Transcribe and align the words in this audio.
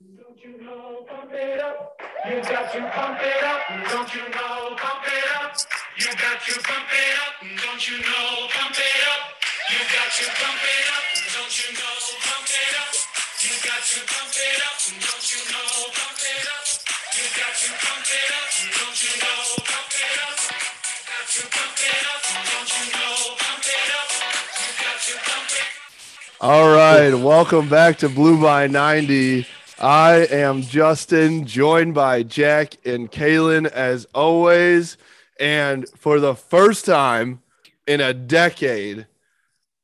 Don't 0.00 0.32
you 0.40 0.56
got 0.56 1.12
to 2.72 2.80
pump 2.88 3.20
it 3.20 3.44
up. 3.44 3.68
Don't 3.92 4.08
you 4.16 4.24
know, 4.32 4.72
pump 4.80 5.04
it 5.04 5.28
up. 5.36 5.52
You 6.00 6.08
got 6.16 6.40
to 6.40 6.56
pump 6.56 6.88
it 6.88 7.20
up. 7.20 7.36
Don't 7.44 7.84
you 7.84 8.00
know, 8.00 8.48
pump 8.48 8.80
it 8.80 9.04
up. 9.12 9.20
You 9.68 9.76
got 9.92 10.08
to 10.08 10.24
pump 10.40 10.56
it 10.56 10.88
up. 10.88 11.04
Don't 11.36 11.52
you 11.52 11.68
know, 11.76 12.16
pump 12.16 12.48
it 12.48 12.72
up. 12.80 12.96
You 13.44 13.52
got 13.60 13.84
to 13.84 14.00
pump 14.08 14.32
it 14.40 14.56
up. 14.64 14.80
Don't 15.04 15.20
you 15.20 15.44
know, 15.52 15.68
pump 15.92 16.16
it 16.16 16.48
up. 16.48 16.64
You 17.12 17.28
got 17.36 17.52
to 17.60 17.68
pump 17.76 18.08
it 18.08 18.32
up. 18.40 18.48
Don't 18.80 18.96
you 19.04 19.20
know, 19.20 19.36
pump 19.68 19.92
it 20.00 20.16
up. 20.24 20.40
You 20.48 20.96
got 21.12 21.28
to 21.28 21.44
pump 21.44 21.76
it 21.76 22.08
up. 22.08 22.24
Don't 22.48 22.72
you 22.72 22.88
know, 22.88 23.36
pump 23.36 23.68
it 23.68 23.92
up. 24.00 24.08
You 24.64 24.72
got 24.80 24.96
to 24.96 25.12
pump 25.28 25.52
it 25.52 25.60
up. 25.60 26.40
All 26.40 26.72
right, 26.72 27.12
welcome 27.12 27.68
back 27.68 27.98
to 27.98 28.08
Blue 28.08 28.40
by 28.40 28.66
90. 28.66 29.44
I 29.80 30.26
am 30.30 30.62
Justin, 30.62 31.46
joined 31.46 31.94
by 31.94 32.22
Jack 32.22 32.76
and 32.86 33.10
Kaylin 33.10 33.66
as 33.66 34.06
always. 34.14 34.96
And 35.38 35.88
for 35.96 36.20
the 36.20 36.34
first 36.34 36.84
time 36.84 37.40
in 37.86 38.00
a 38.00 38.12
decade, 38.12 39.06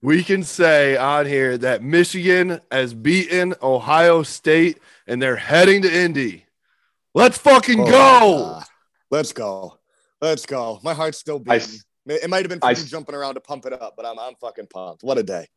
we 0.03 0.23
can 0.23 0.43
say 0.43 0.97
on 0.97 1.25
here 1.27 1.57
that 1.59 1.83
Michigan 1.83 2.61
has 2.71 2.93
beaten 2.93 3.55
Ohio 3.63 4.23
State 4.23 4.79
and 5.07 5.21
they're 5.23 5.37
heading 5.37 5.81
to 5.83 5.93
Indy. 5.95 6.45
Let's 7.15 7.39
fucking 7.39 7.81
Oh, 7.81 7.91
go. 7.91 8.45
uh, 8.57 8.63
let's 9.11 9.33
go. 9.33 9.79
Let's 10.21 10.45
go. 10.45 10.79
My 10.85 10.93
heart's 10.93 11.19
still 11.19 11.39
beating. 11.39 11.61
s- 11.63 11.85
it 12.07 12.29
might 12.29 12.39
have 12.43 12.51
been 12.51 12.61
for 12.61 12.67
I 12.67 12.75
me 12.75 12.83
jumping 12.85 13.15
around 13.15 13.35
to 13.35 13.41
pump 13.41 13.65
it 13.67 13.73
up, 13.73 13.95
but 13.97 14.05
I'm 14.05 14.19
I'm 14.19 14.35
fucking 14.37 14.67
pumped. 14.67 15.03
What 15.03 15.17
a 15.19 15.23
day. 15.23 15.49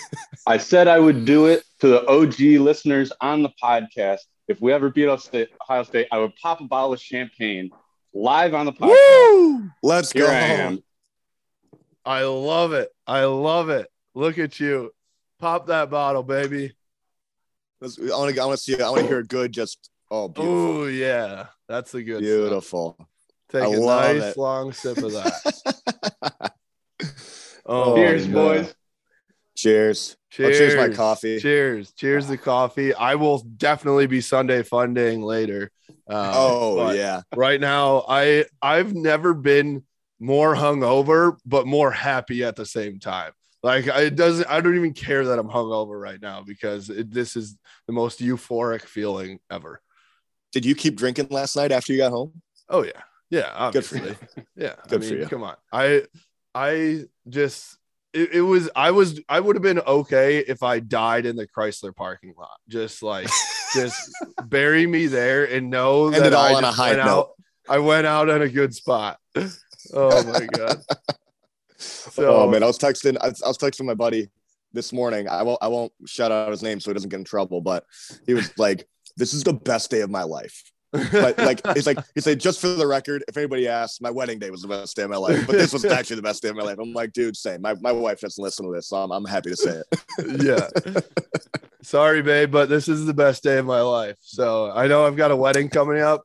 I 0.46 0.58
said 0.58 0.88
I 0.88 0.98
would 0.98 1.24
do 1.24 1.46
it 1.46 1.64
to 1.80 1.88
the 1.88 2.06
OG 2.06 2.38
listeners 2.62 3.12
on 3.20 3.42
the 3.42 3.50
podcast. 3.62 4.20
If 4.48 4.60
we 4.60 4.72
ever 4.72 4.90
beat 4.90 5.04
Ohio 5.06 5.16
State, 5.16 5.48
Ohio 5.62 5.82
State, 5.82 6.06
I 6.12 6.18
would 6.18 6.34
pop 6.36 6.60
a 6.60 6.64
bottle 6.64 6.92
of 6.92 7.00
champagne 7.00 7.70
live 8.14 8.54
on 8.54 8.66
the 8.66 8.72
podcast. 8.72 8.88
Woo! 9.32 9.70
Let's 9.82 10.12
Here 10.12 10.26
go. 10.26 10.30
I 10.32 10.38
am. 10.38 10.82
I 12.04 12.22
love 12.24 12.72
it. 12.72 12.90
I 13.06 13.24
love 13.24 13.68
it. 13.68 13.88
Look 14.14 14.38
at 14.38 14.60
you. 14.60 14.92
Pop 15.40 15.66
that 15.66 15.90
bottle, 15.90 16.22
baby. 16.22 16.72
Let's- 17.80 17.98
I 17.98 18.04
want 18.16 18.34
to 18.34 18.40
I 18.40 18.46
want 18.46 18.56
to 18.58 18.62
see 18.62 18.80
I 18.80 18.88
want 18.88 19.02
to 19.02 19.08
hear 19.08 19.18
a 19.18 19.24
good 19.24 19.52
just 19.52 19.90
oh 20.10 20.28
beautiful. 20.28 20.54
Oh, 20.54 20.86
yeah. 20.86 21.46
That's 21.68 21.92
a 21.94 22.02
good 22.02 22.18
stuff. 22.18 22.20
Beautiful. 22.22 23.08
Take 23.50 23.62
I 23.62 23.66
a 23.66 23.70
love 23.80 24.16
nice 24.16 24.24
it. 24.32 24.36
long 24.38 24.72
sip 24.72 24.98
of 24.98 25.12
that. 25.12 26.52
Oh, 27.68 27.96
Cheers, 27.96 28.28
boys. 28.28 28.75
Cheers. 29.56 30.16
Cheers. 30.30 30.58
Cheers 30.58 30.76
my 30.76 30.94
coffee. 30.94 31.40
Cheers. 31.40 31.92
Cheers 31.92 32.28
the 32.28 32.36
coffee. 32.36 32.94
I 32.94 33.14
will 33.14 33.38
definitely 33.38 34.06
be 34.06 34.20
Sunday 34.20 34.62
funding 34.62 35.22
later. 35.22 35.70
Um, 36.08 36.30
Oh 36.34 36.90
yeah. 36.92 37.22
Right 37.34 37.60
now, 37.60 38.04
I 38.08 38.44
I've 38.60 38.94
never 38.94 39.34
been 39.34 39.84
more 40.20 40.54
hungover, 40.54 41.38
but 41.44 41.66
more 41.66 41.90
happy 41.90 42.44
at 42.44 42.56
the 42.56 42.66
same 42.66 42.98
time. 43.00 43.32
Like 43.62 43.86
it 43.86 44.14
doesn't. 44.14 44.48
I 44.48 44.60
don't 44.60 44.76
even 44.76 44.92
care 44.92 45.24
that 45.24 45.38
I'm 45.38 45.48
hungover 45.48 46.00
right 46.00 46.20
now 46.20 46.42
because 46.42 46.90
it, 46.90 47.10
this 47.10 47.34
is 47.34 47.56
the 47.86 47.92
most 47.92 48.20
euphoric 48.20 48.82
feeling 48.82 49.40
ever. 49.50 49.80
Did 50.52 50.64
you 50.64 50.74
keep 50.74 50.96
drinking 50.96 51.28
last 51.30 51.56
night 51.56 51.72
after 51.72 51.92
you 51.92 51.98
got 51.98 52.12
home? 52.12 52.42
Oh 52.68 52.84
yeah, 52.84 53.02
yeah. 53.30 53.70
Good 53.72 53.84
for 53.84 53.96
Obviously, 53.96 54.16
yeah. 54.56 54.74
Good 54.88 55.02
I 55.02 55.06
for 55.08 55.14
you. 55.14 55.26
come 55.26 55.42
on. 55.42 55.56
I 55.72 56.02
I 56.54 57.04
just 57.28 57.76
it, 58.16 58.32
it 58.32 58.40
was 58.42 58.70
I 58.74 58.90
was 58.90 59.20
I 59.28 59.38
would 59.38 59.56
have 59.56 59.62
been 59.62 59.80
okay 59.80 60.38
if 60.38 60.62
I 60.62 60.80
died 60.80 61.26
in 61.26 61.36
the 61.36 61.46
Crisler 61.46 61.94
parking 61.94 62.34
lot. 62.36 62.58
Just 62.68 63.02
like 63.02 63.28
just 63.74 64.10
bury 64.46 64.86
me 64.86 65.06
there 65.06 65.44
and 65.44 65.70
know 65.70 66.06
End 66.06 66.24
that 66.24 66.32
all 66.32 66.44
I 66.46 66.54
on 66.54 66.64
a 66.64 66.72
high 66.72 66.94
went 66.94 67.04
note. 67.04 67.08
out. 67.08 67.30
I 67.68 67.78
went 67.78 68.06
out 68.06 68.30
on 68.30 68.42
a 68.42 68.48
good 68.48 68.74
spot. 68.74 69.18
Oh 69.94 70.24
my 70.24 70.46
god. 70.46 70.78
Oh, 71.78 72.22
so 72.22 72.36
oh 72.36 72.48
man, 72.50 72.62
I 72.62 72.66
was 72.66 72.78
texting. 72.78 73.18
I, 73.20 73.26
I 73.26 73.48
was 73.48 73.58
texting 73.58 73.84
my 73.84 73.92
buddy 73.92 74.30
this 74.72 74.94
morning. 74.94 75.28
I 75.28 75.42
won't. 75.42 75.58
I 75.60 75.68
won't 75.68 75.92
shout 76.06 76.32
out 76.32 76.50
his 76.50 76.62
name 76.62 76.80
so 76.80 76.88
he 76.90 76.94
doesn't 76.94 77.10
get 77.10 77.18
in 77.18 77.24
trouble. 77.24 77.60
But 77.60 77.84
he 78.24 78.32
was 78.32 78.50
like, 78.56 78.88
"This 79.18 79.34
is 79.34 79.44
the 79.44 79.52
best 79.52 79.90
day 79.90 80.00
of 80.00 80.08
my 80.08 80.22
life." 80.22 80.72
But 80.92 81.36
like, 81.38 81.60
it's 81.76 81.86
like 81.86 81.98
he 82.14 82.20
said, 82.20 82.40
just 82.40 82.60
for 82.60 82.68
the 82.68 82.86
record, 82.86 83.24
if 83.28 83.36
anybody 83.36 83.68
asks, 83.68 84.00
my 84.00 84.10
wedding 84.10 84.38
day 84.38 84.50
was 84.50 84.62
the 84.62 84.68
best 84.68 84.96
day 84.96 85.02
of 85.02 85.10
my 85.10 85.16
life. 85.16 85.46
But 85.46 85.56
this 85.56 85.72
was 85.72 85.84
actually 85.98 86.16
the 86.16 86.22
best 86.22 86.42
day 86.42 86.48
of 86.48 86.56
my 86.56 86.62
life. 86.62 86.78
I'm 86.78 86.92
like, 86.92 87.12
dude, 87.12 87.36
same. 87.36 87.62
My 87.62 87.74
my 87.80 87.92
wife 87.92 88.20
doesn't 88.20 88.42
listen 88.42 88.66
to 88.66 88.72
this, 88.72 88.88
so 88.88 88.96
I'm, 88.98 89.10
I'm 89.10 89.24
happy 89.24 89.50
to 89.50 89.56
say 89.56 89.82
it. 89.82 90.42
yeah. 90.42 91.00
Sorry, 91.82 92.22
babe, 92.22 92.50
but 92.50 92.68
this 92.68 92.88
is 92.88 93.04
the 93.06 93.14
best 93.14 93.42
day 93.44 93.58
of 93.58 93.66
my 93.66 93.80
life. 93.80 94.16
So 94.20 94.70
I 94.72 94.86
know 94.88 95.06
I've 95.06 95.16
got 95.16 95.30
a 95.30 95.36
wedding 95.36 95.68
coming 95.68 96.00
up. 96.00 96.22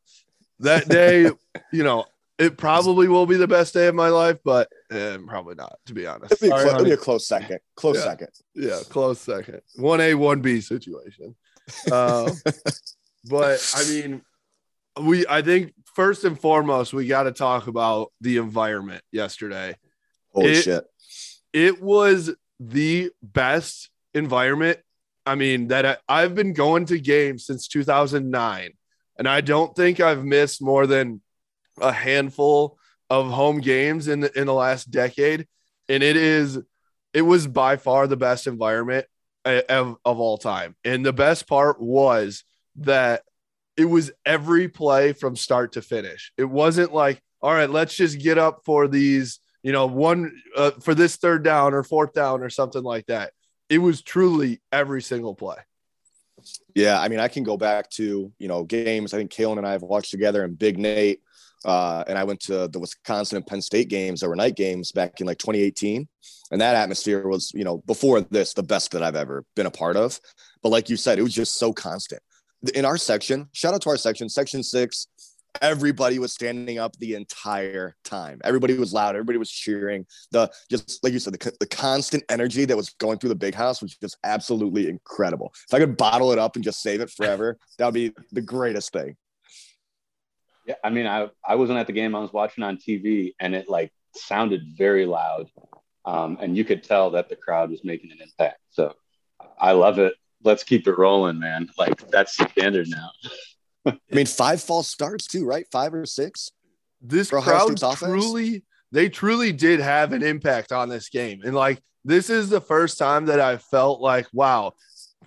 That 0.59 0.87
day, 0.87 1.23
you 1.71 1.83
know, 1.83 2.05
it 2.39 2.57
probably 2.57 3.07
will 3.07 3.25
be 3.27 3.35
the 3.37 3.47
best 3.47 3.73
day 3.73 3.87
of 3.87 3.93
my 3.95 4.09
life, 4.09 4.37
but 4.43 4.67
eh, 4.91 5.17
probably 5.27 5.53
not, 5.55 5.77
to 5.87 5.93
be 5.93 6.07
honest. 6.07 6.31
It'll 6.33 6.41
be, 6.41 6.47
a 6.47 6.49
Sorry, 6.49 6.63
clo- 6.63 6.73
it'll 6.75 6.85
be 6.85 6.91
a 6.93 6.97
close 6.97 7.27
second. 7.27 7.59
Close 7.75 7.97
Yeah. 7.97 8.03
second. 8.03 8.27
yeah, 8.55 8.79
close 8.89 9.19
second. 9.19 9.61
One 9.75 10.01
A, 10.01 10.13
one 10.15 10.41
B 10.41 10.61
situation. 10.61 11.35
Um, 11.91 12.31
but 13.29 13.73
I 13.75 13.83
mean, 13.87 14.21
we 15.03 15.25
I 15.27 15.41
think 15.41 15.73
first 15.95 16.23
and 16.23 16.39
foremost 16.39 16.93
we 16.93 17.07
got 17.07 17.23
to 17.23 17.31
talk 17.31 17.67
about 17.67 18.11
the 18.21 18.37
environment 18.37 19.03
yesterday. 19.11 19.75
Holy 20.33 20.51
It- 20.51 20.63
shit. 20.63 20.83
it 21.53 21.81
was 21.81 22.31
the 22.59 23.11
best 23.21 23.89
environment. 24.13 24.79
I 25.25 25.35
mean, 25.35 25.67
that 25.67 25.85
I, 25.85 25.97
I've 26.07 26.33
been 26.35 26.53
going 26.53 26.85
to 26.87 26.99
games 26.99 27.45
since 27.45 27.67
2009, 27.67 28.71
and 29.17 29.27
I 29.27 29.41
don't 29.41 29.75
think 29.75 29.99
I've 29.99 30.23
missed 30.25 30.61
more 30.61 30.87
than 30.87 31.21
a 31.79 31.91
handful 31.91 32.77
of 33.09 33.29
home 33.29 33.59
games 33.59 34.07
in 34.07 34.21
the, 34.21 34.39
in 34.39 34.47
the 34.47 34.53
last 34.53 34.89
decade. 34.89 35.47
And 35.89 36.01
it 36.01 36.15
is, 36.15 36.59
it 37.13 37.21
was 37.21 37.45
by 37.45 37.75
far 37.77 38.07
the 38.07 38.17
best 38.17 38.47
environment 38.47 39.05
uh, 39.45 39.61
of, 39.69 39.97
of 40.05 40.19
all 40.19 40.37
time. 40.37 40.75
And 40.83 41.05
the 41.05 41.13
best 41.13 41.47
part 41.47 41.79
was 41.81 42.43
that 42.77 43.21
it 43.77 43.85
was 43.85 44.11
every 44.25 44.67
play 44.67 45.13
from 45.13 45.35
start 45.35 45.73
to 45.73 45.81
finish. 45.81 46.31
It 46.37 46.45
wasn't 46.45 46.93
like, 46.93 47.21
all 47.41 47.53
right, 47.53 47.69
let's 47.69 47.95
just 47.95 48.19
get 48.19 48.37
up 48.37 48.61
for 48.65 48.87
these 48.87 49.39
you 49.63 49.71
know, 49.71 49.85
one 49.85 50.31
uh, 50.55 50.71
for 50.81 50.95
this 50.95 51.17
third 51.17 51.43
down 51.43 51.73
or 51.73 51.83
fourth 51.83 52.13
down 52.13 52.41
or 52.41 52.49
something 52.49 52.83
like 52.83 53.05
that. 53.07 53.31
It 53.69 53.77
was 53.77 54.01
truly 54.01 54.61
every 54.71 55.01
single 55.01 55.35
play. 55.35 55.57
Yeah, 56.73 56.99
I 56.99 57.07
mean, 57.07 57.19
I 57.19 57.27
can 57.27 57.43
go 57.43 57.57
back 57.57 57.89
to 57.91 58.31
you 58.37 58.47
know 58.47 58.63
games. 58.63 59.13
I 59.13 59.17
think 59.17 59.31
Kalen 59.31 59.57
and 59.57 59.67
I 59.67 59.73
have 59.73 59.83
watched 59.83 60.11
together, 60.11 60.43
and 60.43 60.57
Big 60.57 60.79
Nate, 60.79 61.21
uh, 61.63 62.03
and 62.07 62.17
I 62.17 62.23
went 62.23 62.39
to 62.41 62.67
the 62.67 62.79
Wisconsin 62.79 63.37
and 63.37 63.45
Penn 63.45 63.61
State 63.61 63.89
games 63.89 64.21
that 64.21 64.29
were 64.29 64.35
night 64.35 64.55
games 64.55 64.91
back 64.91 65.21
in 65.21 65.27
like 65.27 65.37
2018, 65.37 66.07
and 66.49 66.61
that 66.61 66.75
atmosphere 66.75 67.27
was 67.27 67.51
you 67.53 67.63
know 67.63 67.77
before 67.85 68.21
this 68.21 68.53
the 68.53 68.63
best 68.63 68.91
that 68.91 69.03
I've 69.03 69.15
ever 69.15 69.45
been 69.55 69.67
a 69.67 69.71
part 69.71 69.95
of. 69.95 70.19
But 70.63 70.69
like 70.69 70.89
you 70.89 70.97
said, 70.97 71.19
it 71.19 71.23
was 71.23 71.33
just 71.33 71.57
so 71.57 71.71
constant. 71.71 72.23
In 72.75 72.85
our 72.85 72.97
section, 72.97 73.49
shout 73.53 73.73
out 73.73 73.81
to 73.81 73.89
our 73.89 73.97
section, 73.97 74.29
section 74.29 74.61
six. 74.61 75.07
Everybody 75.61 76.17
was 76.19 76.31
standing 76.31 76.79
up 76.79 76.95
the 76.97 77.15
entire 77.15 77.95
time. 78.05 78.39
Everybody 78.43 78.77
was 78.77 78.93
loud. 78.93 79.15
Everybody 79.15 79.37
was 79.37 79.51
cheering. 79.51 80.05
The 80.31 80.49
just 80.69 81.03
like 81.03 81.11
you 81.11 81.19
said, 81.19 81.33
the, 81.33 81.51
the 81.59 81.65
constant 81.65 82.23
energy 82.29 82.63
that 82.65 82.77
was 82.77 82.91
going 82.99 83.17
through 83.17 83.29
the 83.29 83.35
big 83.35 83.53
house 83.53 83.81
was 83.81 83.97
just 83.97 84.17
absolutely 84.23 84.87
incredible. 84.87 85.51
If 85.67 85.73
I 85.73 85.79
could 85.79 85.97
bottle 85.97 86.31
it 86.31 86.39
up 86.39 86.55
and 86.55 86.63
just 86.63 86.81
save 86.81 87.01
it 87.01 87.09
forever, 87.09 87.57
that 87.77 87.85
would 87.85 87.93
be 87.93 88.13
the 88.31 88.41
greatest 88.41 88.93
thing. 88.93 89.17
Yeah, 90.65 90.75
I 90.83 90.89
mean, 90.89 91.07
I 91.07 91.29
I 91.45 91.55
wasn't 91.55 91.79
at 91.79 91.87
the 91.87 91.93
game. 91.93 92.15
I 92.15 92.19
was 92.19 92.31
watching 92.31 92.63
on 92.63 92.77
TV, 92.77 93.33
and 93.39 93.55
it 93.55 93.67
like 93.67 93.91
sounded 94.15 94.61
very 94.77 95.05
loud, 95.05 95.49
um, 96.05 96.37
and 96.39 96.55
you 96.55 96.63
could 96.63 96.83
tell 96.83 97.11
that 97.11 97.27
the 97.27 97.35
crowd 97.35 97.71
was 97.71 97.83
making 97.83 98.11
an 98.11 98.19
impact. 98.21 98.59
So 98.69 98.93
I 99.59 99.71
love 99.71 99.99
it. 99.99 100.13
Let's 100.43 100.63
keep 100.63 100.87
it 100.87 100.97
rolling, 100.97 101.39
man. 101.39 101.69
Like 101.77 102.09
that's 102.09 102.35
the 102.37 102.47
standard 102.49 102.87
now. 102.89 103.11
I 103.85 103.97
mean, 104.11 104.25
five 104.25 104.61
false 104.61 104.87
starts 104.87 105.27
too, 105.27 105.45
right? 105.45 105.65
Five 105.71 105.93
or 105.93 106.05
six. 106.05 106.51
This 107.01 107.29
For 107.29 107.39
Ohio 107.39 107.51
crowd 107.57 107.65
State's 107.79 107.83
offense? 107.83 108.11
truly, 108.23 108.63
they 108.91 109.09
truly 109.09 109.51
did 109.51 109.79
have 109.79 110.13
an 110.13 110.21
impact 110.23 110.71
on 110.71 110.89
this 110.89 111.09
game. 111.09 111.41
And 111.43 111.55
like, 111.55 111.81
this 112.05 112.29
is 112.29 112.49
the 112.49 112.61
first 112.61 112.97
time 112.97 113.25
that 113.27 113.39
I 113.39 113.57
felt 113.57 114.01
like, 114.01 114.27
wow, 114.33 114.73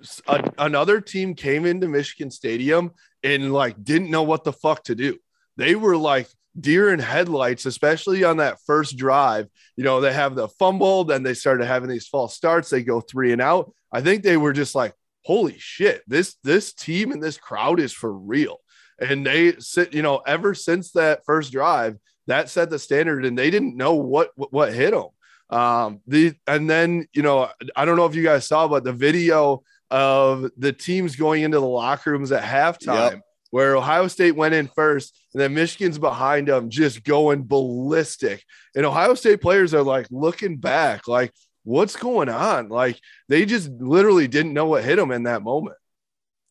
s- 0.00 0.22
a- 0.28 0.52
another 0.58 1.00
team 1.00 1.34
came 1.34 1.66
into 1.66 1.88
Michigan 1.88 2.30
Stadium 2.30 2.92
and 3.22 3.52
like 3.52 3.82
didn't 3.82 4.10
know 4.10 4.22
what 4.22 4.44
the 4.44 4.52
fuck 4.52 4.84
to 4.84 4.94
do. 4.94 5.18
They 5.56 5.74
were 5.74 5.96
like 5.96 6.28
deer 6.60 6.92
in 6.92 7.00
headlights, 7.00 7.66
especially 7.66 8.22
on 8.22 8.36
that 8.36 8.58
first 8.66 8.96
drive. 8.96 9.48
You 9.76 9.82
know, 9.84 10.00
they 10.00 10.12
have 10.12 10.36
the 10.36 10.48
fumble, 10.48 11.02
then 11.04 11.22
they 11.24 11.34
started 11.34 11.66
having 11.66 11.88
these 11.88 12.06
false 12.06 12.34
starts. 12.36 12.70
They 12.70 12.82
go 12.84 13.00
three 13.00 13.32
and 13.32 13.42
out. 13.42 13.72
I 13.92 14.00
think 14.00 14.22
they 14.22 14.36
were 14.36 14.52
just 14.52 14.74
like, 14.76 14.94
holy 15.24 15.56
shit, 15.58 16.02
this 16.06 16.36
this 16.44 16.72
team 16.72 17.12
and 17.12 17.22
this 17.22 17.36
crowd 17.36 17.80
is 17.80 17.92
for 17.92 18.12
real. 18.12 18.60
And 19.00 19.26
they 19.26 19.56
sit, 19.58 19.92
you 19.92 20.02
know, 20.02 20.18
ever 20.18 20.54
since 20.54 20.92
that 20.92 21.24
first 21.26 21.52
drive, 21.52 21.96
that 22.26 22.48
set 22.48 22.70
the 22.70 22.78
standard, 22.78 23.24
and 23.24 23.36
they 23.36 23.50
didn't 23.50 23.76
know 23.76 23.94
what 23.94 24.30
what, 24.36 24.52
what 24.52 24.72
hit 24.72 24.92
them. 24.92 25.58
Um, 25.58 26.00
the 26.06 26.34
and 26.46 26.70
then 26.70 27.06
you 27.12 27.22
know, 27.22 27.50
I 27.74 27.84
don't 27.84 27.96
know 27.96 28.06
if 28.06 28.14
you 28.14 28.22
guys 28.22 28.46
saw, 28.46 28.68
but 28.68 28.84
the 28.84 28.92
video 28.92 29.62
of 29.90 30.50
the 30.56 30.72
teams 30.72 31.16
going 31.16 31.42
into 31.42 31.58
the 31.58 31.66
locker 31.66 32.12
rooms 32.12 32.32
at 32.32 32.42
halftime. 32.42 33.12
Yep. 33.12 33.20
Where 33.50 33.76
Ohio 33.76 34.08
State 34.08 34.34
went 34.34 34.52
in 34.52 34.66
first, 34.66 35.16
and 35.32 35.40
then 35.40 35.54
Michigan's 35.54 35.96
behind 35.96 36.48
them, 36.48 36.70
just 36.70 37.04
going 37.04 37.46
ballistic. 37.46 38.42
And 38.74 38.84
Ohio 38.84 39.14
State 39.14 39.40
players 39.40 39.72
are 39.74 39.82
like 39.84 40.08
looking 40.10 40.56
back, 40.56 41.06
like, 41.06 41.32
what's 41.64 41.96
going 41.96 42.28
on? 42.28 42.68
Like, 42.68 43.00
they 43.28 43.44
just 43.44 43.68
literally 43.70 44.28
didn't 44.28 44.52
know 44.52 44.66
what 44.66 44.84
hit 44.84 44.96
them 44.96 45.10
in 45.10 45.24
that 45.24 45.42
moment. 45.42 45.76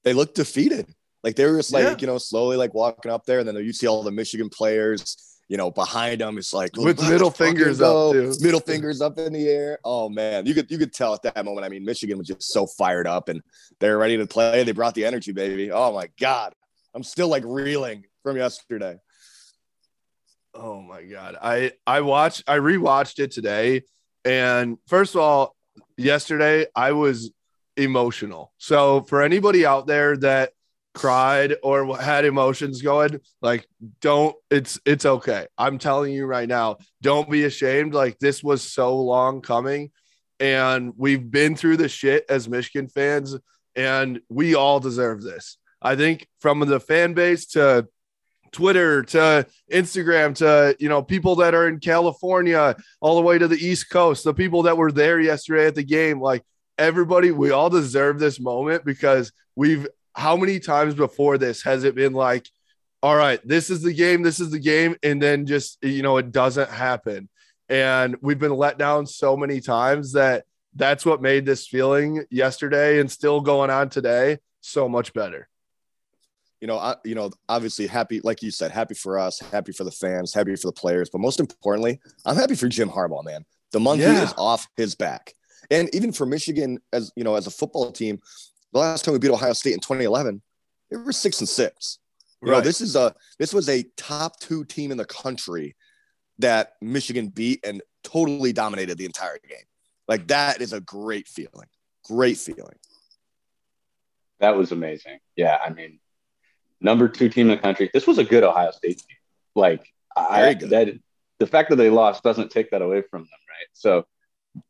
They 0.04 0.13
looked 0.13 0.36
defeated. 0.36 0.94
Like 1.24 1.38
they 1.38 1.45
were 1.45 1.56
just 1.57 1.71
like, 1.71 1.86
Yeah. 1.86 1.95
you 2.00 2.07
know, 2.07 2.18
slowly 2.18 2.57
like 2.57 2.74
walking 2.74 3.10
up 3.12 3.25
there, 3.25 3.39
and 3.39 3.48
then 3.48 3.56
you 3.56 3.71
see 3.71 3.88
all 3.88 4.04
the 4.04 4.12
Michigan 4.12 4.50
players, 4.50 5.39
you 5.48 5.56
know, 5.56 5.71
behind 5.71 6.19
them. 6.19 6.38
It's 6.38 6.54
like 6.54 6.75
With 6.75 7.01
middle 7.01 7.31
fingers 7.31 7.80
up, 7.80 8.13
middle 8.42 8.60
fingers 8.60 9.00
up 9.00 9.18
in 9.18 9.31
the 9.31 9.48
air. 9.48 9.80
Oh 9.86 10.10
man, 10.10 10.45
you 10.45 10.54
could 10.54 10.69
you 10.69 10.77
could 10.77 10.92
tell 10.92 11.13
at 11.13 11.21
that 11.24 11.45
moment. 11.45 11.65
I 11.65 11.69
mean, 11.69 11.86
Michigan 11.86 12.18
was 12.18 12.27
just 12.27 12.44
so 12.51 12.68
fired 12.68 13.07
up, 13.07 13.30
and 13.30 13.42
they're 13.80 13.98
ready 13.98 14.18
to 14.18 14.27
play. 14.27 14.65
They 14.65 14.74
brought 14.74 14.95
the 14.95 15.06
energy, 15.06 15.31
baby. 15.31 15.71
Oh 15.71 15.94
my 15.94 16.10
god, 16.19 16.54
I'm 16.94 17.04
still 17.04 17.30
like 17.30 17.44
reeling 17.45 18.04
from 18.21 18.36
yesterday. 18.36 18.98
Oh 20.54 20.81
my 20.81 21.04
god. 21.04 21.38
I 21.42 21.71
I 21.88 22.01
watched 22.01 22.44
I 22.48 22.57
rewatched 22.57 23.19
it 23.19 23.31
today 23.31 23.83
and 24.25 24.77
first 24.87 25.15
of 25.15 25.21
all 25.21 25.55
yesterday 25.97 26.65
I 26.75 26.91
was 26.91 27.31
emotional. 27.77 28.53
So 28.57 29.01
for 29.01 29.21
anybody 29.21 29.65
out 29.65 29.87
there 29.87 30.17
that 30.17 30.51
cried 30.93 31.55
or 31.63 31.97
had 31.97 32.23
emotions 32.23 32.83
going 32.83 33.19
like 33.41 33.67
don't 33.99 34.35
it's 34.51 34.79
it's 34.85 35.05
okay. 35.05 35.47
I'm 35.57 35.79
telling 35.79 36.13
you 36.13 36.25
right 36.25 36.47
now, 36.47 36.77
don't 37.01 37.29
be 37.29 37.43
ashamed 37.45 37.93
like 37.93 38.19
this 38.19 38.43
was 38.43 38.61
so 38.61 38.95
long 39.01 39.41
coming 39.41 39.91
and 40.39 40.93
we've 40.95 41.31
been 41.31 41.55
through 41.55 41.77
the 41.77 41.89
shit 41.89 42.25
as 42.29 42.49
Michigan 42.49 42.87
fans 42.87 43.37
and 43.75 44.21
we 44.29 44.55
all 44.55 44.79
deserve 44.79 45.23
this. 45.23 45.57
I 45.81 45.95
think 45.95 46.27
from 46.39 46.59
the 46.59 46.79
fan 46.79 47.13
base 47.13 47.47
to 47.47 47.87
Twitter 48.53 49.03
to 49.03 49.45
Instagram 49.71 50.35
to 50.35 50.75
you 50.79 50.88
know 50.88 51.03
people 51.03 51.35
that 51.38 51.53
are 51.53 51.67
in 51.67 51.79
California 51.79 52.75
all 53.01 53.15
the 53.15 53.21
way 53.21 53.38
to 53.38 53.47
the 53.47 53.57
East 53.57 53.89
Coast, 53.89 54.23
the 54.23 54.33
people 54.33 54.63
that 54.63 54.77
were 54.77 54.91
there 54.91 55.19
yesterday 55.19 55.67
at 55.67 55.75
the 55.75 55.83
game, 55.83 56.21
like 56.21 56.44
everybody, 56.77 57.31
we 57.31 57.51
all 57.51 57.69
deserve 57.69 58.19
this 58.19 58.39
moment 58.39 58.85
because 58.85 59.31
we've 59.55 59.88
how 60.15 60.38
many 60.38 60.59
times 60.59 60.94
before 60.94 61.38
this 61.38 61.63
has 61.63 61.83
it 61.83 61.95
been 61.95 62.13
like, 62.13 62.47
all 63.01 63.15
right, 63.15 63.45
this 63.45 63.69
is 63.69 63.81
the 63.81 63.94
game, 63.94 64.21
this 64.21 64.39
is 64.39 64.51
the 64.51 64.59
game, 64.59 64.95
and 65.03 65.21
then 65.21 65.45
just 65.45 65.77
you 65.83 66.03
know 66.03 66.17
it 66.17 66.31
doesn't 66.31 66.69
happen, 66.69 67.29
and 67.67 68.15
we've 68.21 68.39
been 68.39 68.55
let 68.55 68.77
down 68.77 69.05
so 69.05 69.35
many 69.35 69.59
times 69.59 70.13
that 70.13 70.45
that's 70.75 71.05
what 71.05 71.21
made 71.21 71.45
this 71.45 71.67
feeling 71.67 72.25
yesterday 72.31 73.00
and 73.00 73.11
still 73.11 73.41
going 73.41 73.69
on 73.69 73.89
today 73.89 74.38
so 74.61 74.88
much 74.88 75.13
better. 75.13 75.47
You 76.63 76.68
know, 76.68 76.77
I, 76.77 76.95
you 77.04 77.13
know, 77.13 77.30
obviously 77.50 77.88
happy, 77.88 78.21
like 78.24 78.42
you 78.42 78.50
said, 78.50 78.71
happy 78.71 78.94
for 78.94 79.19
us, 79.19 79.38
happy 79.51 79.74
for 79.74 79.83
the 79.83 79.92
fans, 79.92 80.33
happy 80.33 80.56
for 80.56 80.68
the 80.68 80.71
players, 80.71 81.10
but 81.10 81.19
most 81.19 81.42
importantly, 81.42 82.00
I'm 82.25 82.38
happy 82.38 82.56
for 82.56 82.69
Jim 82.69 82.88
Harbaugh, 82.89 83.21
man. 83.21 83.44
The 83.74 83.81
monkey 83.81 84.04
Yeah. 84.04 84.24
is 84.24 84.33
off 84.38 84.65
his 84.77 84.95
back, 84.95 85.33
and 85.69 85.94
even 85.94 86.13
for 86.13 86.25
Michigan, 86.25 86.80
as 86.94 87.12
you 87.18 87.25
know, 87.25 87.36
as 87.36 87.48
a 87.48 87.51
football 87.51 87.92
team, 87.92 88.21
the 88.71 88.80
last 88.80 89.04
time 89.04 89.12
we 89.12 89.19
beat 89.19 89.30
Ohio 89.31 89.51
State 89.51 89.74
in 89.74 89.81
2011, 89.81 90.42
they 90.89 90.95
were 90.95 91.12
six 91.12 91.42
and 91.42 91.50
six. 91.50 92.00
You 92.42 92.48
know, 92.48 92.54
Right. 92.54 92.63
this 92.63 92.80
is 92.80 92.95
a 92.95 93.13
this 93.39 93.54
was 93.54 93.68
a 93.68 93.83
top 93.98 94.39
two 94.39 94.63
team 94.63 94.89
in 94.92 94.95
the 94.98 95.04
country 95.04 95.75
that 96.39 96.75
Michigan 96.80 97.27
beat 97.27 97.60
and 97.65 97.81
totally 98.06 98.54
dominated 98.54 98.98
the 98.98 99.04
entire 99.06 99.38
game. 99.50 99.65
Like 100.07 100.27
that 100.27 100.62
is 100.62 100.71
a 100.71 100.80
great 100.80 101.27
feeling. 101.27 101.68
Great 102.06 102.38
feeling. 102.38 102.77
That 104.39 104.56
was 104.56 104.71
amazing. 104.71 105.19
Yeah, 105.36 105.57
I 105.62 105.69
mean, 105.69 106.00
number 106.83 107.07
two 107.07 107.30
team 107.30 107.50
in 107.50 107.56
the 107.56 107.62
country. 107.62 107.89
This 107.94 108.06
was 108.06 108.18
a 108.18 108.24
good 108.24 108.44
Ohio 108.44 108.71
State 108.71 109.00
team. 109.00 109.18
Like, 109.56 109.91
I 110.15 110.53
that 110.53 111.00
the 111.39 111.47
fact 111.47 111.69
that 111.69 111.77
they 111.77 111.89
lost 111.89 112.24
doesn't 112.24 112.51
take 112.51 112.71
that 112.71 112.81
away 112.81 113.01
from 113.01 113.21
them, 113.21 113.30
right? 113.31 113.68
So, 113.74 114.06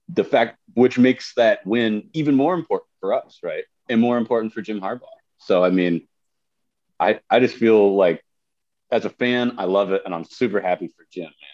the 0.09 0.23
fact 0.23 0.57
which 0.73 0.97
makes 0.97 1.33
that 1.35 1.65
win 1.65 2.09
even 2.13 2.35
more 2.35 2.53
important 2.53 2.89
for 2.99 3.13
us, 3.13 3.39
right, 3.43 3.63
and 3.89 3.99
more 3.99 4.17
important 4.17 4.53
for 4.53 4.61
Jim 4.61 4.79
Harbaugh. 4.79 5.01
So, 5.39 5.63
I 5.63 5.69
mean, 5.69 6.07
I 6.99 7.19
I 7.29 7.39
just 7.39 7.55
feel 7.55 7.95
like 7.95 8.23
as 8.91 9.05
a 9.05 9.09
fan, 9.09 9.55
I 9.57 9.65
love 9.65 9.91
it, 9.91 10.03
and 10.05 10.13
I'm 10.13 10.23
super 10.23 10.61
happy 10.61 10.87
for 10.87 11.05
Jim, 11.11 11.23
man. 11.23 11.52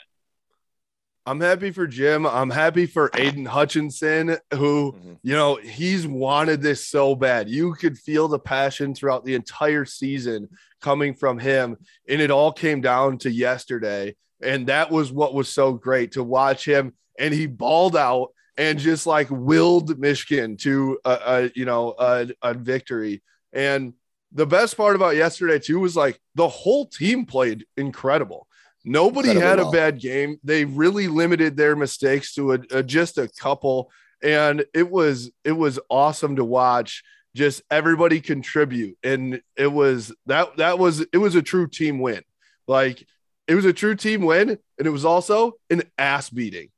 I'm 1.29 1.41
happy 1.41 1.69
for 1.69 1.85
Jim. 1.85 2.25
I'm 2.25 2.49
happy 2.49 2.87
for 2.87 3.11
Aidan 3.13 3.45
Hutchinson, 3.45 4.37
who, 4.51 4.93
Mhm. 4.93 5.19
you 5.21 5.35
know, 5.35 5.57
he's 5.57 6.07
wanted 6.07 6.63
this 6.63 6.87
so 6.87 7.13
bad. 7.13 7.47
You 7.47 7.75
could 7.75 7.99
feel 7.99 8.27
the 8.27 8.39
passion 8.39 8.95
throughout 8.95 9.25
the 9.25 9.35
entire 9.35 9.85
season 9.85 10.49
coming 10.81 11.13
from 11.13 11.37
him. 11.37 11.77
And 12.07 12.19
it 12.19 12.31
all 12.31 12.51
came 12.51 12.81
down 12.81 13.19
to 13.19 13.29
yesterday. 13.31 14.15
And 14.41 14.65
that 14.67 14.89
was 14.89 15.11
what 15.11 15.35
was 15.35 15.49
so 15.49 15.73
great 15.73 16.13
to 16.13 16.23
watch 16.23 16.65
him. 16.65 16.93
And 17.19 17.31
he 17.31 17.45
balled 17.45 17.95
out 17.95 18.29
and 18.57 18.79
just 18.79 19.05
like 19.05 19.27
willed 19.29 19.99
Michigan 19.99 20.57
to 20.57 20.97
a, 21.05 21.11
a 21.11 21.51
you 21.53 21.65
know, 21.65 21.93
a, 21.99 22.29
a 22.41 22.55
victory. 22.55 23.21
And 23.53 23.93
the 24.31 24.47
best 24.47 24.75
part 24.77 24.95
about 24.95 25.15
yesterday, 25.15 25.59
too, 25.59 25.79
was 25.79 25.95
like 25.95 26.19
the 26.33 26.47
whole 26.49 26.87
team 26.87 27.27
played 27.27 27.67
incredible. 27.77 28.47
Nobody 28.85 29.33
had 29.33 29.59
a 29.59 29.63
well. 29.63 29.71
bad 29.71 29.99
game. 29.99 30.37
They 30.43 30.65
really 30.65 31.07
limited 31.07 31.57
their 31.57 31.75
mistakes 31.75 32.33
to 32.35 32.53
a, 32.53 32.59
a- 32.71 32.83
just 32.83 33.17
a 33.17 33.27
couple, 33.27 33.91
and 34.23 34.65
it 34.73 34.89
was 34.89 35.31
it 35.43 35.51
was 35.51 35.79
awesome 35.89 36.37
to 36.37 36.45
watch. 36.45 37.03
Just 37.35 37.61
everybody 37.69 38.21
contribute, 38.21 38.97
and 39.03 39.41
it 39.55 39.67
was 39.67 40.13
that 40.25 40.57
that 40.57 40.79
was 40.79 41.01
it 41.01 41.17
was 41.17 41.35
a 41.35 41.41
true 41.41 41.67
team 41.67 41.99
win. 41.99 42.23
Like 42.67 43.05
it 43.47 43.55
was 43.55 43.65
a 43.65 43.73
true 43.73 43.95
team 43.95 44.23
win, 44.23 44.49
and 44.49 44.87
it 44.87 44.91
was 44.91 45.05
also 45.05 45.53
an 45.69 45.83
ass 45.97 46.29
beating. 46.29 46.69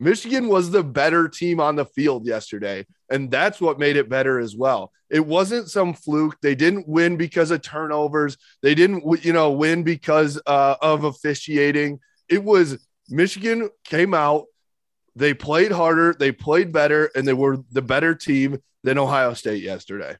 Michigan 0.00 0.48
was 0.48 0.70
the 0.70 0.84
better 0.84 1.28
team 1.28 1.60
on 1.60 1.76
the 1.76 1.84
field 1.84 2.24
yesterday, 2.24 2.86
and 3.10 3.30
that's 3.30 3.60
what 3.60 3.78
made 3.78 3.96
it 3.96 4.08
better 4.08 4.38
as 4.38 4.56
well. 4.56 4.92
It 5.10 5.24
wasn't 5.24 5.70
some 5.70 5.94
fluke. 5.94 6.36
They 6.42 6.54
didn't 6.54 6.86
win 6.86 7.16
because 7.16 7.50
of 7.50 7.62
turnovers. 7.62 8.36
They 8.62 8.74
didn't, 8.74 9.24
you 9.24 9.32
know, 9.32 9.50
win 9.52 9.82
because 9.82 10.40
uh, 10.46 10.76
of 10.82 11.04
officiating. 11.04 12.00
It 12.28 12.44
was 12.44 12.78
Michigan 13.08 13.70
came 13.84 14.12
out, 14.12 14.46
they 15.16 15.34
played 15.34 15.72
harder, 15.72 16.14
they 16.18 16.32
played 16.32 16.72
better, 16.72 17.10
and 17.14 17.26
they 17.26 17.32
were 17.32 17.58
the 17.72 17.82
better 17.82 18.14
team 18.14 18.62
than 18.84 18.98
Ohio 18.98 19.34
State 19.34 19.62
yesterday. 19.62 20.16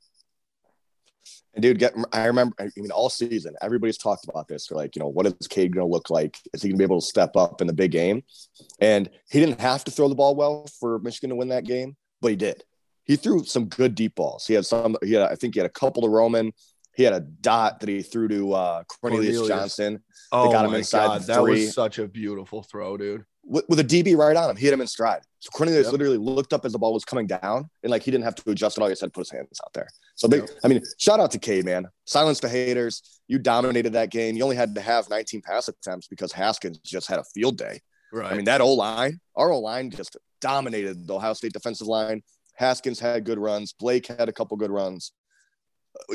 And 1.55 1.63
dude, 1.63 1.79
get 1.79 1.95
I 2.13 2.27
remember 2.27 2.55
I 2.61 2.69
mean 2.77 2.91
all 2.91 3.11
season, 3.11 3.55
everybody's 3.61 3.99
talked 3.99 4.27
about 4.29 4.49
this. 4.49 4.71
Like, 4.71 4.97
you 4.97 5.01
know, 5.01 5.09
what 5.09 5.27
is 5.27 5.47
Cade 5.49 5.75
gonna 5.75 5.87
look 5.87 6.09
like? 6.09 6.39
Is 6.53 6.63
he 6.63 6.69
gonna 6.69 6.79
be 6.79 6.85
able 6.85 7.01
to 7.01 7.07
step 7.07 7.37
up 7.37 7.61
in 7.61 7.67
the 7.67 7.73
big 7.73 7.91
game? 7.91 8.23
And 8.81 9.11
he 9.31 9.41
didn't 9.41 9.61
have 9.61 9.85
to 9.85 9.91
throw 9.91 10.09
the 10.09 10.15
ball 10.15 10.35
well 10.35 10.67
for 10.81 10.99
Michigan 11.01 11.31
to 11.31 11.37
win 11.37 11.49
that 11.49 11.65
game, 11.65 11.97
but 12.21 12.31
he 12.31 12.37
did. 12.37 12.65
He 13.09 13.17
threw 13.17 13.43
some 13.45 13.65
good 13.65 13.97
deep 13.97 14.15
balls. 14.15 14.47
He 14.47 14.55
had 14.55 14.65
some, 14.65 14.97
he 15.03 15.15
had, 15.15 15.23
I 15.23 15.35
think 15.35 15.55
he 15.55 15.61
had 15.61 15.67
a 15.67 15.73
couple 15.73 16.03
to 16.03 16.09
Roman. 16.09 16.53
He 16.95 17.03
had 17.03 17.13
a 17.15 17.21
dot 17.21 17.81
that 17.81 17.89
he 17.89 18.03
threw 18.03 18.29
to 18.29 18.53
uh, 18.53 18.83
Cornelius, 18.85 19.39
Cornelius. 19.39 19.49
Johnson 19.77 20.03
Oh 20.31 20.53
got 20.53 20.65
him 20.67 20.73
my 20.73 20.79
inside 20.79 21.07
God, 21.07 21.23
that 21.23 21.41
three. 21.41 21.65
was 21.65 21.75
such 21.75 21.99
a 21.99 22.07
beautiful 22.07 22.63
throw, 22.63 22.97
dude. 22.99 23.25
with, 23.45 23.65
with 23.69 23.81
a 23.81 23.85
DB 23.85 24.15
right 24.17 24.37
on 24.37 24.51
him. 24.51 24.57
He 24.57 24.65
hit 24.67 24.75
him 24.75 24.81
in 24.83 24.87
stride. 24.87 25.23
So 25.39 25.49
Cornelius 25.51 25.87
Yep. 25.87 25.93
literally 25.93 26.19
looked 26.19 26.53
up 26.53 26.65
as 26.67 26.73
the 26.73 26.79
ball 26.79 26.93
was 26.93 27.05
coming 27.07 27.27
down, 27.27 27.71
and 27.83 27.91
like 27.91 28.03
he 28.03 28.11
didn't 28.11 28.25
have 28.25 28.35
to 28.35 28.51
adjust 28.51 28.77
at 28.77 28.83
all. 28.83 28.89
He 28.89 28.93
just 28.93 29.01
had 29.01 29.07
to 29.07 29.13
put 29.13 29.21
his 29.21 29.31
hands 29.31 29.59
out 29.65 29.73
there. 29.73 29.89
So 30.17 30.29
big. 30.29 30.41
Yep. 30.41 30.51
I 30.65 30.69
mean, 30.69 30.83
shout 30.99 31.19
out 31.21 31.31
to 31.31 31.39
Cade, 31.39 31.65
man. 31.65 31.87
Silence 32.05 32.41
the 32.41 32.49
haters. 32.49 33.21
You 33.29 33.39
dominated 33.39 33.93
that 33.95 34.11
game. 34.11 34.37
You 34.37 34.43
only 34.43 34.57
had 34.57 34.75
to 34.75 34.81
have 34.83 35.09
19 35.09 35.41
pass 35.41 35.69
attempts 35.69 36.09
because 36.09 36.33
Haskins 36.33 36.79
just 36.79 37.07
had 37.09 37.21
a 37.21 37.25
field 37.33 37.57
day. 37.57 37.81
Right. 38.13 38.33
I 38.33 38.35
mean, 38.37 38.47
that 38.47 38.61
O 38.61 38.75
line, 38.75 39.21
our 39.37 39.51
O 39.53 39.61
line 39.61 39.91
just 39.91 40.17
dominated 40.41 41.07
the 41.07 41.15
Ohio 41.15 41.33
State 41.35 41.53
defensive 41.53 41.87
line. 41.87 42.23
Haskins 42.59 42.99
had 42.99 43.25
good 43.25 43.39
runs. 43.39 43.73
Blake 43.73 44.07
had 44.09 44.29
a 44.29 44.33
couple 44.33 44.57
good 44.57 44.71
runs. 44.71 45.13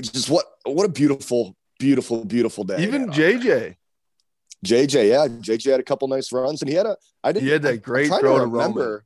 Just 0.01 0.29
what 0.29 0.45
what 0.65 0.85
a 0.85 0.89
beautiful, 0.89 1.55
beautiful, 1.79 2.25
beautiful 2.25 2.63
day. 2.63 2.83
even 2.83 3.01
man, 3.07 3.09
out 3.09 3.15
there. 3.15 3.33
JJ, 3.39 3.75
JJ, 4.65 5.09
yeah, 5.09 5.27
JJ 5.27 5.71
had 5.71 5.79
a 5.79 5.83
couple 5.83 6.07
nice 6.07 6.31
runs, 6.31 6.61
and 6.61 6.69
he 6.69 6.75
had 6.75 6.85
a. 6.85 6.97
I 7.23 7.31
didn't. 7.31 7.45
He 7.45 7.51
had 7.51 7.61
that 7.63 7.67
I'm- 7.69 7.77
I'm 7.77 7.81
great 7.81 8.07
throw 8.07 8.37
to 8.39 8.45
remember. 8.45 9.05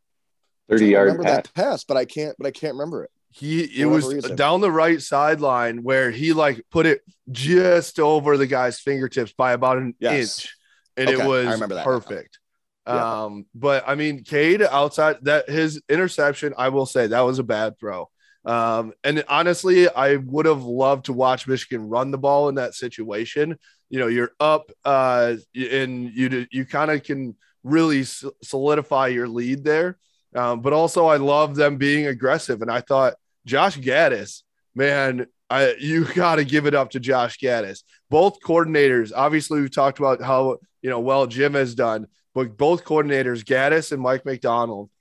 30 0.69 0.79
trying 0.79 0.87
to 0.87 0.91
yard 0.91 1.05
remember 1.07 1.23
pass. 1.23 1.35
that 1.35 1.53
pass, 1.53 1.83
but 1.83 1.97
I 1.97 2.05
can't. 2.05 2.35
But 2.37 2.47
I 2.47 2.51
can't 2.51 2.73
remember 2.73 3.03
it. 3.03 3.11
he 3.29 3.63
it 3.79 3.85
was 3.85 4.05
reason. 4.13 4.35
down 4.35 4.61
the 4.61 4.71
right 4.71 5.01
sideline 5.01 5.83
where 5.83 6.09
he 6.11 6.33
like 6.33 6.61
put 6.71 6.85
it 6.85 7.01
just 7.31 7.99
over 7.99 8.35
the 8.37 8.47
guy's 8.47 8.79
fingertips 8.79 9.31
by 9.33 9.53
about 9.53 9.77
an 9.77 9.93
Yes. 9.99 10.39
inch, 10.39 10.55
and 10.97 11.09
Okay, 11.09 11.19
it 11.19 11.23
I 11.23 11.27
was 11.27 11.45
remember 11.45 11.75
that 11.75 11.81
now. 11.85 11.99
perfect. 11.99 12.39
Yeah. 12.87 13.23
Um, 13.23 13.45
but 13.53 13.83
I 13.87 13.95
mean, 13.95 14.23
Cade 14.23 14.61
outside 14.61 15.17
that 15.23 15.49
his 15.49 15.81
interception, 15.89 16.53
I 16.57 16.69
will 16.69 16.85
say 16.85 17.07
that 17.07 17.21
was 17.21 17.39
a 17.39 17.43
bad 17.43 17.77
throw. 17.79 18.09
Um, 18.45 18.93
and 19.03 19.25
honestly, 19.27 19.89
I 19.89 20.15
would 20.15 20.45
have 20.45 20.63
loved 20.63 21.05
to 21.05 21.13
watch 21.13 21.47
Michigan 21.47 21.89
run 21.89 22.11
the 22.11 22.17
ball 22.17 22.47
in 22.49 22.55
that 22.55 22.75
situation. 22.75 23.57
You 23.89 23.99
know, 23.99 24.07
you're 24.07 24.31
up, 24.39 24.71
uh, 24.85 25.35
and 25.53 26.11
you 26.13 26.47
you 26.51 26.65
kind 26.65 26.91
of 26.91 27.03
can 27.03 27.35
really 27.63 28.03
solidify 28.03 29.07
your 29.07 29.27
lead 29.27 29.63
there. 29.63 29.97
Um, 30.33 30.61
but 30.61 30.73
also, 30.73 31.07
I 31.07 31.17
love 31.17 31.55
them 31.55 31.77
being 31.77 32.07
aggressive, 32.07 32.61
and 32.61 32.71
I 32.71 32.81
thought 32.81 33.15
Josh 33.45 33.77
Gattis 33.77 34.43
man, 34.77 35.25
I 35.49 35.73
you 35.79 36.05
got 36.15 36.35
to 36.35 36.45
give 36.45 36.65
it 36.67 36.75
up 36.75 36.91
to 36.91 37.01
Josh 37.01 37.37
Gattis. 37.39 37.83
Both 38.09 38.39
coordinators, 38.39 39.11
obviously, 39.13 39.59
we've 39.59 39.73
talked 39.73 39.99
about 39.99 40.21
how 40.21 40.59
you 40.81 40.89
know 40.89 41.01
well 41.01 41.27
Jim 41.27 41.55
has 41.55 41.75
done, 41.75 42.07
but 42.37 42.55
both 42.55 42.83
coordinators, 42.83 43.43
Gattis 43.43 43.91
and 43.91 43.99
Mike 43.99 44.23
Macdonald, 44.23 44.91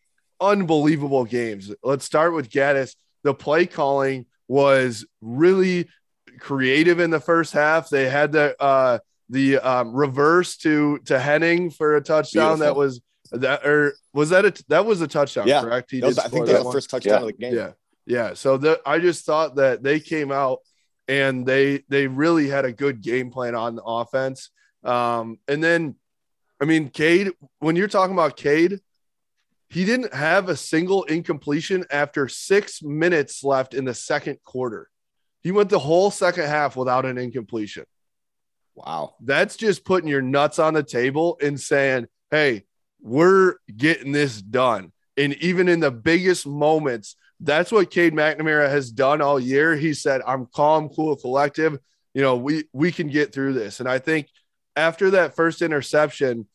unbelievable 0.41 1.27
games. 1.27 1.71
Let's 1.83 2.07
start 2.07 2.33
with 2.33 2.49
Gattis. 2.49 2.97
The 3.25 3.35
play 3.35 3.67
calling 3.67 4.25
was 4.49 5.05
really 5.21 5.87
creative 6.41 6.99
in 6.99 7.11
the 7.11 7.21
first 7.21 7.53
half. 7.53 7.91
They 7.91 8.09
had 8.09 8.33
the 8.33 8.57
uh, 8.59 9.01
the 9.29 9.59
um, 9.59 9.93
reverse 9.93 10.57
to 10.59 10.99
to 11.05 11.19
Henning 11.19 11.69
for 11.69 11.97
a 11.97 12.01
touchdown. 12.01 12.61
That 12.61 12.75
was 12.75 13.03
that 13.33 13.67
or 13.67 13.93
was 14.15 14.31
that 14.31 14.47
a 14.47 14.65
that 14.69 14.87
was 14.87 15.03
a 15.03 15.07
touchdown? 15.07 15.47
Yeah. 15.47 15.61
correct. 15.61 15.91
He 15.91 16.01
was- 16.01 16.19
I 16.19 16.29
think 16.29 16.47
that 16.47 16.53
that 16.55 16.59
was 16.65 16.69
the 16.69 16.73
first 16.73 16.89
touchdown 16.89 17.13
Yeah. 17.13 17.21
of 17.21 17.27
the 17.27 17.33
game. 17.35 17.55
Yeah, 17.55 17.73
yeah. 18.07 18.33
So 18.33 18.57
the, 18.57 18.81
I 18.87 18.99
just 18.99 19.27
thought 19.27 19.57
that 19.57 19.83
they 19.83 20.01
came 20.01 20.33
out 20.33 20.61
and 21.07 21.45
they 21.45 21.83
they 21.91 22.07
really 22.07 22.49
had 22.49 22.65
a 22.65 22.73
good 22.73 23.03
game 23.03 23.31
plan 23.31 23.55
on 23.55 23.77
the 23.77 23.83
offense. 23.83 24.49
Um, 24.85 25.39
and 25.49 25.63
then, 25.63 25.97
I 26.61 26.65
mean, 26.65 26.89
Cade, 26.89 27.33
when 27.59 27.77
you're 27.77 27.89
talking 27.89 28.15
about 28.15 28.37
Cade, 28.37 28.81
he 29.69 29.85
didn't 29.85 30.15
have 30.15 30.49
a 30.49 30.57
single 30.57 31.05
incompletion 31.05 31.85
after 31.91 32.29
six 32.29 32.83
minutes 32.83 33.43
left 33.43 33.75
in 33.75 33.85
the 33.85 33.95
second 33.95 34.39
quarter. 34.45 34.89
He 35.43 35.53
went 35.53 35.71
the 35.71 35.79
whole 35.79 36.11
second 36.11 36.47
half 36.47 36.77
without 36.77 37.05
an 37.05 37.19
incompletion. 37.19 37.85
Wow. 38.75 39.15
That's 39.21 39.57
just 39.57 39.85
putting 39.85 40.09
your 40.09 40.23
nuts 40.23 40.59
on 40.59 40.75
the 40.75 40.83
table 40.83 41.39
and 41.43 41.61
saying, 41.61 42.07
hey, 42.31 42.65
we're 43.01 43.55
getting 43.77 44.13
this 44.13 44.41
done. 44.41 44.93
And 45.17 45.35
even 45.35 45.69
in 45.69 45.81
the 45.81 45.91
biggest 45.91 46.47
moments, 46.47 47.17
that's 47.41 47.73
what 47.73 47.91
Cade 47.91 48.13
McNamara 48.13 48.69
has 48.69 48.91
done 48.91 49.21
all 49.21 49.41
year. 49.41 49.77
He 49.77 49.95
said, 49.95 50.23
I'm 50.27 50.47
calm, 50.47 50.89
cool, 50.89 51.17
collective. 51.17 51.79
You 52.15 52.23
know, 52.23 52.37
we 52.37 52.65
we 52.73 52.93
can 52.93 53.09
get 53.09 53.33
through 53.33 53.53
this. 53.55 53.81
And 53.81 53.89
I 53.89 53.99
think 53.99 54.29
after 54.77 55.11
that 55.13 55.35
first 55.35 55.63
interception 55.63 56.47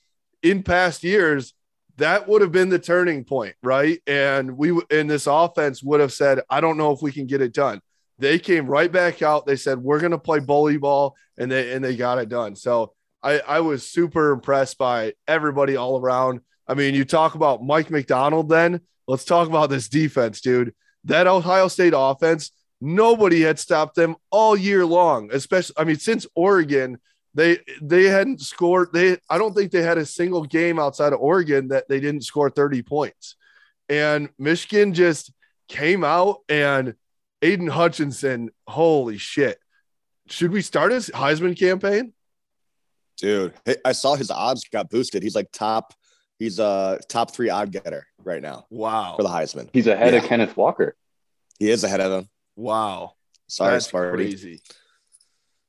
in 0.42 0.64
past 0.64 1.04
years, 1.04 1.54
that 1.98 2.28
would 2.28 2.42
have 2.42 2.52
been 2.52 2.70
the 2.70 2.80
turning 2.80 3.24
point, 3.24 3.56
right? 3.62 4.02
And 4.08 4.58
we 4.58 4.80
in 4.90 5.08
this 5.08 5.28
offense 5.28 5.84
would 5.84 6.00
have 6.00 6.14
said, 6.14 6.42
I 6.50 6.62
don't 6.62 6.78
know 6.78 6.92
if 6.92 7.02
we 7.02 7.12
can 7.12 7.28
get 7.28 7.42
it 7.42 7.54
done. 7.54 7.82
They 8.18 8.40
came 8.40 8.68
right 8.68 8.92
back 8.92 9.22
out. 9.22 9.46
They 9.46 9.56
said, 9.56 9.80
We're 9.80 10.00
gonna 10.00 10.18
play 10.18 10.40
bully 10.40 10.78
ball, 10.78 11.16
and 11.38 11.52
they 11.52 11.74
and 11.74 11.84
they 11.84 11.96
got 11.96 12.20
it 12.20 12.30
done. 12.30 12.56
So 12.56 12.94
I, 13.24 13.40
I 13.40 13.60
was 13.60 13.88
super 13.88 14.32
impressed 14.32 14.78
by 14.78 15.14
everybody 15.28 15.76
all 15.76 16.00
around. 16.00 16.42
I 16.68 16.74
mean, 16.74 16.96
you 16.96 17.06
talk 17.06 17.36
about 17.36 17.64
Mike 17.64 17.90
Macdonald, 17.90 18.50
then 18.50 18.82
let's 19.08 19.26
talk 19.26 19.48
about 19.48 19.70
this 19.70 19.90
defense, 19.90 20.42
dude. 20.42 20.74
That 21.06 21.28
Ohio 21.28 21.68
State 21.68 21.94
offense, 21.96 22.52
nobody 22.80 23.42
had 23.42 23.60
stopped 23.60 23.96
them 23.96 24.16
all 24.30 24.56
year 24.56 24.86
long, 24.86 25.30
especially, 25.34 25.76
I 25.78 25.84
mean, 25.84 25.98
since 25.98 26.26
Oregon, 26.36 27.00
they 27.34 27.60
they 27.82 28.04
hadn't 28.06 28.42
scored. 28.42 28.90
They 28.94 29.18
I 29.30 29.38
don't 29.38 29.54
think 29.56 29.72
they 29.72 29.82
had 29.82 29.98
a 29.98 30.06
single 30.06 30.44
game 30.44 30.80
outside 30.80 31.14
of 31.14 31.20
Oregon 31.20 31.70
that 31.70 31.88
they 31.88 32.00
didn't 32.00 32.22
score 32.24 32.50
30 32.50 32.82
points. 32.84 33.36
And 33.90 34.30
Michigan 34.38 34.94
just 34.94 35.32
came 35.68 36.04
out 36.04 36.40
and 36.50 36.96
Aidan 37.42 37.68
Hutchinson, 37.68 38.50
holy 38.68 39.18
shit. 39.18 39.58
Should 40.28 40.52
we 40.52 40.62
start 40.62 40.92
his 40.92 41.10
Heisman 41.10 41.58
campaign? 41.58 42.14
Dude, 43.18 43.54
hey, 43.66 43.78
I 43.86 43.92
saw 43.92 44.16
his 44.16 44.32
odds 44.32 44.66
got 44.72 44.90
boosted. 44.90 45.24
He's 45.24 45.36
like 45.36 45.52
top, 45.52 45.94
he's 46.40 46.60
a 46.60 47.00
top 47.08 47.32
three 47.34 47.50
odd 47.50 47.72
getter 47.72 48.08
right 48.24 48.42
now 48.42 48.66
Wow. 48.70 49.16
for 49.18 49.24
the 49.24 49.30
Heisman. 49.30 49.70
He's 49.74 49.88
ahead 49.88 50.14
of 50.14 50.24
Kenneth 50.24 50.56
Walker. 50.58 50.96
He 51.60 51.70
is 51.70 51.84
ahead 51.84 52.02
of 52.02 52.12
him. 52.12 52.30
Wow. 52.56 53.14
Sorry, 53.48 53.74
That's 53.74 53.92
Sparty. 53.92 54.14
crazy. 54.14 54.62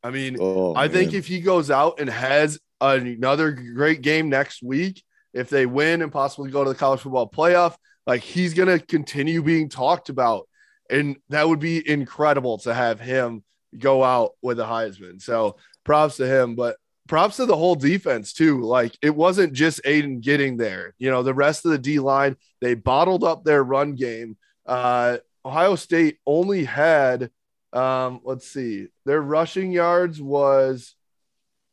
I 0.03 0.11
mean, 0.11 0.37
Oh, 0.41 0.75
I 0.75 0.89
think 0.89 1.13
if 1.15 1.27
he 1.27 1.41
goes 1.41 1.71
out 1.71 2.01
and 2.01 2.09
has 2.11 2.59
another 2.81 3.53
great 3.53 4.03
game 4.03 4.29
next 4.29 4.63
week, 4.63 5.03
if 5.33 5.49
they 5.49 5.67
win 5.67 6.03
and 6.03 6.13
possibly 6.13 6.51
go 6.51 6.65
to 6.65 6.71
the 6.71 6.77
college 6.77 7.01
football 7.01 7.29
playoff, 7.31 7.77
like 8.07 8.23
he's 8.23 8.55
going 8.55 8.69
to 8.69 8.85
continue 8.85 9.43
being 9.43 9.69
talked 9.69 10.09
about. 10.09 10.49
And 10.91 11.17
that 11.31 11.49
would 11.49 11.61
be 11.61 11.89
incredible 11.89 12.59
to 12.59 12.75
have 12.75 13.01
him 13.01 13.45
go 13.79 14.05
out 14.05 14.33
with 14.43 14.61
a 14.61 14.65
Heisman. 14.65 15.23
So 15.23 15.57
props 15.85 16.17
to 16.17 16.27
him, 16.27 16.55
but 16.55 16.77
props 17.09 17.37
to 17.37 17.47
the 17.47 17.57
whole 17.57 17.77
defense 17.77 18.33
too. 18.33 18.63
Like 18.63 18.97
it 19.01 19.15
wasn't 19.15 19.53
just 19.55 19.81
Aidan 19.85 20.21
getting 20.21 20.57
there. 20.57 20.95
You 20.99 21.11
know, 21.11 21.23
the 21.23 21.33
rest 21.35 21.65
of 21.65 21.71
the 21.71 21.79
D 21.79 21.99
line, 21.99 22.37
they 22.61 22.75
bottled 22.75 23.25
up 23.25 23.45
their 23.45 23.63
run 23.63 23.95
game. 23.95 24.37
Uh, 24.67 25.19
Ohio 25.45 25.77
State 25.77 26.19
only 26.27 26.65
had 26.65 27.31
um, 27.73 28.21
let's 28.25 28.47
see, 28.49 28.89
their 29.05 29.21
rushing 29.21 29.73
yards 29.73 30.21
was 30.21 30.95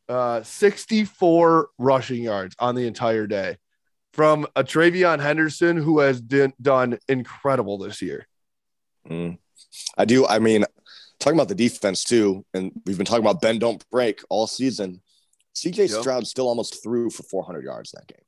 uh 0.07 0.41
64 0.41 1.69
rushing 1.77 2.23
yards 2.23 2.55
on 2.57 2.73
the 2.75 2.87
entire 2.87 3.27
day 3.27 3.57
from 4.13 4.47
a 4.55 4.63
TreVeyon 4.63 5.19
Henderson 5.19 5.77
who 5.77 5.99
has 5.99 6.19
done 6.19 6.53
done 6.61 6.97
incredible 7.07 7.77
this 7.77 8.01
year. 8.01 8.27
Mm. 9.07 9.37
I 9.97 10.05
do. 10.05 10.25
I 10.25 10.39
mean, 10.39 10.65
talking 11.19 11.37
about 11.37 11.47
the 11.49 11.55
defense 11.55 12.03
too, 12.03 12.43
and 12.53 12.71
we've 12.85 12.97
been 12.97 13.05
talking 13.05 13.23
about 13.23 13.41
Ben 13.41 13.59
don't 13.59 13.83
break 13.91 14.21
all 14.29 14.47
season. 14.47 15.01
CJ 15.55 15.89
Yep. 15.89 16.01
Stroud 16.01 16.27
still 16.27 16.47
almost 16.47 16.81
threw 16.81 17.09
for 17.09 17.23
400 17.23 17.63
yards 17.63 17.91
that 17.91 18.07
game. 18.07 18.23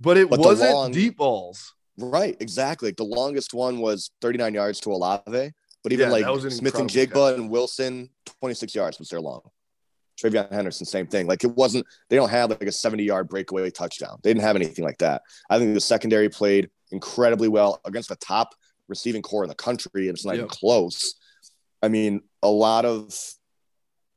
But 0.00 0.16
it 0.16 0.30
But 0.30 0.38
wasn't 0.38 0.72
long- 0.72 0.92
deep 0.92 1.16
balls. 1.16 1.72
Right, 1.98 2.36
exactly. 2.40 2.92
The 2.96 3.04
longest 3.04 3.54
one 3.54 3.80
was 3.80 4.10
39 4.20 4.52
yards 4.54 4.80
to 4.80 4.92
Olave, 4.92 5.52
but 5.82 5.92
even 5.92 6.08
Yeah, 6.08 6.12
like 6.12 6.26
an 6.26 6.50
Smith-Njigba 6.50 7.34
and 7.34 7.50
Wilson, 7.50 8.10
26 8.40 8.74
yards 8.74 8.98
was 8.98 9.08
their 9.08 9.20
long. 9.20 9.42
TreVeyon 10.20 10.50
Henderson, 10.50 10.86
same 10.86 11.06
thing. 11.06 11.26
Like 11.26 11.44
it 11.44 11.54
wasn't, 11.54 11.86
they 12.08 12.16
don't 12.16 12.30
have 12.30 12.50
like 12.50 12.62
a 12.62 12.72
70 12.72 13.04
yard 13.04 13.28
breakaway 13.28 13.70
touchdown. 13.70 14.18
They 14.22 14.30
didn't 14.30 14.44
have 14.44 14.56
anything 14.56 14.84
like 14.84 14.98
that. 14.98 15.22
I 15.50 15.58
think 15.58 15.74
the 15.74 15.80
secondary 15.80 16.28
played 16.28 16.70
incredibly 16.90 17.48
well 17.48 17.80
against 17.84 18.08
the 18.08 18.16
top 18.16 18.54
receiving 18.88 19.22
corps 19.22 19.44
in 19.44 19.48
the 19.48 19.54
country. 19.54 20.08
And 20.08 20.10
it's 20.10 20.24
not 20.24 20.34
even 20.34 20.48
close. 20.48 21.14
I 21.82 21.88
mean, 21.88 22.22
a 22.42 22.48
lot 22.48 22.84
of 22.84 23.14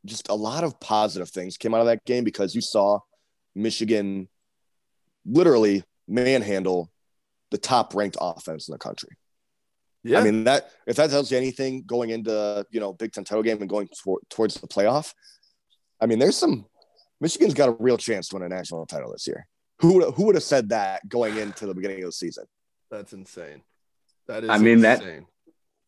just 0.06 0.30
a 0.30 0.36
lot 0.36 0.64
of 0.64 0.80
positive 0.80 1.30
things 1.30 1.58
came 1.58 1.74
out 1.74 1.82
of 1.82 1.88
that 1.88 2.06
game 2.06 2.24
because 2.24 2.56
you 2.56 2.62
saw 2.62 3.00
Michigan 3.56 4.30
literally 5.26 5.84
manhandle 6.08 6.90
the 7.52 7.58
top 7.58 7.94
ranked 7.94 8.18
offense 8.22 8.70
in 8.70 8.72
the 8.72 8.80
country. 8.80 9.10
Yeah. 10.04 10.20
I 10.20 10.24
mean 10.24 10.46
that 10.46 10.70
if 10.88 10.96
that 10.96 11.10
tells 11.10 11.32
you 11.32 11.38
anything 11.38 11.84
going 11.86 12.10
into 12.10 12.66
you 12.72 12.80
know 12.80 12.94
Big 12.94 13.12
Ten 13.12 13.24
title 13.24 13.44
game 13.44 13.60
and 13.60 13.70
going 13.70 13.90
tor- 14.04 14.22
towards 14.30 14.56
the 14.56 14.68
playoff, 14.68 15.14
I 16.00 16.06
mean 16.06 16.20
there's 16.20 16.38
some 16.38 16.66
Michigan's 17.22 17.54
got 17.54 17.70
a 17.70 17.74
real 17.74 17.98
chance 17.98 18.30
to 18.30 18.36
win 18.38 18.44
a 18.44 18.50
national 18.50 18.86
title 18.86 19.12
this 19.12 19.28
year. 19.28 19.46
Who 19.80 19.94
would 19.96 20.14
who 20.16 20.26
would 20.26 20.36
have 20.36 20.44
said 20.44 20.70
that 20.70 21.08
going 21.10 21.38
into 21.38 21.66
the 21.66 21.74
beginning 21.74 22.00
of 22.04 22.06
the 22.10 22.12
season? 22.14 22.46
that's 22.92 23.14
insane. 23.14 23.62
That 24.28 24.44
is 24.44 24.50
I 24.50 24.58
mean, 24.58 24.82
that- 24.82 25.02
insane. 25.02 25.28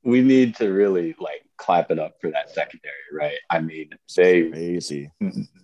We 0.03 0.21
need 0.21 0.55
to 0.55 0.67
really 0.69 1.15
like 1.19 1.43
clap 1.57 1.91
it 1.91 1.99
up 1.99 2.15
for 2.19 2.31
that 2.31 2.49
secondary, 2.49 2.91
right? 3.13 3.37
I 3.51 3.59
mean, 3.59 3.91
they 4.15 4.49
Crazy. 4.49 5.11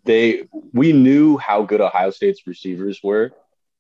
they 0.06 0.48
we 0.74 0.94
knew 0.94 1.38
how 1.38 1.64
good 1.64 1.82
Ohio 1.82 2.12
State's 2.12 2.46
receivers 2.46 3.00
were, 3.04 3.32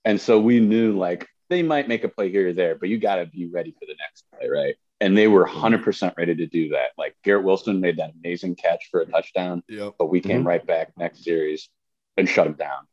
and 0.03 0.19
so 0.19 0.39
we 0.39 0.59
knew 0.59 0.97
like 0.97 1.27
they 1.49 1.63
might 1.63 1.87
make 1.87 2.03
a 2.03 2.09
play 2.09 2.29
here 2.29 2.49
or 2.49 2.53
there, 2.53 2.75
but 2.75 2.89
you 2.89 2.97
got 2.99 3.15
to 3.17 3.25
be 3.25 3.47
ready 3.47 3.71
for 3.71 3.85
the 3.85 3.95
next 3.99 4.25
play, 4.31 4.49
right? 4.49 4.75
And 4.99 5.17
they 5.17 5.27
were 5.27 5.45
100% 5.47 6.17
ready 6.17 6.35
to 6.35 6.45
do 6.47 6.69
that. 6.69 6.89
Like 6.97 7.15
Garrett 7.23 7.45
Wilson 7.45 7.79
made 7.79 7.97
that 7.97 8.11
amazing 8.23 8.55
catch 8.55 8.87
for 8.89 9.01
a 9.01 9.05
touchdown, 9.05 9.63
Yep. 9.69 9.93
but 9.99 10.07
we 10.07 10.19
came 10.19 10.43
Mhm. 10.43 10.47
right 10.47 10.65
back 10.65 10.97
next 10.97 11.23
series 11.23 11.69
and 12.17 12.27
shut 12.27 12.47
him 12.47 12.53
down. 12.53 12.87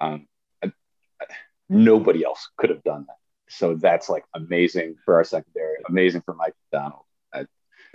Um, 0.00 0.28
I- 0.62 0.72
I- 1.20 1.26
nobody 1.68 2.24
else 2.24 2.48
could 2.56 2.70
have 2.70 2.82
done 2.82 3.04
that. 3.06 3.16
So 3.48 3.74
that's 3.76 4.08
like 4.08 4.24
amazing 4.34 4.96
for 5.04 5.14
our 5.14 5.24
secondary, 5.24 5.76
amazing 5.88 6.22
for 6.22 6.34
Mike 6.34 6.54
Macdonald. 6.72 7.02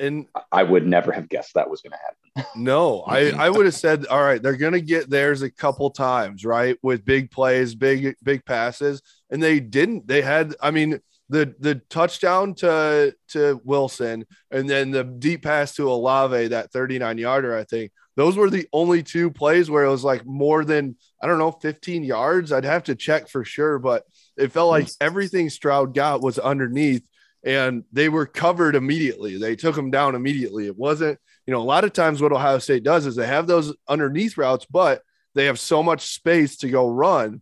And 0.01 0.27
I 0.49 0.63
would 0.63 0.87
never 0.87 1.11
have 1.11 1.27
guessed 1.27 1.55
that 1.55 1.69
was 1.69 1.81
going 1.81 1.91
to 1.91 1.97
happen. 1.97 2.63
No, 2.63 3.01
I. 3.01 3.31
I 3.47 3.49
would 3.49 3.65
have 3.65 3.75
said, 3.75 4.05
all 4.05 4.23
right, 4.23 4.41
they're 4.41 4.55
gonna 4.55 4.79
get 4.79 5.09
theirs 5.09 5.41
a 5.41 5.51
couple 5.51 5.89
times, 5.89 6.45
right? 6.45 6.77
With 6.81 7.03
big 7.03 7.29
plays, 7.31 7.75
big, 7.75 8.15
big 8.23 8.45
passes. 8.45 9.01
And 9.29 9.41
they 9.41 9.59
didn't. 9.59 10.07
They 10.07 10.21
had, 10.21 10.55
I 10.62 10.71
mean, 10.71 11.00
the 11.29 11.53
the 11.59 11.75
touchdown 11.89 12.55
to 12.55 13.15
to 13.29 13.62
Wilson 13.63 14.25
and 14.50 14.67
then 14.67 14.91
the 14.91 15.03
deep 15.03 15.43
pass 15.43 15.75
to 15.75 15.91
Olave, 15.91 16.48
that 16.48 16.71
39 16.71 17.17
yarder, 17.17 17.55
I 17.55 17.63
think. 17.63 17.91
Those 18.15 18.36
were 18.36 18.50
the 18.50 18.67
only 18.74 19.01
two 19.01 19.31
plays 19.31 19.69
where 19.69 19.86
it 19.86 19.89
was 19.89 20.03
like 20.03 20.25
more 20.25 20.65
than, 20.65 20.98
I 21.21 21.27
don't 21.27 21.38
know, 21.38 21.51
15 21.51 22.03
yards. 22.03 22.51
I'd 22.51 22.65
have 22.65 22.83
to 22.86 22.95
check 22.95 23.29
for 23.29 23.45
sure, 23.45 23.79
but 23.79 24.03
it 24.36 24.51
felt 24.51 24.71
like 24.71 24.89
everything 25.00 25.50
Stroud 25.50 25.93
got 25.93 26.21
was 26.21 26.38
underneath 26.38 27.03
and 27.43 27.83
they 27.93 28.09
were 28.09 28.25
covered 28.25 28.75
immediately. 28.75 29.38
They 29.38 29.55
took 29.55 29.77
him 29.77 29.91
down 29.91 30.15
immediately. 30.15 30.65
It 30.65 30.77
wasn't, 30.77 31.17
you 31.45 31.53
know, 31.53 31.62
a 31.62 31.63
lot 31.63 31.86
of 31.86 31.93
times 31.93 32.21
what 32.21 32.33
Ohio 32.33 32.59
State 32.59 32.83
does 32.83 33.05
is 33.05 33.15
they 33.15 33.27
have 33.27 33.48
those 33.48 33.74
underneath 33.88 34.38
routes, 34.38 34.65
but 34.69 35.01
they 35.36 35.45
have 35.45 35.59
so 35.59 35.81
much 35.81 36.13
space 36.13 36.57
to 36.57 36.69
go 36.69 36.89
run. 36.89 37.41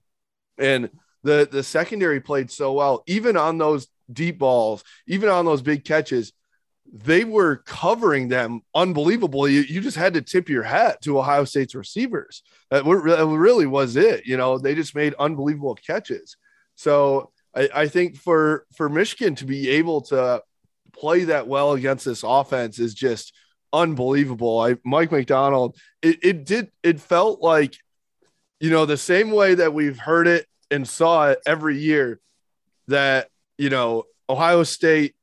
And 0.60 0.90
the 1.24 1.48
the 1.52 1.64
secondary 1.64 2.22
played 2.22 2.52
so 2.52 2.74
well, 2.74 3.04
even 3.08 3.38
on 3.38 3.58
those 3.58 3.88
deep 4.12 4.40
balls, 4.40 4.84
even 5.08 5.30
on 5.30 5.46
those 5.46 5.62
big 5.62 5.84
catches. 5.84 6.34
they 6.92 7.24
were 7.24 7.58
covering 7.66 8.28
them 8.28 8.62
unbelievably. 8.74 9.54
You, 9.54 9.62
you 9.62 9.82
just 9.82 9.98
had 9.98 10.14
to 10.14 10.22
tip 10.22 10.50
your 10.50 10.64
hat 10.64 11.02
to 11.02 11.20
Ohio 11.20 11.44
State's 11.44 11.76
receivers. 11.76 12.44
That, 12.72 12.86
really 12.86 13.66
was 13.66 13.96
it. 13.96 14.26
You 14.26 14.38
know, 14.38 14.58
they 14.58 14.76
just 14.76 14.96
made 14.96 15.14
unbelievable 15.20 15.76
catches. 15.76 16.38
So 16.76 17.32
I, 17.56 17.70
I 17.74 17.88
think 17.88 18.18
for 18.18 18.66
for 18.76 18.90
Michigan 18.90 19.36
to 19.36 19.46
be 19.46 19.70
able 19.70 20.02
to 20.04 20.42
play 20.94 21.26
that 21.26 21.48
well 21.48 21.74
against 21.74 22.06
this 22.06 22.24
offense 22.24 22.80
is 22.80 22.94
just 22.94 23.34
unbelievable. 23.74 24.60
I 24.60 24.78
Mike 24.86 25.12
Macdonald, 25.12 25.78
it, 26.02 26.20
it 26.24 26.46
did 26.46 26.72
it 26.84 27.00
felt 27.00 27.42
like, 27.42 27.76
you 28.60 28.70
know, 28.70 28.86
the 28.86 28.98
same 28.98 29.32
way 29.32 29.56
that 29.56 29.74
we've 29.74 30.00
heard 30.00 30.28
it 30.28 30.46
and 30.72 30.88
saw 30.88 31.30
it 31.30 31.40
every 31.46 31.78
year 31.78 32.20
that, 32.88 33.30
you 33.58 33.70
know, 33.70 34.04
Ohio 34.30 34.64
State 34.64 35.16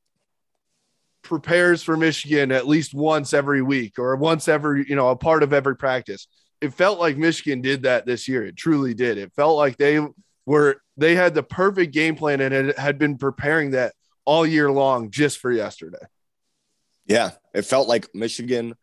prepares 1.21 1.81
for 1.83 1.97
Michigan 1.97 2.51
at 2.51 2.67
least 2.67 2.93
once 2.93 3.33
every 3.33 3.61
week 3.61 3.97
or 3.97 4.15
once 4.15 4.47
every, 4.47 4.85
you 4.87 4.95
know, 4.95 5.09
a 5.09 5.15
part 5.15 5.43
of 5.43 5.53
every 5.53 5.75
practice. 5.75 6.27
It 6.61 6.73
felt 6.73 6.99
like 6.99 7.17
Michigan 7.17 7.61
did 7.61 7.83
that 7.83 8.05
this 8.05 8.27
year. 8.27 8.45
It 8.45 8.55
truly 8.55 8.93
did. 8.93 9.17
It 9.17 9.33
felt 9.35 9.57
like 9.57 9.77
they 9.77 9.99
were 10.45 10.81
they 10.97 11.15
had 11.15 11.33
the 11.33 11.43
perfect 11.43 11.93
game 11.93 12.15
plan 12.15 12.41
and 12.41 12.53
it 12.53 12.79
had 12.79 12.97
been 12.97 13.17
preparing 13.17 13.71
that 13.71 13.93
all 14.23 14.45
year 14.45 14.71
long 14.71 15.11
just 15.11 15.39
for 15.39 15.51
yesterday. 15.51 16.05
Yeah, 17.07 17.31
it 17.53 17.63
felt 17.63 17.87
like 17.87 18.13
Michigan 18.15 18.75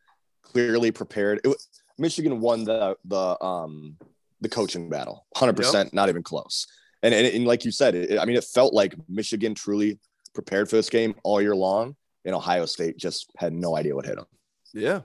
clearly 0.43 0.91
prepared. 0.91 1.41
It, 1.45 1.57
Michigan 1.99 2.41
won 2.41 2.65
the 2.65 2.97
the 3.05 3.43
um 3.43 3.97
the 4.43 4.49
coaching 4.49 4.91
battle, 4.91 5.27
hundred 5.35 5.59
yep. 5.59 5.67
percent, 5.67 5.95
not 5.95 6.09
even 6.11 6.23
close. 6.23 6.67
And, 7.03 7.15
and, 7.15 7.27
and 7.27 7.47
like 7.47 7.65
you 7.65 7.73
said, 7.73 7.95
it, 7.95 8.19
I 8.19 8.25
mean, 8.27 8.37
it 8.37 8.45
felt 8.45 8.75
like 8.75 8.95
Michigan 9.09 9.55
truly 9.55 9.99
prepared 10.35 10.69
for 10.69 10.77
this 10.77 10.91
game 10.91 11.15
all 11.25 11.41
year 11.41 11.57
long, 11.57 11.97
and 12.25 12.35
Ohio 12.35 12.67
State 12.67 12.99
just 12.99 13.31
had 13.39 13.53
no 13.53 13.77
idea 13.77 13.95
what 13.95 14.07
hit 14.07 14.17
them. 14.17 14.27
Yeah, 14.75 15.01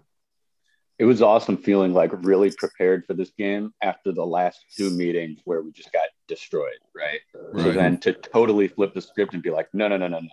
it 1.00 1.06
was 1.06 1.22
awesome 1.22 1.58
feeling 1.58 1.94
like 1.94 2.12
really 2.26 2.52
prepared 2.52 3.06
for 3.06 3.14
this 3.14 3.32
game 3.38 3.72
after 3.84 4.12
the 4.12 4.26
last 4.26 4.60
two 4.76 4.90
meetings 4.90 5.40
where 5.46 5.62
we 5.62 5.72
just 5.72 5.92
got 5.94 6.08
destroyed, 6.28 6.80
right? 6.96 7.20
right? 7.54 7.64
So 7.64 7.72
then 7.72 8.00
to 8.00 8.14
totally 8.14 8.68
flip 8.68 8.94
the 8.94 9.02
script 9.02 9.34
and 9.34 9.44
be 9.44 9.52
like, 9.52 9.68
no, 9.74 9.88
no, 9.88 9.98
no, 9.98 10.08
no, 10.08 10.20
no, 10.20 10.30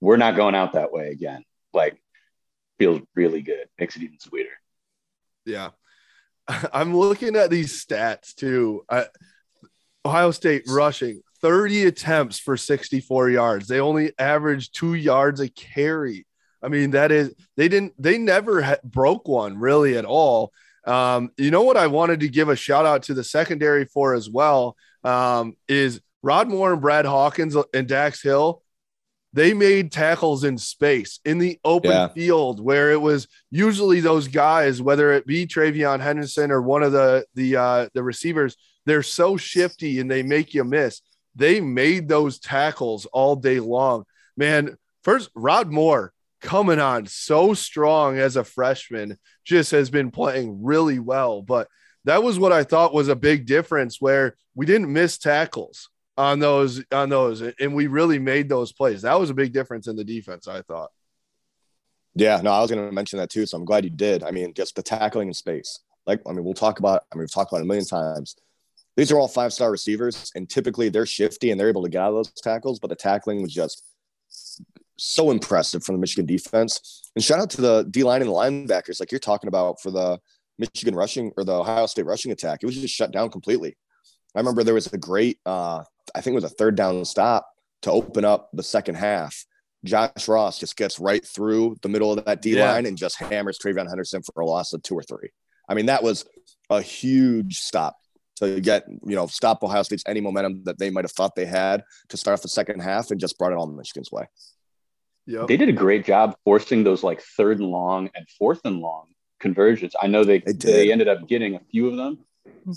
we're 0.00 0.16
not 0.16 0.36
going 0.36 0.54
out 0.54 0.72
that 0.72 0.92
way 0.92 1.10
again. 1.10 1.44
Like, 1.74 2.00
feels 2.78 3.00
really 3.14 3.42
good. 3.42 3.66
Makes 3.78 3.96
it 3.96 4.02
even 4.02 4.18
sweeter. 4.18 4.48
Yeah. 5.44 5.70
I'm 6.72 6.96
looking 6.96 7.36
at 7.36 7.50
these 7.50 7.84
stats 7.84 8.34
too. 8.34 8.84
Ohio 10.04 10.30
State 10.30 10.64
rushing 10.68 11.22
30 11.42 11.86
attempts 11.86 12.38
for 12.38 12.56
64 12.56 13.30
yards. 13.30 13.68
They 13.68 13.80
only 13.80 14.12
averaged 14.18 14.74
two 14.74 14.94
yards 14.94 15.40
a 15.40 15.48
carry. 15.48 16.26
I 16.62 16.68
mean, 16.68 16.92
that 16.92 17.12
is, 17.12 17.34
they 17.56 17.68
didn't, 17.68 17.94
they 17.98 18.18
never 18.18 18.62
ha- 18.62 18.76
broke 18.82 19.28
one 19.28 19.58
really 19.58 19.96
at 19.96 20.04
all. 20.04 20.52
Um, 20.86 21.30
you 21.36 21.50
know 21.50 21.62
what 21.62 21.76
I 21.76 21.88
wanted 21.88 22.20
to 22.20 22.28
give 22.28 22.48
a 22.48 22.56
shout 22.56 22.86
out 22.86 23.04
to 23.04 23.14
the 23.14 23.24
secondary 23.24 23.84
for 23.84 24.14
as 24.14 24.30
well 24.30 24.76
um, 25.02 25.56
is 25.68 26.00
Rod 26.22 26.48
Moore 26.48 26.72
and 26.72 26.80
Brad 26.80 27.04
Hawkins 27.04 27.56
and 27.74 27.88
Dax 27.88 28.22
Hill 28.22 28.62
they 29.36 29.52
made 29.52 29.92
tackles 29.92 30.44
in 30.44 30.56
space 30.56 31.20
in 31.26 31.36
the 31.36 31.60
open 31.62 31.90
yeah. 31.90 32.08
field 32.08 32.58
where 32.58 32.90
it 32.90 33.00
was 33.00 33.28
usually 33.50 34.00
those 34.00 34.28
guys, 34.28 34.80
whether 34.80 35.12
it 35.12 35.26
be 35.26 35.46
TreVeyon 35.46 36.00
Henderson 36.00 36.50
or 36.50 36.62
one 36.62 36.82
of 36.82 36.92
the 36.92 37.26
the 37.34 37.56
uh, 37.56 37.88
the 37.92 38.02
receivers, 38.02 38.56
they're 38.86 39.02
so 39.02 39.36
shifty 39.36 40.00
and 40.00 40.10
they 40.10 40.22
make 40.22 40.54
you 40.54 40.64
miss. 40.64 41.02
They 41.34 41.60
made 41.60 42.08
those 42.08 42.38
tackles 42.38 43.04
all 43.12 43.36
day 43.36 43.60
long. 43.60 44.06
Man, 44.38 44.78
first 45.04 45.28
Rod 45.34 45.70
Moore 45.70 46.14
coming 46.40 46.80
on 46.80 47.04
so 47.04 47.52
strong 47.52 48.16
as 48.18 48.36
a 48.36 48.44
freshman, 48.44 49.18
just 49.44 49.70
has 49.72 49.90
been 49.90 50.10
playing 50.10 50.64
really 50.64 50.98
well. 50.98 51.42
But 51.42 51.68
that 52.04 52.22
was 52.22 52.38
what 52.38 52.52
I 52.52 52.64
thought 52.64 52.94
was 52.94 53.08
a 53.08 53.16
big 53.16 53.44
difference 53.44 54.00
where 54.00 54.34
we 54.54 54.64
didn't 54.64 54.90
miss 54.90 55.18
tackles 55.18 55.90
on 56.16 56.38
those 56.38 56.82
on 56.92 57.08
those 57.08 57.42
and 57.42 57.74
we 57.74 57.86
really 57.86 58.18
made 58.18 58.48
those 58.48 58.72
plays. 58.72 59.02
That 59.02 59.18
was 59.20 59.30
a 59.30 59.34
big 59.34 59.52
difference 59.52 59.86
in 59.86 59.96
the 59.96 60.04
defense 60.04 60.48
i 60.48 60.62
thought. 60.62 60.90
Yeah 62.14 62.40
no 62.42 62.50
i 62.52 62.60
was 62.60 62.70
going 62.70 62.84
to 62.86 62.92
mention 62.92 63.18
that 63.18 63.30
too 63.30 63.46
so 63.46 63.56
i'm 63.56 63.64
glad 63.64 63.84
you 63.84 63.90
did. 63.90 64.22
I 64.22 64.30
mean 64.30 64.54
just 64.54 64.76
the 64.76 64.82
tackling 64.82 65.28
in 65.28 65.34
space. 65.34 65.80
Like 66.06 66.20
i 66.26 66.32
mean 66.32 66.44
we'll 66.44 66.54
talk 66.54 66.78
about 66.78 67.04
i 67.12 67.16
mean 67.16 67.20
we've 67.20 67.32
talked 67.32 67.52
about 67.52 67.62
a 67.62 67.66
million 67.66 67.84
times. 67.84 68.36
These 68.96 69.12
are 69.12 69.18
all 69.18 69.28
five 69.28 69.52
star 69.52 69.70
receivers 69.70 70.30
and 70.34 70.48
typically 70.48 70.88
they're 70.88 71.06
shifty 71.06 71.50
and 71.50 71.60
they're 71.60 71.68
able 71.68 71.82
to 71.82 71.90
get 71.90 72.00
out 72.00 72.08
of 72.10 72.14
those 72.14 72.32
tackles 72.32 72.78
but 72.78 72.88
the 72.88 72.96
tackling 72.96 73.42
was 73.42 73.52
just 73.52 73.82
so 74.98 75.30
impressive 75.30 75.84
from 75.84 75.96
the 75.96 76.00
michigan 76.00 76.24
defense. 76.24 77.10
And 77.14 77.22
shout 77.22 77.40
out 77.40 77.50
to 77.50 77.60
the 77.60 77.86
d 77.90 78.04
line 78.04 78.22
and 78.22 78.30
the 78.30 78.34
linebackers 78.34 79.00
like 79.00 79.12
you're 79.12 79.18
talking 79.18 79.48
about 79.48 79.82
for 79.82 79.90
the 79.90 80.18
michigan 80.58 80.94
rushing 80.94 81.32
or 81.36 81.44
the 81.44 81.52
ohio 81.52 81.84
state 81.84 82.06
rushing 82.06 82.32
attack. 82.32 82.60
It 82.62 82.66
was 82.66 82.76
just 82.76 82.94
shut 82.94 83.12
down 83.12 83.28
completely 83.28 83.76
I 84.36 84.40
remember 84.40 84.62
there 84.62 84.74
was 84.74 84.86
a 84.92 84.98
great 84.98 85.38
uh, 85.46 85.82
I 86.14 86.20
think 86.20 86.32
it 86.32 86.42
was 86.42 86.44
a 86.44 86.54
third 86.54 86.76
down 86.76 87.04
stop 87.04 87.48
to 87.82 87.90
open 87.90 88.24
up 88.24 88.50
the 88.52 88.62
second 88.62 88.96
half. 88.96 89.44
Josh 89.84 90.28
Ross 90.28 90.58
just 90.58 90.76
gets 90.76 90.98
right 90.98 91.24
through 91.24 91.76
the 91.82 91.88
middle 91.88 92.12
of 92.12 92.24
that 92.24 92.42
D 92.42 92.60
line 92.60 92.84
yeah. 92.84 92.88
and 92.88 92.98
just 92.98 93.18
hammers 93.18 93.58
TreVeyon 93.58 93.88
Henderson 93.88 94.22
for 94.22 94.40
a 94.40 94.46
loss 94.46 94.72
of 94.72 94.82
two 94.82 94.94
or 94.94 95.02
three. 95.02 95.30
I 95.68 95.74
mean, 95.74 95.86
that 95.86 96.02
was 96.02 96.24
a 96.70 96.80
huge 96.80 97.58
stop 97.58 97.96
to 98.36 98.60
get, 98.60 98.84
you 98.88 99.14
know, 99.14 99.26
stop 99.26 99.62
Ohio 99.62 99.82
State's 99.82 100.02
any 100.06 100.20
momentum 100.20 100.62
that 100.64 100.78
they 100.78 100.90
might 100.90 101.04
have 101.04 101.12
thought 101.12 101.34
they 101.36 101.46
had 101.46 101.84
to 102.08 102.16
start 102.16 102.34
off 102.34 102.42
the 102.42 102.48
second 102.48 102.80
half 102.80 103.10
and 103.10 103.20
just 103.20 103.38
brought 103.38 103.52
it 103.52 103.56
all 103.56 103.66
Michigan's 103.66 104.10
way. 104.10 104.24
Yep. 105.26 105.48
They 105.48 105.56
did 105.56 105.68
a 105.68 105.72
great 105.72 106.04
job 106.04 106.36
forcing 106.44 106.84
those 106.84 107.02
like 107.02 107.20
third 107.20 107.60
and 107.60 107.68
long 107.68 108.10
and 108.14 108.26
fourth 108.38 108.60
and 108.64 108.80
long 108.80 109.06
conversions. 109.40 109.94
I 110.00 110.06
know 110.06 110.24
they, 110.24 110.38
they, 110.38 110.52
they 110.52 110.92
ended 110.92 111.08
up 111.08 111.28
getting 111.28 111.54
a 111.54 111.60
few 111.70 111.88
of 111.88 111.96
them, 111.96 112.18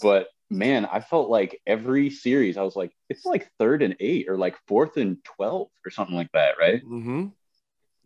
but 0.02 0.28
man, 0.50 0.86
I 0.86 1.00
felt 1.00 1.30
like 1.30 1.62
every 1.68 2.10
series 2.10 2.58
I 2.58 2.64
was 2.64 2.76
like, 2.76 2.92
it's 3.10 3.26
like 3.26 3.50
third 3.60 3.82
and 3.82 3.96
eight 4.00 4.28
or 4.28 4.38
like 4.38 4.56
fourth 4.68 4.98
and 4.98 5.24
12 5.24 5.68
or 5.86 5.92
something 5.92 6.16
like 6.16 6.32
that, 6.34 6.56
right? 6.60 6.84
Mm-hmm. 6.84 7.28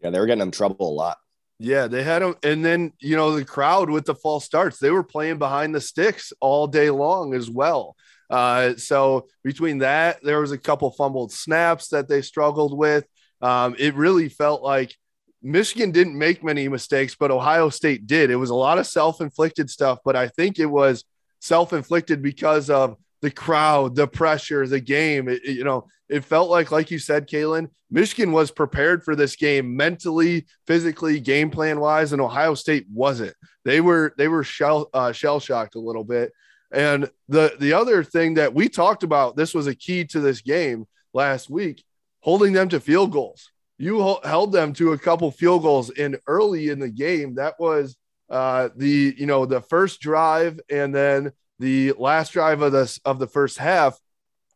Yeah, 0.02 0.10
they 0.10 0.20
were 0.20 0.26
getting 0.26 0.42
in 0.42 0.52
trouble 0.52 0.90
a 0.90 0.94
lot. 0.94 1.18
Yeah, 1.60 1.88
they 1.88 2.04
had 2.04 2.22
them. 2.22 2.36
And 2.44 2.66
then, 2.66 2.92
you 3.00 3.16
know, 3.16 3.36
the 3.36 3.46
crowd 3.46 3.90
with 3.90 4.06
the 4.06 4.16
false 4.16 4.44
starts, 4.44 4.80
they 4.80 4.92
were 4.92 5.04
playing 5.04 5.38
behind 5.38 5.74
the 5.74 5.82
sticks 5.82 6.34
all 6.42 6.68
day 6.68 6.90
long 6.90 7.34
as 7.34 7.50
well. 7.50 7.96
Uh, 8.30 8.76
so 8.76 9.28
between 9.44 9.78
that, 9.80 10.22
there 10.24 10.42
was 10.42 10.52
a 10.52 10.58
couple 10.58 10.92
fumbled 10.92 11.32
snaps 11.32 11.90
that 11.90 12.10
they 12.10 12.22
struggled 12.22 12.78
with. 12.78 13.06
Um, 13.42 13.76
it 13.78 13.96
really 13.96 14.28
felt 14.30 14.62
like 14.62 14.96
Michigan 15.42 15.92
didn't 15.92 16.18
make 16.18 16.44
many 16.44 16.68
mistakes, 16.68 17.16
but 17.16 17.32
Ohio 17.32 17.70
State 17.70 18.08
did. 18.08 18.32
It 18.32 18.38
was 18.38 18.50
a 18.50 18.56
lot 18.56 18.78
of 18.78 18.88
self 18.88 19.22
inflicted 19.22 19.70
stuff, 19.70 20.00
but 20.04 20.16
I 20.16 20.30
think 20.30 20.58
it 20.58 20.66
was 20.66 21.04
self 21.44 21.74
inflicted 21.74 22.22
because 22.22 22.70
of 22.70 22.96
the 23.22 23.30
crowd, 23.30 23.96
the 23.96 24.08
pressure, 24.08 24.66
the 24.66 24.80
game. 24.80 25.28
It, 25.28 25.44
you 25.44 25.64
know, 25.64 25.88
it 26.10 26.24
felt 26.24 26.50
like, 26.50 26.72
like 26.72 26.90
you 26.90 27.00
said, 27.00 27.28
Kalen, 27.28 27.70
Michigan 27.92 28.32
was 28.32 28.50
prepared 28.50 29.04
for 29.04 29.16
this 29.16 29.36
game 29.36 29.76
mentally, 29.76 30.46
physically, 30.66 31.20
game 31.20 31.52
plan 31.52 31.80
wise, 31.80 32.14
and 32.14 32.22
Ohio 32.22 32.56
State 32.56 32.88
wasn't. 32.92 33.36
They 33.66 33.82
were 33.82 34.14
they 34.18 34.28
were 34.28 34.44
shell 34.44 34.90
uh, 34.94 35.12
shell 35.12 35.40
shocked 35.40 35.76
a 35.76 35.80
little 35.80 36.04
bit. 36.04 36.32
And 36.72 37.10
the 37.30 37.56
the 37.60 37.74
other 37.74 38.04
thing 38.04 38.36
that 38.36 38.54
we 38.54 38.68
talked 38.68 39.04
about, 39.04 39.36
this 39.36 39.54
was 39.54 39.68
a 39.68 39.76
key 39.76 40.06
to 40.06 40.20
this 40.20 40.42
game 40.42 40.86
last 41.14 41.50
week, 41.50 41.84
holding 42.22 42.54
them 42.54 42.70
to 42.70 42.80
field 42.80 43.12
goals. 43.12 43.52
You 43.78 44.18
held 44.24 44.52
them 44.52 44.74
to 44.74 44.94
a 44.94 44.98
couple 44.98 45.30
field 45.32 45.64
goals 45.64 45.90
in 45.90 46.18
early 46.26 46.70
in 46.70 46.80
the 46.80 46.90
game. 46.90 47.36
That 47.36 47.60
was 47.60 47.96
uh, 48.34 48.70
the 48.76 49.14
you 49.16 49.28
know 49.28 49.46
the 49.46 49.62
first 49.62 50.02
drive 50.02 50.60
and 50.68 50.94
then 50.94 51.32
the 51.60 51.94
last 52.00 52.34
drive 52.34 52.64
of 52.64 52.72
this 52.72 53.00
of 53.06 53.20
the 53.20 53.28
first 53.28 53.60
half, 53.60 54.00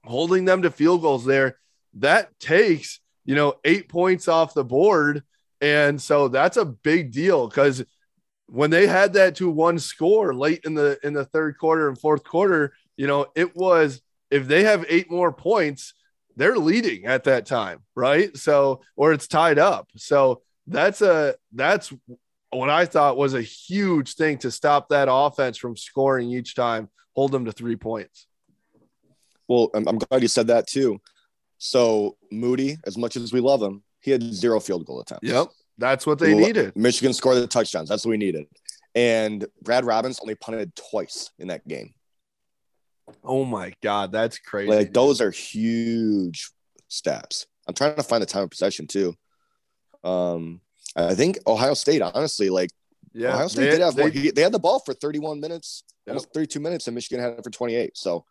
holding 0.03 0.45
them 0.45 0.63
to 0.63 0.71
field 0.71 1.03
goals 1.03 1.23
there, 1.23 1.59
that 1.93 2.37
takes 2.39 2.99
you 3.23 3.35
know 3.35 3.53
eight 3.63 3.87
points 3.87 4.27
off 4.27 4.55
the 4.55 4.63
board, 4.63 5.21
and 5.61 6.01
so 6.01 6.27
that's 6.27 6.57
a 6.57 6.65
big 6.65 7.11
deal 7.11 7.47
because 7.47 7.85
when 8.47 8.71
they 8.71 8.87
had 8.87 9.13
that 9.13 9.35
to 9.35 9.47
one 9.47 9.77
score 9.77 10.33
late 10.33 10.61
in 10.65 10.73
the 10.73 10.97
in 11.03 11.13
the 11.13 11.25
third 11.25 11.59
quarter 11.59 11.87
and 11.87 11.99
fourth 11.99 12.23
quarter, 12.23 12.73
you 12.95 13.05
know 13.05 13.27
it 13.35 13.55
was 13.55 14.01
if 14.31 14.47
they 14.47 14.63
have 14.63 14.87
eight 14.89 15.11
more 15.11 15.31
points, 15.31 15.93
they're 16.35 16.57
leading 16.57 17.05
at 17.05 17.25
that 17.25 17.45
time, 17.45 17.83
right? 17.93 18.35
So 18.35 18.81
or 18.95 19.13
it's 19.13 19.27
tied 19.27 19.59
up. 19.59 19.87
So 19.97 20.41
that's 20.65 21.03
a 21.03 21.35
that's 21.53 21.93
what 22.51 22.69
I 22.69 22.85
thought 22.85 23.17
was 23.17 23.33
a 23.33 23.41
huge 23.41 24.15
thing 24.15 24.37
to 24.39 24.51
stop 24.51 24.89
that 24.89 25.07
offense 25.11 25.57
from 25.57 25.75
scoring 25.75 26.29
each 26.29 26.55
time, 26.55 26.89
hold 27.15 27.31
them 27.31 27.45
to 27.45 27.51
three 27.51 27.75
points. 27.75 28.27
Well, 29.47 29.69
I'm, 29.73 29.87
I'm 29.87 29.97
glad 29.97 30.21
you 30.21 30.27
said 30.27 30.47
that 30.47 30.67
too. 30.67 30.99
So 31.57 32.17
Moody, 32.31 32.77
as 32.85 32.97
much 32.97 33.15
as 33.15 33.33
we 33.33 33.39
love 33.39 33.61
him, 33.61 33.83
he 34.01 34.11
had 34.11 34.21
zero 34.21 34.59
field 34.59 34.85
goal 34.85 35.01
attempts. 35.01 35.27
Yep, 35.27 35.47
that's 35.77 36.05
what 36.05 36.19
they 36.19 36.33
needed. 36.33 36.75
Michigan 36.75 37.13
scored 37.13 37.37
the 37.37 37.47
touchdowns. 37.47 37.89
That's 37.89 38.05
what 38.05 38.11
we 38.11 38.17
needed. 38.17 38.45
And 38.95 39.45
Brad 39.61 39.85
Robbins 39.85 40.19
only 40.21 40.35
punted 40.35 40.75
twice 40.75 41.31
in 41.39 41.47
that 41.49 41.67
game. 41.67 41.93
Oh 43.23 43.45
my 43.45 43.73
god, 43.81 44.11
that's 44.11 44.37
crazy. 44.37 44.69
Like 44.69 44.93
those 44.93 45.21
are 45.21 45.31
huge 45.31 46.51
steps. 46.87 47.45
I'm 47.67 47.73
trying 47.73 47.95
to 47.95 48.03
find 48.03 48.21
the 48.21 48.27
time 48.27 48.43
of 48.43 48.49
possession 48.49 48.87
too. 48.87 49.13
Um, 50.03 50.61
I 50.97 51.15
think 51.15 51.37
Ohio 51.45 51.73
State, 51.75 52.01
honestly, 52.01 52.49
like 52.49 52.71
Yeah, 53.13 53.33
Ohio 53.33 53.47
State 53.47 53.65
they- 53.65 53.69
did 53.71 53.81
have 53.81 53.95
they- 53.95 54.01
more. 54.03 54.09
They 54.33 54.41
had 54.41 54.51
the 54.51 54.59
ball 54.59 54.79
for 54.79 54.93
31 54.93 55.39
minutes, 55.39 55.83
Yep. 56.05 56.13
almost 56.13 56.33
32 56.33 56.59
minutes, 56.59 56.87
and 56.87 56.95
Michigan 56.95 57.23
had 57.23 57.33
it 57.33 57.43
for 57.43 57.49
28. 57.49 57.95
So, 57.97 58.25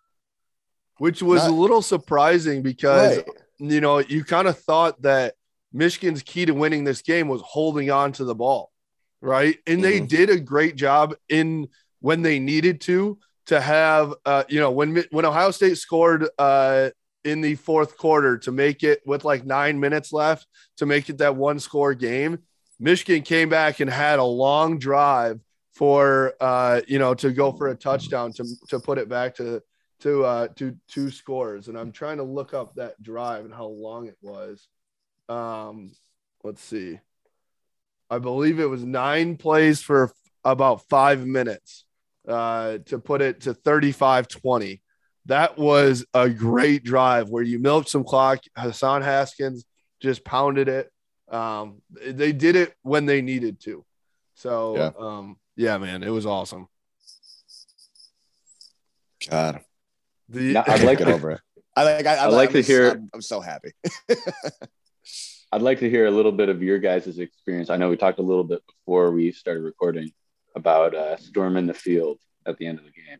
which 0.98 1.22
was 1.22 1.44
a 1.46 1.50
little 1.50 1.83
surprising 1.83 2.62
because 2.62 3.18
right. 3.18 3.26
you 3.59 3.81
know 3.81 3.98
you 3.98 4.24
kind 4.24 4.48
of 4.48 4.59
thought 4.59 5.00
that 5.02 5.35
Michigan's 5.72 6.22
key 6.22 6.44
to 6.46 6.52
winning 6.55 6.85
this 6.85 7.02
game 7.02 7.29
was 7.29 7.42
holding 7.42 7.90
on 7.90 8.12
to 8.12 8.24
the 8.24 8.35
ball, 8.35 8.72
right? 9.20 9.59
And 9.66 9.85
they 9.85 10.00
Mhm. 10.00 10.09
did 10.09 10.31
a 10.31 10.40
great 10.40 10.74
job 10.76 11.14
in 11.29 11.68
when 12.00 12.22
they 12.22 12.38
needed 12.38 12.81
to 12.83 13.18
to 13.46 13.61
have 13.61 14.14
uh, 14.24 14.44
you 14.48 14.59
know 14.59 14.70
when 14.70 15.05
when 15.11 15.24
Ohio 15.24 15.50
State 15.50 15.76
scored 15.79 16.29
uh, 16.38 16.90
in 17.24 17.40
the 17.42 17.57
fourth 17.57 17.96
quarter 17.96 18.38
to 18.38 18.52
make 18.52 18.83
it 18.85 19.02
with 19.07 19.24
like 19.24 19.44
nine 19.44 19.79
minutes 19.81 20.12
left 20.12 20.46
to 20.79 20.87
make 20.87 21.09
it 21.11 21.18
that 21.18 21.37
one 21.37 21.59
score 21.61 21.92
game. 21.94 22.38
Michigan 22.78 23.22
came 23.22 23.48
back 23.48 23.80
and 23.80 23.90
had 23.90 24.18
a 24.18 24.24
long 24.24 24.78
drive 24.78 25.40
for 25.72 26.34
uh, 26.40 26.80
you 26.86 26.98
know 26.98 27.14
to 27.14 27.32
go 27.32 27.52
for 27.52 27.68
a 27.68 27.74
touchdown 27.74 28.32
to 28.32 28.44
to 28.68 28.78
put 28.80 28.98
it 28.98 29.08
back 29.08 29.34
to 29.36 29.62
to 30.00 30.24
uh 30.24 30.48
to 30.56 30.76
two 30.88 31.10
scores. 31.10 31.68
And 31.68 31.78
i'm 31.78 31.92
trying 31.92 32.18
to 32.18 32.22
look 32.22 32.54
up 32.54 32.74
that 32.74 33.02
drive 33.02 33.44
and 33.44 33.54
how 33.54 33.66
long 33.66 34.06
it 34.06 34.16
was. 34.20 34.68
Um 35.28 35.92
let's 36.44 36.62
see. 36.62 37.00
I 38.08 38.18
believe 38.18 38.60
it 38.60 38.70
was 38.70 38.84
nine 38.84 39.36
plays 39.36 39.82
for 39.82 40.12
about 40.44 40.88
five 40.88 41.26
minutes 41.26 41.84
uh 42.28 42.78
to 42.86 42.98
put 42.98 43.22
it 43.22 43.42
to 43.42 43.54
35 43.54 44.28
20 44.28 44.82
that 45.26 45.58
was 45.58 46.04
a 46.14 46.28
great 46.30 46.84
drive 46.84 47.28
where 47.30 47.42
you 47.42 47.58
milked 47.58 47.88
some 47.88 48.04
clock. 48.04 48.38
Hassan 48.56 49.02
haskins 49.02 49.64
just 50.00 50.24
pounded 50.24 50.68
it 50.68 50.88
um 51.28 51.82
they 51.90 52.32
did 52.32 52.54
it 52.56 52.74
when 52.82 53.04
they 53.06 53.20
needed 53.22 53.58
to 53.60 53.84
so 54.34 54.76
Yeah. 54.76 54.90
um 54.98 55.36
yeah 55.56 55.78
man 55.78 56.02
it 56.02 56.10
was 56.10 56.24
awesome 56.26 56.68
God, 59.30 59.60
the 60.28 60.52
Now, 60.52 60.64
I'd 60.66 60.82
like 60.84 60.98
get 60.98 61.06
to- 61.06 61.14
over 61.14 61.32
it. 61.32 61.40
I 61.74 61.82
like. 61.84 62.06
I, 62.06 62.14
I 62.16 62.24
I'd 62.26 62.32
like 62.32 62.48
I'm 62.50 62.52
to 62.54 62.58
just- 62.60 62.68
hear- 62.68 62.90
I'm, 62.90 63.10
I'm 63.14 63.20
so 63.22 63.40
happy. 63.40 63.72
I'd 65.52 65.62
like 65.62 65.80
to 65.80 65.90
hear 65.90 66.06
a 66.06 66.10
little 66.10 66.32
bit 66.32 66.48
of 66.48 66.62
your 66.62 66.78
guys' 66.78 67.18
experience. 67.18 67.70
I 67.70 67.76
know 67.76 67.88
we 67.90 67.96
talked 67.96 68.18
a 68.18 68.22
little 68.22 68.44
bit 68.44 68.62
before 68.66 69.10
we 69.12 69.32
started 69.32 69.62
recording 69.62 70.10
about 70.54 70.94
uh, 70.94 71.16
storming 71.16 71.66
the 71.66 71.74
field 71.74 72.18
at 72.46 72.56
the 72.58 72.66
end 72.66 72.78
of 72.78 72.84
the 72.84 72.90
game. 72.92 73.18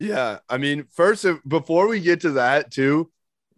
Yeah, 0.00 0.38
I 0.48 0.58
mean, 0.58 0.86
first 0.94 1.24
if- 1.24 1.42
before 1.46 1.88
we 1.88 2.00
get 2.00 2.20
to 2.22 2.32
that 2.32 2.70
too, 2.70 3.10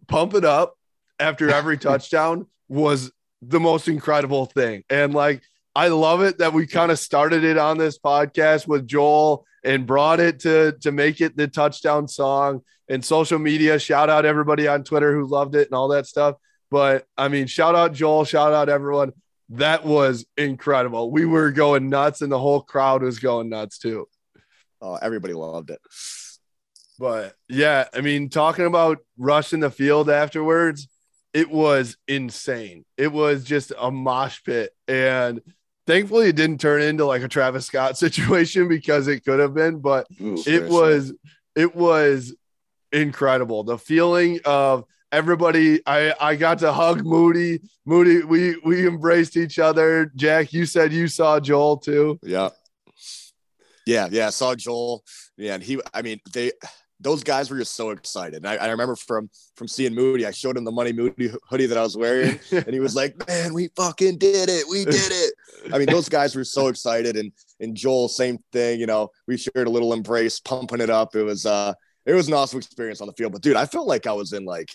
pump 0.07 0.33
it 0.33 0.45
up 0.45 0.75
after 1.19 1.49
every 1.49 1.77
touchdown 1.89 2.47
was 2.67 3.11
the 3.41 3.59
most 3.59 3.87
incredible 3.87 4.45
thing. 4.45 4.83
And 4.89 5.13
like 5.13 5.41
I 5.75 5.87
love 5.87 6.21
it 6.21 6.39
that 6.39 6.53
we 6.53 6.67
kind 6.67 6.91
of 6.91 6.99
started 6.99 7.43
it 7.43 7.57
on 7.57 7.77
this 7.77 7.97
podcast 7.97 8.67
with 8.67 8.87
Joel 8.87 9.45
and 9.63 9.87
brought 9.87 10.19
it 10.19 10.39
to 10.41 10.73
to 10.81 10.91
make 10.91 11.21
it 11.21 11.37
the 11.37 11.47
touchdown 11.47 12.07
song 12.07 12.61
and 12.89 13.03
social 13.03 13.39
media. 13.39 13.79
Shout 13.79 14.09
out 14.09 14.25
everybody 14.25 14.67
on 14.67 14.83
Twitter 14.83 15.13
who 15.13 15.27
loved 15.27 15.55
it 15.55 15.67
and 15.67 15.75
all 15.75 15.89
that 15.89 16.07
stuff. 16.07 16.35
But 16.69 17.05
I 17.17 17.27
mean, 17.27 17.47
shout 17.47 17.75
out 17.75 17.93
Joel, 17.93 18.25
shout 18.25 18.53
out 18.53 18.69
everyone. 18.69 19.13
That 19.49 19.85
was 19.85 20.25
incredible. 20.37 21.11
We 21.11 21.25
were 21.25 21.51
going 21.51 21.89
nuts 21.89 22.21
and 22.21 22.31
the 22.31 22.39
whole 22.39 22.61
crowd 22.61 23.01
was 23.01 23.19
going 23.19 23.49
nuts 23.49 23.77
too. 23.77 24.07
Oh, 24.81 24.95
everybody 24.95 25.33
loved 25.33 25.69
it. 25.69 25.79
But 26.97 27.35
yeah, 27.49 27.85
I 27.93 28.01
mean, 28.01 28.29
talking 28.29 28.65
about 28.65 28.99
rushing 29.17 29.59
the 29.59 29.71
field 29.71 30.09
afterwards, 30.09 30.87
it 31.33 31.49
was 31.49 31.97
insane. 32.07 32.85
It 32.97 33.11
was 33.11 33.43
just 33.43 33.71
a 33.79 33.89
mosh 33.91 34.43
pit. 34.43 34.71
And 34.87 35.41
thankfully, 35.87 36.27
it 36.29 36.35
didn't 36.35 36.59
turn 36.61 36.81
into 36.81 37.05
like 37.05 37.23
a 37.23 37.27
Travis 37.27 37.65
Scott 37.65 37.97
situation 37.97 38.67
because 38.67 39.07
it 39.07 39.23
could 39.23 39.39
have 39.39 39.53
been, 39.53 39.79
but 39.79 40.07
Ooh. 40.21 40.35
it 40.35 40.43
Sure, 40.43 40.67
was, 40.67 41.13
it 41.55 41.75
was 41.75 42.35
incredible. 42.91 43.63
The 43.63 43.77
feeling 43.77 44.39
of 44.45 44.83
everybody, 45.11 45.81
I, 45.85 46.13
I 46.19 46.35
got 46.35 46.59
to 46.59 46.73
hug 46.73 47.03
Moody. 47.05 47.61
Moody, 47.85 48.23
we, 48.23 48.57
we 48.63 48.87
embraced 48.87 49.37
each 49.37 49.59
other. 49.59 50.11
Jack, 50.15 50.53
you 50.53 50.65
said 50.65 50.91
you 50.93 51.07
saw 51.07 51.39
Joel 51.39 51.77
too. 51.77 52.19
Yeah. 52.23 52.49
Yeah, 53.85 54.07
yeah. 54.11 54.27
I 54.27 54.29
saw 54.29 54.53
Joel. 54.53 55.03
Yeah, 55.37 55.55
and 55.55 55.63
he. 55.63 55.81
I 55.91 56.03
mean, 56.03 56.19
they. 56.31 56.51
Those 57.01 57.23
guys 57.23 57.49
were 57.49 57.57
just 57.57 57.75
so 57.75 57.89
excited. 57.89 58.37
And 58.37 58.47
I, 58.47 58.55
I 58.55 58.69
remember 58.69 58.95
from 58.95 59.29
from 59.55 59.67
seeing 59.67 59.93
Moody, 59.93 60.25
I 60.25 60.31
showed 60.31 60.57
him 60.57 60.63
the 60.63 60.71
Money 60.71 60.93
Moody 60.93 61.31
hoodie 61.49 61.65
that 61.65 61.77
I 61.77 61.81
was 61.81 61.97
wearing, 61.97 62.39
and 62.51 62.73
he 62.73 62.79
was 62.79 62.95
like, 62.95 63.27
"Man, 63.27 63.53
we 63.53 63.69
fucking 63.75 64.17
did 64.17 64.49
it! 64.49 64.65
We 64.69 64.85
did 64.85 65.11
it!" 65.11 65.33
I 65.73 65.77
mean, 65.77 65.87
those 65.87 66.09
guys 66.09 66.35
were 66.35 66.43
so 66.43 66.67
excited, 66.67 67.17
and 67.17 67.31
and 67.59 67.75
Joel, 67.75 68.07
same 68.07 68.39
thing. 68.51 68.79
You 68.79 68.85
know, 68.85 69.09
we 69.27 69.37
shared 69.37 69.67
a 69.67 69.71
little 69.71 69.93
embrace, 69.93 70.39
pumping 70.39 70.81
it 70.81 70.89
up. 70.89 71.15
It 71.15 71.23
was 71.23 71.45
uh, 71.45 71.73
it 72.05 72.13
was 72.13 72.27
an 72.27 72.33
awesome 72.33 72.59
experience 72.59 73.01
on 73.01 73.07
the 73.07 73.13
field. 73.13 73.31
But 73.31 73.41
dude, 73.41 73.55
I 73.55 73.65
felt 73.65 73.87
like 73.87 74.07
I 74.07 74.13
was 74.13 74.33
in 74.33 74.45
like 74.45 74.69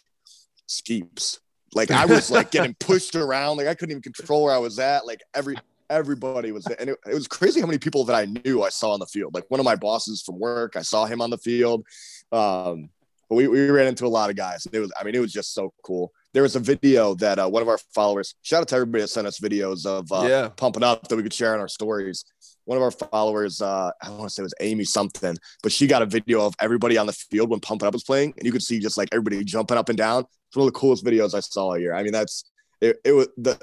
skeeps. 0.68 1.38
Like 1.74 1.90
I 1.90 2.06
was 2.06 2.30
like 2.30 2.50
getting 2.50 2.74
pushed 2.80 3.16
around. 3.16 3.58
Like 3.58 3.66
I 3.66 3.74
couldn't 3.74 3.92
even 3.92 4.02
control 4.02 4.44
where 4.44 4.54
I 4.54 4.58
was 4.58 4.78
at. 4.78 5.06
Like 5.06 5.20
every 5.34 5.56
everybody 5.90 6.52
was 6.52 6.64
there. 6.64 6.76
And 6.80 6.90
it, 6.90 6.98
it 7.06 7.14
was 7.14 7.28
crazy 7.28 7.60
how 7.60 7.66
many 7.66 7.78
people 7.78 8.04
that 8.04 8.14
I 8.14 8.26
knew 8.26 8.62
I 8.62 8.68
saw 8.68 8.92
on 8.92 9.00
the 9.00 9.06
field. 9.06 9.34
Like 9.34 9.44
one 9.48 9.60
of 9.60 9.64
my 9.64 9.76
bosses 9.76 10.22
from 10.22 10.38
work, 10.38 10.76
I 10.76 10.82
saw 10.82 11.06
him 11.06 11.20
on 11.20 11.30
the 11.30 11.38
field. 11.38 11.84
Um, 12.32 12.90
but 13.28 13.36
we, 13.36 13.48
we 13.48 13.68
ran 13.68 13.88
into 13.88 14.06
a 14.06 14.08
lot 14.08 14.30
of 14.30 14.36
guys. 14.36 14.66
It 14.72 14.78
was, 14.78 14.92
I 14.98 15.04
mean, 15.04 15.14
it 15.14 15.20
was 15.20 15.32
just 15.32 15.52
so 15.52 15.72
cool. 15.82 16.12
There 16.32 16.42
was 16.42 16.54
a 16.54 16.60
video 16.60 17.14
that 17.16 17.38
uh, 17.38 17.48
one 17.48 17.62
of 17.62 17.68
our 17.68 17.78
followers, 17.94 18.34
shout 18.42 18.60
out 18.60 18.68
to 18.68 18.76
everybody 18.76 19.02
that 19.02 19.08
sent 19.08 19.26
us 19.26 19.40
videos 19.40 19.84
of 19.84 20.10
uh, 20.12 20.26
yeah. 20.28 20.48
pumping 20.48 20.84
up 20.84 21.08
that 21.08 21.16
we 21.16 21.22
could 21.22 21.32
share 21.32 21.54
on 21.54 21.60
our 21.60 21.68
stories. 21.68 22.24
One 22.66 22.76
of 22.76 22.82
our 22.82 22.90
followers, 22.90 23.60
uh, 23.60 23.90
I 24.02 24.06
don't 24.06 24.18
want 24.18 24.28
to 24.28 24.34
say 24.34 24.42
it 24.42 24.44
was 24.44 24.54
Amy 24.60 24.84
something, 24.84 25.36
but 25.62 25.72
she 25.72 25.86
got 25.86 26.02
a 26.02 26.06
video 26.06 26.44
of 26.44 26.54
everybody 26.60 26.98
on 26.98 27.06
the 27.06 27.12
field 27.12 27.50
when 27.50 27.60
Pumping 27.60 27.86
Up 27.86 27.94
was 27.94 28.04
playing, 28.04 28.34
and 28.36 28.44
you 28.44 28.52
could 28.52 28.62
see 28.62 28.78
just 28.80 28.96
like 28.96 29.08
everybody 29.12 29.42
jumping 29.44 29.76
up 29.76 29.88
and 29.88 29.96
down. 29.96 30.24
It's 30.48 30.56
one 30.56 30.66
of 30.66 30.72
the 30.72 30.78
coolest 30.78 31.04
videos 31.04 31.34
I 31.34 31.40
saw 31.40 31.68
all 31.68 31.78
year. 31.78 31.94
I 31.94 32.02
mean, 32.02 32.12
that's 32.12 32.44
it. 32.80 32.98
It 33.04 33.12
was 33.12 33.28
the 33.36 33.58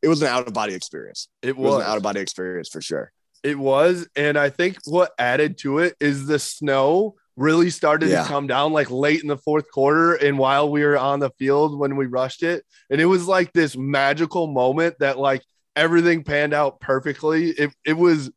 it 0.00 0.08
was 0.08 0.22
an 0.22 0.28
out 0.28 0.46
of 0.46 0.54
body 0.54 0.74
experience. 0.74 1.28
It 1.42 1.50
It 1.50 1.56
was 1.56 1.74
was 1.74 1.84
an 1.84 1.90
out 1.90 1.96
of 1.96 2.02
body 2.02 2.20
experience 2.20 2.68
for 2.68 2.80
sure. 2.80 3.12
It 3.42 3.58
was, 3.58 4.08
and 4.16 4.38
I 4.38 4.50
think 4.50 4.78
what 4.86 5.12
added 5.18 5.58
to 5.58 5.78
it 5.78 5.94
is 6.00 6.26
the 6.26 6.38
snow 6.38 7.16
really 7.36 7.70
started 7.70 8.08
Yeah. 8.08 8.22
to 8.22 8.28
come 8.28 8.46
down 8.46 8.72
like 8.72 8.90
late 8.90 9.20
in 9.22 9.28
the 9.28 9.36
fourth 9.36 9.70
quarter, 9.70 10.14
and 10.14 10.38
while 10.38 10.70
we 10.70 10.82
were 10.84 10.98
on 10.98 11.20
the 11.20 11.30
field 11.38 11.78
when 11.78 11.96
we 11.96 12.06
rushed 12.06 12.42
it, 12.42 12.64
and 12.90 13.00
it 13.00 13.06
was 13.06 13.26
like 13.28 13.52
this 13.52 13.76
magical 13.76 14.46
moment 14.46 14.96
that 15.00 15.18
like 15.18 15.42
everything 15.74 16.24
panned 16.24 16.54
out 16.54 16.80
perfectly. 16.80 17.50
It 17.50 17.70
it 17.84 17.92
was 17.94 18.28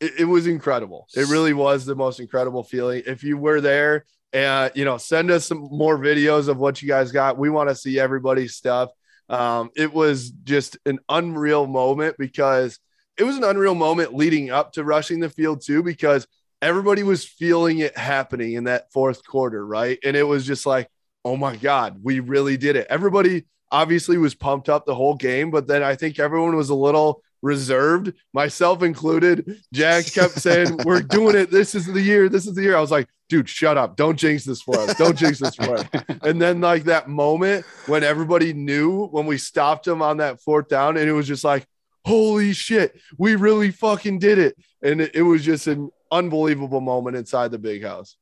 it, 0.00 0.12
it 0.20 0.24
was 0.24 0.46
incredible. 0.46 1.06
It 1.14 1.28
really 1.28 1.52
was 1.52 1.84
the 1.86 1.94
most 1.96 2.20
incredible 2.20 2.64
feeling. 2.64 3.02
If 3.06 3.22
you 3.24 3.36
were 3.36 3.60
there, 3.60 4.04
and 4.32 4.72
you 4.74 4.84
know, 4.84 4.98
send 4.98 5.30
us 5.30 5.46
some 5.46 5.68
more 5.70 5.96
videos 5.98 6.48
of 6.48 6.58
what 6.58 6.82
you 6.82 6.88
guys 6.88 7.12
got. 7.12 7.38
We 7.38 7.50
want 7.50 7.68
to 7.68 7.74
see 7.76 7.98
everybody's 7.98 8.54
stuff. 8.54 8.90
Um, 9.28 9.70
it 9.76 9.92
was 9.92 10.30
just 10.30 10.78
an 10.86 10.98
unreal 11.08 11.66
moment 11.66 12.16
because 12.18 12.78
it 13.16 13.24
was 13.24 13.36
an 13.36 13.44
unreal 13.44 13.74
moment 13.74 14.14
leading 14.14 14.50
up 14.50 14.72
to 14.72 14.84
rushing 14.84 15.20
the 15.20 15.28
field 15.28 15.62
too, 15.64 15.82
because 15.82 16.26
everybody 16.60 17.02
was 17.02 17.24
feeling 17.24 17.78
it 17.78 17.96
happening 17.96 18.54
in 18.54 18.64
that 18.64 18.92
fourth 18.92 19.26
quarter, 19.26 19.64
right? 19.64 19.98
And 20.04 20.16
it 20.16 20.24
was 20.24 20.46
just 20.46 20.66
like, 20.66 20.88
oh 21.24 21.36
my 21.36 21.56
God, 21.56 22.00
we 22.02 22.20
really 22.20 22.56
did 22.56 22.76
it. 22.76 22.86
Everybody 22.90 23.44
obviously 23.70 24.18
was 24.18 24.34
pumped 24.34 24.68
up 24.68 24.86
the 24.86 24.94
whole 24.94 25.14
game, 25.14 25.50
but 25.50 25.66
then 25.66 25.82
I 25.82 25.94
think 25.94 26.18
everyone 26.18 26.56
was 26.56 26.70
a 26.70 26.74
little 26.74 27.22
reserved, 27.42 28.12
myself 28.32 28.82
included. 28.82 29.60
Jack 29.72 30.06
kept 30.06 30.34
saying, 30.40 30.78
We're 30.84 31.02
doing 31.02 31.36
it. 31.36 31.50
This 31.50 31.74
is 31.74 31.86
the 31.86 32.00
year. 32.00 32.28
This 32.28 32.46
is 32.46 32.54
the 32.54 32.62
year. 32.62 32.76
I 32.76 32.80
was 32.80 32.90
like, 32.90 33.08
dude, 33.28 33.48
shut 33.48 33.76
up. 33.76 33.96
Don't 33.96 34.16
jinx 34.16 34.44
this 34.44 34.62
for 34.62 34.78
us. 34.78 34.96
Don't 34.96 35.16
jinx 35.16 35.38
this 35.38 35.54
for 35.54 35.76
us. 35.76 35.86
And 36.22 36.40
then, 36.42 36.60
like, 36.60 36.84
that 36.84 37.08
moment 37.08 37.64
when 37.86 38.02
everybody 38.02 38.52
knew 38.52 39.06
when 39.06 39.26
we 39.26 39.38
stopped 39.38 39.84
them 39.84 40.02
on 40.02 40.16
that 40.18 40.40
fourth 40.40 40.68
down, 40.68 40.96
and 40.96 41.08
it 41.08 41.12
was 41.12 41.28
just 41.28 41.44
like, 41.44 41.66
holy 42.04 42.52
shit, 42.52 42.98
we 43.18 43.36
really 43.36 43.70
fucking 43.70 44.18
did 44.18 44.38
it. 44.38 44.56
And 44.82 45.00
it, 45.00 45.14
it 45.14 45.22
was 45.22 45.44
just 45.44 45.66
an 45.66 45.90
unbelievable 46.10 46.80
moment 46.80 47.16
inside 47.16 47.50
the 47.50 47.58
big 47.58 47.82
house. 47.82 48.16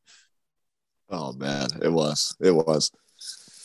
Oh 1.09 1.33
man, 1.33 1.68
it 1.83 1.92
was. 1.92 2.37
It 2.40 2.51
was. 2.51 2.90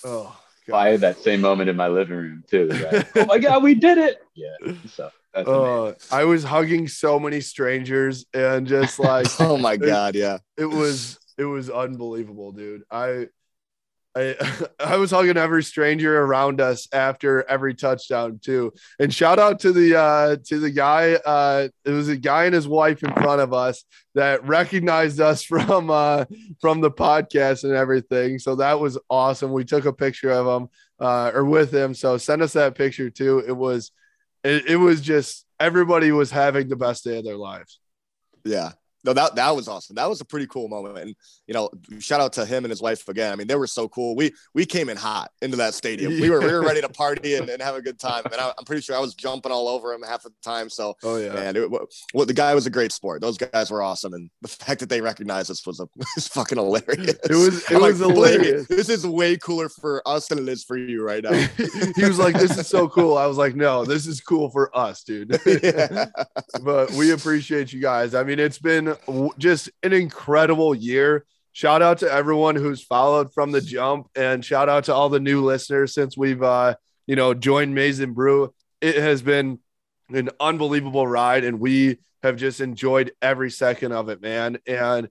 Oh, 0.03 0.35
God. 0.67 0.77
I 0.77 0.89
had 0.89 1.01
that 1.01 1.17
same 1.17 1.41
moment 1.41 1.69
in 1.69 1.75
my 1.75 1.87
living 1.87 2.17
room 2.17 2.43
too. 2.49 2.69
right? 2.69 3.05
oh 3.15 3.25
my 3.25 3.39
god, 3.39 3.63
we 3.63 3.75
did 3.75 3.97
it! 3.97 4.21
Yeah. 4.35 4.73
So 4.87 5.09
that's. 5.33 5.47
Uh, 5.47 5.93
I 6.11 6.25
was 6.25 6.43
hugging 6.43 6.87
so 6.87 7.19
many 7.19 7.41
strangers 7.41 8.25
and 8.33 8.67
just 8.67 8.99
like 8.99 9.27
Oh 9.39 9.57
my 9.57 9.77
god, 9.77 10.15
yeah. 10.15 10.37
it 10.57 10.65
was 10.65 11.19
it 11.37 11.45
was 11.45 11.69
unbelievable, 11.69 12.51
dude. 12.51 12.83
I 12.91 13.27
I 14.15 14.35
I 14.79 14.97
was 14.97 15.11
hugging 15.11 15.37
every 15.37 15.63
stranger 15.63 16.21
around 16.21 16.61
us 16.61 16.87
after 16.93 17.47
every 17.49 17.73
touchdown 17.73 18.39
too. 18.43 18.73
And 18.99 19.13
shout 19.13 19.39
out 19.39 19.59
to 19.61 19.71
the 19.71 19.97
uh 19.97 20.37
to 20.45 20.59
the 20.59 20.71
guy 20.71 21.13
uh 21.13 21.69
it 21.85 21.91
was 21.91 22.09
a 22.09 22.17
guy 22.17 22.45
and 22.45 22.55
his 22.55 22.67
wife 22.67 23.03
in 23.03 23.13
front 23.13 23.41
of 23.41 23.53
us 23.53 23.83
that 24.15 24.45
recognized 24.45 25.19
us 25.19 25.43
from 25.43 25.89
uh 25.89 26.25
from 26.59 26.81
the 26.81 26.91
podcast 26.91 27.63
and 27.63 27.73
everything. 27.73 28.39
So 28.39 28.55
that 28.55 28.79
was 28.79 28.97
awesome. 29.09 29.51
We 29.51 29.65
took 29.65 29.85
a 29.85 29.93
picture 29.93 30.31
of 30.31 30.61
him 30.61 30.69
uh 30.99 31.31
or 31.33 31.45
with 31.45 31.73
him. 31.73 31.93
So 31.93 32.17
send 32.17 32.41
us 32.41 32.53
that 32.53 32.75
picture 32.75 33.09
too. 33.09 33.43
It 33.47 33.53
was 33.53 33.91
it, 34.43 34.65
it 34.67 34.77
was 34.77 35.01
just 35.01 35.45
everybody 35.59 36.11
was 36.11 36.31
having 36.31 36.67
the 36.67 36.75
best 36.75 37.03
day 37.03 37.19
of 37.19 37.25
their 37.25 37.37
lives. 37.37 37.79
Yeah. 38.43 38.71
No, 39.03 39.13
that 39.13 39.35
that 39.35 39.55
was 39.55 39.67
awesome. 39.67 39.95
That 39.95 40.09
was 40.09 40.21
a 40.21 40.25
pretty 40.25 40.47
cool 40.47 40.67
moment. 40.67 40.97
And 40.99 41.15
you 41.47 41.53
know, 41.53 41.69
shout 41.99 42.21
out 42.21 42.33
to 42.33 42.45
him 42.45 42.63
and 42.65 42.69
his 42.69 42.81
wife 42.81 43.07
again. 43.07 43.31
I 43.31 43.35
mean, 43.35 43.47
they 43.47 43.55
were 43.55 43.67
so 43.67 43.87
cool. 43.87 44.15
We 44.15 44.31
we 44.53 44.65
came 44.65 44.89
in 44.89 44.97
hot 44.97 45.31
into 45.41 45.57
that 45.57 45.73
stadium. 45.73 46.19
We 46.19 46.29
were 46.29 46.39
we 46.39 46.51
were 46.51 46.61
ready 46.61 46.81
to 46.81 46.89
party 46.89 47.35
and, 47.35 47.49
and 47.49 47.61
have 47.61 47.75
a 47.75 47.81
good 47.81 47.99
time. 47.99 48.23
And 48.25 48.35
I, 48.35 48.53
am 48.57 48.65
pretty 48.65 48.81
sure 48.81 48.95
I 48.95 48.99
was 48.99 49.15
jumping 49.15 49.51
all 49.51 49.67
over 49.67 49.93
him 49.93 50.03
half 50.03 50.23
the 50.23 50.31
time. 50.43 50.69
So 50.69 50.95
oh 51.03 51.17
yeah, 51.17 51.35
and 51.35 51.57
it, 51.57 51.71
well, 51.71 52.25
the 52.25 52.33
guy 52.33 52.53
was 52.53 52.65
a 52.65 52.69
great 52.69 52.91
sport. 52.91 53.21
Those 53.21 53.37
guys 53.37 53.71
were 53.71 53.81
awesome, 53.81 54.13
and 54.13 54.29
the 54.41 54.47
fact 54.47 54.79
that 54.81 54.89
they 54.89 55.01
recognized 55.01 55.49
us 55.49 55.65
was 55.65 55.79
a 55.79 55.87
was 56.15 56.27
fucking 56.27 56.57
hilarious. 56.57 57.15
It 57.29 57.35
was 57.35 57.63
it 57.69 57.75
I'm 57.75 57.81
was 57.81 58.01
like, 58.01 58.13
hilarious. 58.13 58.69
Me, 58.69 58.75
this 58.75 58.89
is 58.89 59.05
way 59.05 59.37
cooler 59.37 59.69
for 59.69 60.07
us 60.07 60.27
than 60.27 60.39
it 60.39 60.47
is 60.47 60.63
for 60.63 60.77
you 60.77 61.03
right 61.03 61.23
now. 61.23 61.31
he 61.95 62.05
was 62.05 62.19
like, 62.19 62.35
"This 62.35 62.57
is 62.57 62.67
so 62.67 62.87
cool." 62.87 63.17
I 63.17 63.25
was 63.25 63.37
like, 63.37 63.55
"No, 63.55 63.85
this 63.85 64.07
is 64.07 64.21
cool 64.21 64.49
for 64.49 64.75
us, 64.77 65.03
dude." 65.03 65.39
yeah. 65.63 66.05
but 66.61 66.91
we 66.91 67.11
appreciate 67.11 67.73
you 67.73 67.81
guys. 67.81 68.13
I 68.13 68.23
mean, 68.23 68.39
it's 68.39 68.59
been 68.59 68.90
just 69.37 69.69
an 69.83 69.93
incredible 69.93 70.73
year. 70.75 71.25
Shout 71.53 71.81
out 71.81 71.99
to 71.99 72.11
everyone 72.11 72.55
who's 72.55 72.81
followed 72.81 73.33
from 73.33 73.51
the 73.51 73.61
jump, 73.61 74.07
and 74.15 74.43
shout 74.43 74.69
out 74.69 74.85
to 74.85 74.93
all 74.93 75.09
the 75.09 75.19
new 75.19 75.43
listeners 75.43 75.93
since 75.93 76.17
we've 76.17 76.41
uh, 76.41 76.75
you 77.07 77.15
know 77.15 77.33
joined 77.33 77.75
Maize 77.75 77.99
n 77.99 78.13
Brew. 78.13 78.53
It 78.79 78.95
has 78.95 79.21
been 79.21 79.59
an 80.09 80.29
unbelievable 80.39 81.05
ride, 81.05 81.43
and 81.43 81.59
we 81.59 81.97
have 82.23 82.37
just 82.37 82.61
enjoyed 82.61 83.11
every 83.21 83.51
second 83.51 83.91
of 83.91 84.09
it, 84.09 84.21
man. 84.21 84.59
And 84.65 85.09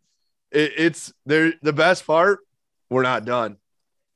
it, 0.51 0.73
it's 0.77 1.13
there. 1.27 1.53
The 1.63 1.73
best 1.73 2.07
part, 2.07 2.41
we're 2.89 3.03
not 3.03 3.25
done. 3.25 3.57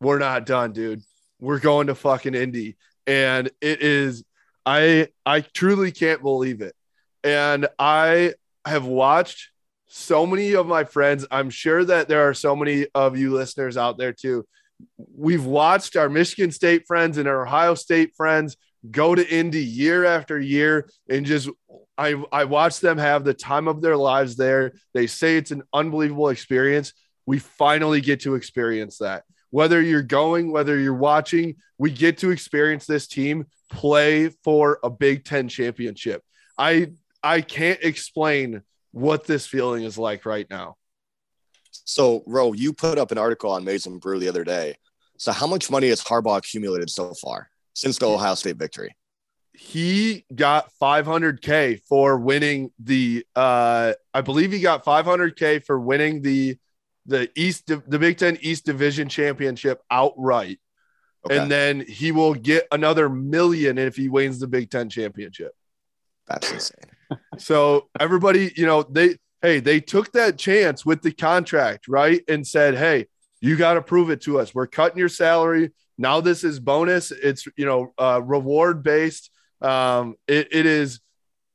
We're 0.00 0.18
not 0.18 0.46
done, 0.46 0.72
dude. 0.72 1.02
We're 1.40 1.60
going 1.60 1.88
to 1.88 1.94
fucking 1.94 2.34
Indy, 2.34 2.76
and 3.06 3.50
it 3.60 3.82
is. 3.82 4.24
I 4.64 5.08
I 5.26 5.40
truly 5.42 5.92
can't 5.92 6.22
believe 6.22 6.62
it, 6.62 6.74
and 7.22 7.68
I 7.78 8.34
have 8.64 8.86
watched 8.86 9.50
so 9.96 10.26
many 10.26 10.54
of 10.54 10.66
my 10.66 10.82
friends, 10.82 11.24
I'm 11.30 11.50
sure 11.50 11.84
that 11.84 12.08
there 12.08 12.28
are 12.28 12.34
so 12.34 12.56
many 12.56 12.88
of 12.96 13.16
you 13.16 13.32
listeners 13.32 13.76
out 13.76 13.96
there 13.96 14.12
too. 14.12 14.44
We've 15.16 15.44
watched 15.44 15.94
our 15.94 16.08
Michigan 16.08 16.50
State 16.50 16.84
friends 16.88 17.16
and 17.16 17.28
our 17.28 17.46
Ohio 17.46 17.76
State 17.76 18.12
friends 18.16 18.56
go 18.90 19.14
to 19.14 19.34
Indy 19.34 19.64
year 19.64 20.04
after 20.04 20.36
year 20.40 20.90
and 21.08 21.24
just 21.24 21.48
I 21.96 22.20
I 22.32 22.44
watch 22.44 22.80
them 22.80 22.98
have 22.98 23.22
the 23.22 23.34
time 23.34 23.68
of 23.68 23.82
their 23.82 23.96
lives 23.96 24.34
there. 24.34 24.72
They 24.94 25.06
say 25.06 25.36
it's 25.36 25.52
an 25.52 25.62
unbelievable 25.72 26.30
experience. 26.30 26.92
We 27.24 27.38
finally 27.38 28.00
get 28.00 28.22
to 28.22 28.34
experience 28.34 28.98
that. 28.98 29.22
Whether 29.50 29.80
you're 29.80 30.02
going, 30.02 30.50
whether 30.50 30.76
you're 30.76 30.92
watching, 30.92 31.54
we 31.78 31.92
get 31.92 32.18
to 32.18 32.32
experience 32.32 32.84
this 32.84 33.06
team 33.06 33.46
play 33.70 34.30
for 34.42 34.80
a 34.82 34.90
Big 34.90 35.24
10 35.24 35.46
championship. 35.46 36.24
I 36.58 36.94
I 37.22 37.42
can't 37.42 37.78
explain 37.80 38.62
what 38.94 39.26
this 39.26 39.46
feeling 39.46 39.82
is 39.82 39.98
like 39.98 40.24
right 40.24 40.48
now. 40.48 40.76
So, 41.84 42.22
Ro, 42.26 42.52
you 42.52 42.72
put 42.72 42.96
up 42.96 43.10
an 43.10 43.18
article 43.18 43.50
on 43.50 43.64
Maize 43.64 43.86
n 43.86 43.98
Brew 43.98 44.18
the 44.18 44.28
other 44.28 44.44
day. 44.44 44.76
So, 45.18 45.32
how 45.32 45.46
much 45.46 45.70
money 45.70 45.88
has 45.88 46.02
Harbaugh 46.02 46.38
accumulated 46.38 46.88
so 46.88 47.12
far 47.14 47.50
since 47.74 47.98
the 47.98 48.08
Ohio 48.08 48.36
State 48.36 48.56
victory? 48.56 48.94
He 49.52 50.24
got 50.34 50.70
500k 50.80 51.80
for 51.88 52.16
winning 52.16 52.70
the. 52.78 53.26
Uh, 53.34 53.94
I 54.12 54.20
believe 54.20 54.52
he 54.52 54.60
got 54.60 54.84
500k 54.84 55.64
for 55.64 55.78
winning 55.78 56.22
the 56.22 56.56
the 57.06 57.28
East 57.34 57.66
the 57.66 57.98
Big 57.98 58.18
Ten 58.18 58.38
East 58.40 58.64
Division 58.64 59.08
championship 59.08 59.82
outright, 59.90 60.60
okay. 61.26 61.36
and 61.36 61.50
then 61.50 61.80
he 61.80 62.12
will 62.12 62.34
get 62.34 62.66
another 62.70 63.08
million 63.08 63.76
if 63.76 63.96
he 63.96 64.08
wins 64.08 64.38
the 64.38 64.46
Big 64.46 64.70
Ten 64.70 64.88
championship. 64.88 65.52
That's 66.28 66.50
insane 66.50 66.93
so 67.38 67.88
everybody, 67.98 68.52
you 68.56 68.66
know, 68.66 68.82
they 68.82 69.16
hey, 69.44 69.60
they 69.60 69.78
took 69.78 70.10
that 70.12 70.38
chance 70.38 70.86
with 70.86 71.02
the 71.02 71.12
contract, 71.12 71.86
right? 71.86 72.22
And 72.28 72.46
said, 72.46 72.76
hey, 72.76 73.06
you 73.42 73.56
got 73.56 73.74
to 73.74 73.82
prove 73.82 74.08
it 74.08 74.22
to 74.22 74.38
us. 74.38 74.54
We're 74.54 74.66
cutting 74.66 74.98
your 74.98 75.10
salary. 75.10 75.72
Now 75.98 76.22
this 76.22 76.44
is 76.44 76.58
bonus. 76.58 77.10
It's 77.10 77.46
you 77.56 77.66
know 77.66 77.92
uh, 77.98 78.22
reward 78.22 78.82
based. 78.82 79.30
Um, 79.60 80.16
it, 80.26 80.48
it 80.50 80.66
is, 80.66 81.00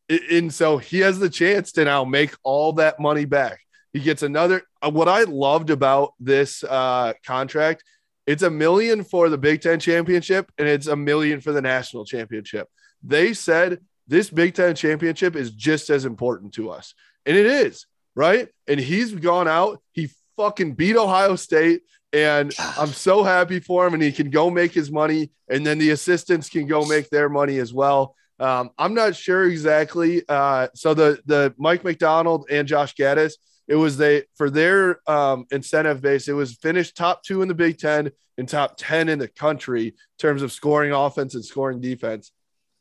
it, 0.08 0.22
and 0.32 0.54
so 0.54 0.78
he 0.78 1.00
has 1.00 1.20
the 1.20 1.30
chance 1.30 1.72
to 1.74 1.86
now 1.86 2.06
make 2.06 2.36
all 2.44 2.74
that 2.74 3.00
money 3.00 3.26
back. 3.26 3.60
He 3.92 4.00
gets 4.00 4.22
another. 4.22 4.62
Uh, 4.82 4.92
what 4.92 5.10
I 5.10 5.24
loved 5.24 5.72
about 5.72 6.14
this 6.20 6.64
uh, 6.64 7.14
contract, 7.26 7.84
it's 8.28 8.44
a 8.44 8.52
million 8.52 9.04
for 9.04 9.30
the 9.30 9.38
Big 9.38 9.62
Ten 9.62 9.80
championship, 9.80 10.52
and 10.60 10.68
it's 10.68 10.88
a 10.88 10.96
million 10.96 11.42
for 11.42 11.52
the 11.52 11.62
national 11.62 12.06
championship. 12.06 12.68
They 13.02 13.34
said 13.34 13.80
this 14.10 14.30
Big 14.30 14.56
Ten 14.56 14.76
championship 14.76 15.36
is 15.36 15.52
just 15.52 15.90
as 15.90 16.04
important 16.04 16.54
to 16.56 16.72
us. 16.72 16.94
And 17.26 17.38
it 17.38 17.46
is, 17.46 17.86
right? 18.16 18.50
And 18.68 18.80
he's 18.80 19.14
gone 19.14 19.48
out. 19.48 19.82
He 19.92 20.10
fucking 20.36 20.74
beat 20.74 20.98
Ohio 20.98 21.36
State. 21.36 21.82
And 22.12 22.54
I'm 22.78 22.90
so 22.90 23.24
happy 23.24 23.60
for 23.60 23.86
him. 23.86 23.94
And 23.94 24.02
he 24.02 24.12
can 24.12 24.32
go 24.32 24.50
make 24.50 24.74
his 24.74 24.92
money. 24.92 25.32
And 25.48 25.66
then 25.66 25.78
the 25.78 25.92
assistants 25.92 26.50
can 26.50 26.66
go 26.66 26.86
make 26.86 27.10
their 27.10 27.30
money 27.30 27.60
as 27.60 27.72
well. 27.72 28.16
Um, 28.40 28.72
I'm 28.78 28.94
not 28.94 29.16
sure 29.16 29.44
exactly. 29.44 30.24
Uh, 30.28 30.70
so 30.74 30.94
the 30.94 31.20
the 31.26 31.54
Mike 31.58 31.84
Macdonald 31.84 32.48
and 32.50 32.68
Josh 32.68 32.96
Gattis, 32.96 33.34
it 33.68 33.76
was 33.76 33.98
they 33.98 34.24
for 34.36 34.50
their 34.50 35.08
um, 35.10 35.46
incentive 35.52 36.02
base. 36.02 36.28
It 36.28 36.34
was 36.34 36.56
finished 36.56 36.96
top 36.96 37.22
two 37.22 37.42
in 37.42 37.48
the 37.48 37.54
Big 37.54 37.78
Ten 37.78 38.12
and 38.38 38.48
top 38.48 38.76
ten 38.78 39.10
in 39.10 39.20
the 39.20 39.28
country 39.28 39.88
in 39.88 39.94
terms 40.18 40.42
of 40.42 40.54
scoring 40.54 40.94
offense 40.94 41.36
and 41.36 41.44
scoring 41.44 41.82
defense. 41.82 42.32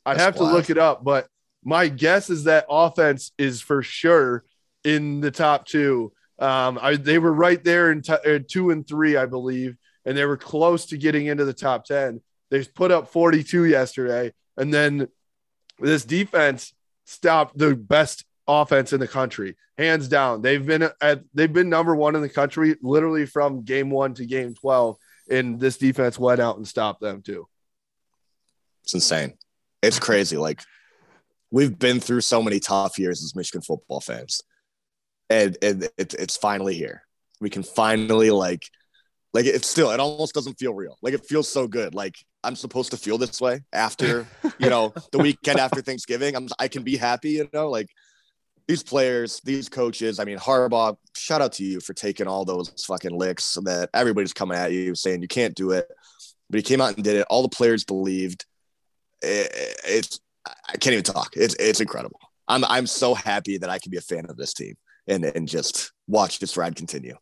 I'd 0.09 0.17
That's 0.17 0.25
have 0.25 0.37
to 0.37 0.45
look 0.45 0.71
it 0.71 0.79
up, 0.79 1.05
but 1.05 1.29
my 1.63 1.89
guess 1.89 2.31
is 2.31 2.45
that 2.45 2.65
offense 2.71 3.33
is 3.37 3.61
for 3.61 3.83
sure 3.83 4.45
in 4.85 5.21
the 5.21 5.31
top 5.31 5.67
two. 5.67 6.13
Um, 6.39 6.79
I, 6.81 6.97
they 6.97 7.19
were 7.19 7.33
right 7.33 7.63
there 7.63 7.93
in 7.93 8.01
t- 8.01 8.13
uh, 8.13 8.39
two 8.49 8.71
and 8.71 8.87
three, 8.89 9.19
I 9.19 9.27
believe, 9.27 9.77
and 10.07 10.17
they 10.17 10.25
were 10.25 10.39
close 10.39 10.87
to 10.87 10.97
getting 10.97 11.27
into 11.27 11.45
the 11.45 11.53
top 11.53 11.85
10. 11.85 12.23
They 12.51 12.65
put 12.65 12.91
up 12.91 13.09
42 13.09 13.67
yesterday, 13.67 14.33
and 14.57 14.73
then 14.73 15.09
this 15.79 16.07
defense 16.07 16.73
stopped 17.05 17.59
the 17.59 17.75
best 17.75 18.25
offense 18.47 18.95
in 18.95 19.01
the 19.01 19.09
country, 19.09 19.57
hands 19.77 20.09
down. 20.09 20.41
They've 20.41 20.65
been 20.65 20.89
at 21.03 21.23
they've 21.35 21.53
been 21.53 21.69
number 21.69 21.95
one 21.95 22.17
in 22.17 22.23
the 22.23 22.31
country 22.31 22.77
literally 22.81 23.27
from 23.27 23.63
game 23.63 23.91
one 23.91 24.15
to 24.15 24.25
game 24.25 24.55
12, 24.55 24.97
and 25.31 25.61
this 25.61 25.77
defense 25.77 26.19
went 26.19 26.41
out 26.41 26.57
and 26.57 26.67
stopped 26.67 27.03
them 27.03 27.21
too. 27.21 27.47
It's 28.85 28.95
insane. 28.95 29.35
It's 29.83 29.99
crazy. 29.99 30.37
Like 30.37 30.63
we've 31.51 31.79
been 31.79 32.01
through 32.01 32.21
so 32.23 32.43
many 32.43 32.61
tough 32.61 32.99
years 32.99 33.23
as 33.23 33.35
Michigan 33.35 33.63
football 33.63 34.01
fans, 34.01 34.43
and 35.31 35.57
and 35.63 35.85
it, 35.97 36.15
it's 36.15 36.37
finally 36.37 36.75
here. 36.75 37.03
We 37.41 37.51
can 37.51 37.63
finally 37.63 38.31
like, 38.31 38.63
like 39.33 39.47
it's 39.47 39.69
still. 39.69 39.91
It 39.91 40.01
almost 40.01 40.35
doesn't 40.35 40.59
feel 40.59 40.75
real. 40.75 40.99
Like 41.03 41.15
it 41.15 41.27
feels 41.27 41.51
so 41.51 41.69
good. 41.69 41.95
Like 41.95 42.15
I'm 42.43 42.57
supposed 42.57 42.91
to 42.91 42.97
feel 42.97 43.19
this 43.19 43.41
way 43.41 43.61
after 43.73 44.27
you 44.59 44.71
know 44.71 44.93
the 45.13 45.19
weekend 45.19 45.61
after 45.61 45.81
Thanksgiving. 45.81 46.35
I'm 46.35 46.49
I 46.59 46.69
can 46.69 46.83
be 46.83 46.97
happy. 46.97 47.31
You 47.31 47.49
know, 47.53 47.71
like 47.71 47.89
these 48.67 48.83
players, 48.83 49.41
these 49.45 49.69
coaches. 49.69 50.19
I 50.19 50.25
mean, 50.25 50.39
Harbaugh. 50.39 50.97
Shout 51.17 51.41
out 51.41 51.53
to 51.55 51.65
you 51.65 51.81
for 51.81 51.95
taking 51.95 52.27
all 52.27 52.45
those 52.45 52.73
fucking 52.87 53.17
licks 53.17 53.57
that 53.65 53.91
everybody's 53.95 54.35
coming 54.35 54.59
at 54.59 54.73
you 54.73 54.95
saying 54.95 55.23
you 55.23 55.29
can't 55.29 55.55
do 55.55 55.71
it, 55.71 55.89
but 56.51 56.59
he 56.59 56.63
came 56.63 56.81
out 56.81 56.95
and 56.97 57.05
did 57.05 57.17
it. 57.17 57.27
All 57.31 57.43
the 57.43 57.49
players 57.49 57.85
believed 57.85 58.45
it, 59.23 59.81
it's 59.85 60.21
I 60.47 60.77
can't 60.77 60.93
even 60.95 61.05
talk. 61.05 61.35
It's 61.37 61.55
it's 61.55 61.81
incredible. 61.81 62.21
I'm 62.47 62.65
I'm 62.65 62.87
so 62.87 63.15
happy 63.15 63.59
that 63.59 63.71
I 63.71 63.79
can 63.79 63.91
be 63.91 63.99
a 63.99 64.03
fan 64.03 64.27
of 64.29 64.37
this 64.37 64.55
team 64.55 64.77
and 65.07 65.25
and 65.25 65.49
just 65.49 65.93
watch 66.07 66.39
this 66.39 66.57
ride 66.57 66.77
continue. 66.77 67.17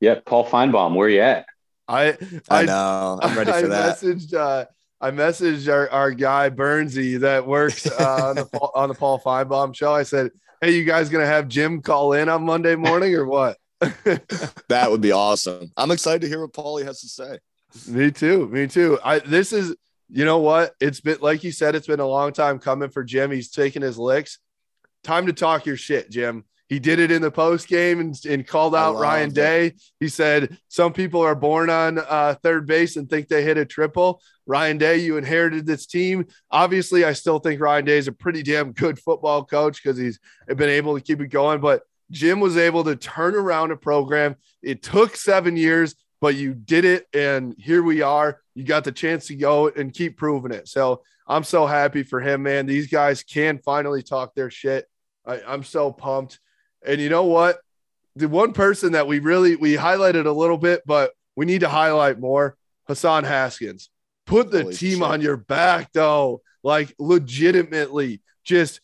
Yeah, 0.00 0.16
Paul 0.24 0.46
Finebaum, 0.46 0.94
where 0.94 1.08
you 1.08 1.20
at? 1.20 1.46
I 1.88 2.16
I, 2.48 2.62
I 2.62 2.64
know 2.64 3.18
I'm 3.22 3.36
ready 3.36 3.50
for 3.52 3.58
I 3.58 3.62
that. 3.62 3.98
Messaged, 3.98 4.34
uh, 4.34 4.66
I 5.00 5.10
messaged 5.10 5.72
our, 5.72 5.88
our 5.90 6.10
guy 6.10 6.50
Bernsey 6.50 7.20
that 7.20 7.46
works 7.46 7.86
uh, 7.86 8.28
on 8.28 8.36
the 8.36 8.44
on 8.74 8.88
the 8.88 8.94
Paul 8.94 9.20
Finebaum 9.20 9.74
show. 9.74 9.92
I 9.92 10.02
said, 10.02 10.30
"Hey, 10.60 10.72
you 10.72 10.84
guys 10.84 11.08
gonna 11.08 11.26
have 11.26 11.48
Jim 11.48 11.82
call 11.82 12.12
in 12.14 12.28
on 12.28 12.44
Monday 12.44 12.76
morning 12.76 13.14
or 13.14 13.26
what?" 13.26 13.56
that 13.80 14.86
would 14.90 15.00
be 15.02 15.12
awesome. 15.12 15.70
I'm 15.76 15.90
excited 15.90 16.22
to 16.22 16.28
hear 16.28 16.40
what 16.40 16.52
Paulie 16.52 16.84
has 16.84 17.00
to 17.00 17.08
say. 17.08 17.38
Me 17.86 18.10
too. 18.10 18.48
Me 18.48 18.66
too. 18.66 18.98
I 19.04 19.18
this 19.18 19.52
is 19.52 19.76
you 20.08 20.24
know 20.24 20.38
what? 20.38 20.74
It's 20.80 21.00
been 21.00 21.18
like 21.20 21.44
you 21.44 21.52
said, 21.52 21.74
it's 21.74 21.86
been 21.86 22.00
a 22.00 22.06
long 22.06 22.32
time 22.32 22.58
coming 22.58 22.90
for 22.90 23.04
Jim. 23.04 23.30
He's 23.30 23.50
taking 23.50 23.82
his 23.82 23.98
licks. 23.98 24.38
Time 25.02 25.26
to 25.26 25.32
talk 25.32 25.66
your 25.66 25.76
shit, 25.76 26.10
Jim. 26.10 26.44
He 26.68 26.80
did 26.80 26.98
it 26.98 27.12
in 27.12 27.22
the 27.22 27.30
post 27.30 27.68
game 27.68 28.00
and, 28.00 28.14
and, 28.28 28.44
called 28.44 28.74
out 28.74 28.96
Ryan 28.96 29.30
Day. 29.30 29.74
He 30.00 30.08
said 30.08 30.58
some 30.68 30.92
people 30.92 31.20
are 31.20 31.36
born 31.36 31.70
on 31.70 31.98
uh, 31.98 32.34
third 32.42 32.66
base 32.66 32.96
and 32.96 33.08
think 33.08 33.28
they 33.28 33.42
hit 33.42 33.56
a 33.56 33.64
triple. 33.64 34.20
Ryan 34.46 34.76
Day, 34.76 34.98
you 34.98 35.16
inherited 35.16 35.64
this 35.64 35.86
team. 35.86 36.26
Obviously, 36.50 37.04
I 37.04 37.12
still 37.12 37.38
think 37.38 37.60
Ryan 37.60 37.84
Day 37.84 37.98
is 37.98 38.08
a 38.08 38.12
pretty 38.12 38.42
damn 38.42 38.72
good 38.72 38.98
football 38.98 39.44
coach 39.44 39.80
because 39.80 39.96
he's 39.96 40.18
been 40.48 40.62
able 40.62 40.96
to 40.96 41.00
keep 41.00 41.20
it 41.20 41.28
going. 41.28 41.60
But 41.60 41.82
Jim 42.10 42.40
was 42.40 42.56
able 42.56 42.82
to 42.84 42.96
turn 42.96 43.36
around 43.36 43.70
a 43.70 43.76
program. 43.76 44.34
It 44.60 44.82
took 44.82 45.16
seven 45.16 45.56
years. 45.56 45.94
But 46.20 46.34
you 46.34 46.54
did 46.54 46.84
it. 46.84 47.06
And 47.12 47.54
here 47.58 47.82
we 47.82 48.02
are. 48.02 48.40
You 48.54 48.64
got 48.64 48.84
the 48.84 48.92
chance 48.92 49.26
to 49.26 49.36
go 49.36 49.68
and 49.68 49.92
keep 49.92 50.16
proving 50.16 50.52
it. 50.52 50.68
So 50.68 51.02
I'm 51.26 51.44
so 51.44 51.66
happy 51.66 52.02
for 52.02 52.20
him, 52.20 52.42
man. 52.42 52.66
These 52.66 52.88
guys 52.88 53.22
can 53.22 53.58
finally 53.58 54.02
talk 54.02 54.34
their 54.34 54.50
shit. 54.50 54.86
I, 55.26 55.40
I'm 55.46 55.64
so 55.64 55.92
pumped. 55.92 56.38
And 56.86 57.00
you 57.00 57.08
know 57.08 57.24
what? 57.24 57.58
The 58.14 58.28
one 58.28 58.52
person 58.52 58.92
that 58.92 59.06
we 59.06 59.18
really 59.18 59.56
we 59.56 59.74
highlighted 59.74 60.26
a 60.26 60.30
little 60.30 60.56
bit, 60.56 60.82
but 60.86 61.12
we 61.34 61.44
need 61.44 61.60
to 61.60 61.68
highlight 61.68 62.18
more, 62.18 62.56
Hassan 62.86 63.24
Haskins. 63.24 63.90
Put 64.24 64.50
the 64.50 64.62
Holy 64.62 64.74
team 64.74 64.98
shit. 64.98 65.02
on 65.02 65.20
your 65.20 65.36
back, 65.36 65.92
though. 65.92 66.42
Like 66.62 66.94
legitimately, 66.98 68.22
just 68.42 68.80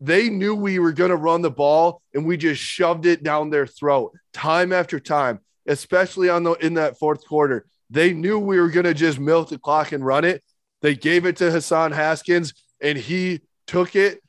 they 0.00 0.28
knew 0.28 0.54
we 0.54 0.78
were 0.78 0.92
going 0.92 1.10
to 1.10 1.16
run 1.16 1.42
the 1.42 1.50
ball 1.50 2.02
and 2.12 2.26
we 2.26 2.36
just 2.36 2.60
shoved 2.60 3.06
it 3.06 3.22
down 3.22 3.50
their 3.50 3.66
throat 3.66 4.12
time 4.34 4.72
after 4.72 5.00
time, 5.00 5.40
especially 5.66 6.28
on 6.28 6.42
the 6.42 6.52
in 6.54 6.74
that 6.74 6.98
fourth 6.98 7.26
quarter. 7.26 7.66
They 7.90 8.12
knew 8.12 8.38
we 8.38 8.58
were 8.58 8.70
going 8.70 8.84
to 8.84 8.94
just 8.94 9.18
milk 9.18 9.50
the 9.50 9.58
clock 9.58 9.92
and 9.92 10.04
run 10.04 10.24
it. 10.24 10.42
They 10.82 10.94
gave 10.94 11.26
it 11.26 11.36
to 11.36 11.50
Hassan 11.50 11.92
Haskins 11.92 12.54
and 12.80 12.98
he 12.98 13.40
took 13.66 13.96
it 13.96 14.20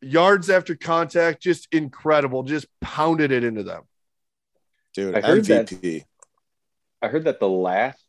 yards 0.00 0.50
after 0.50 0.74
contact, 0.74 1.42
just 1.42 1.68
incredible, 1.72 2.42
just 2.42 2.66
pounded 2.80 3.30
it 3.32 3.44
into 3.44 3.62
them. 3.62 3.82
Dude, 4.94 5.14
I 5.14 5.20
heard 5.20 5.44
that- 5.44 5.68
I 7.02 7.08
heard 7.08 7.24
that 7.24 7.40
the 7.40 7.48
last 7.48 8.04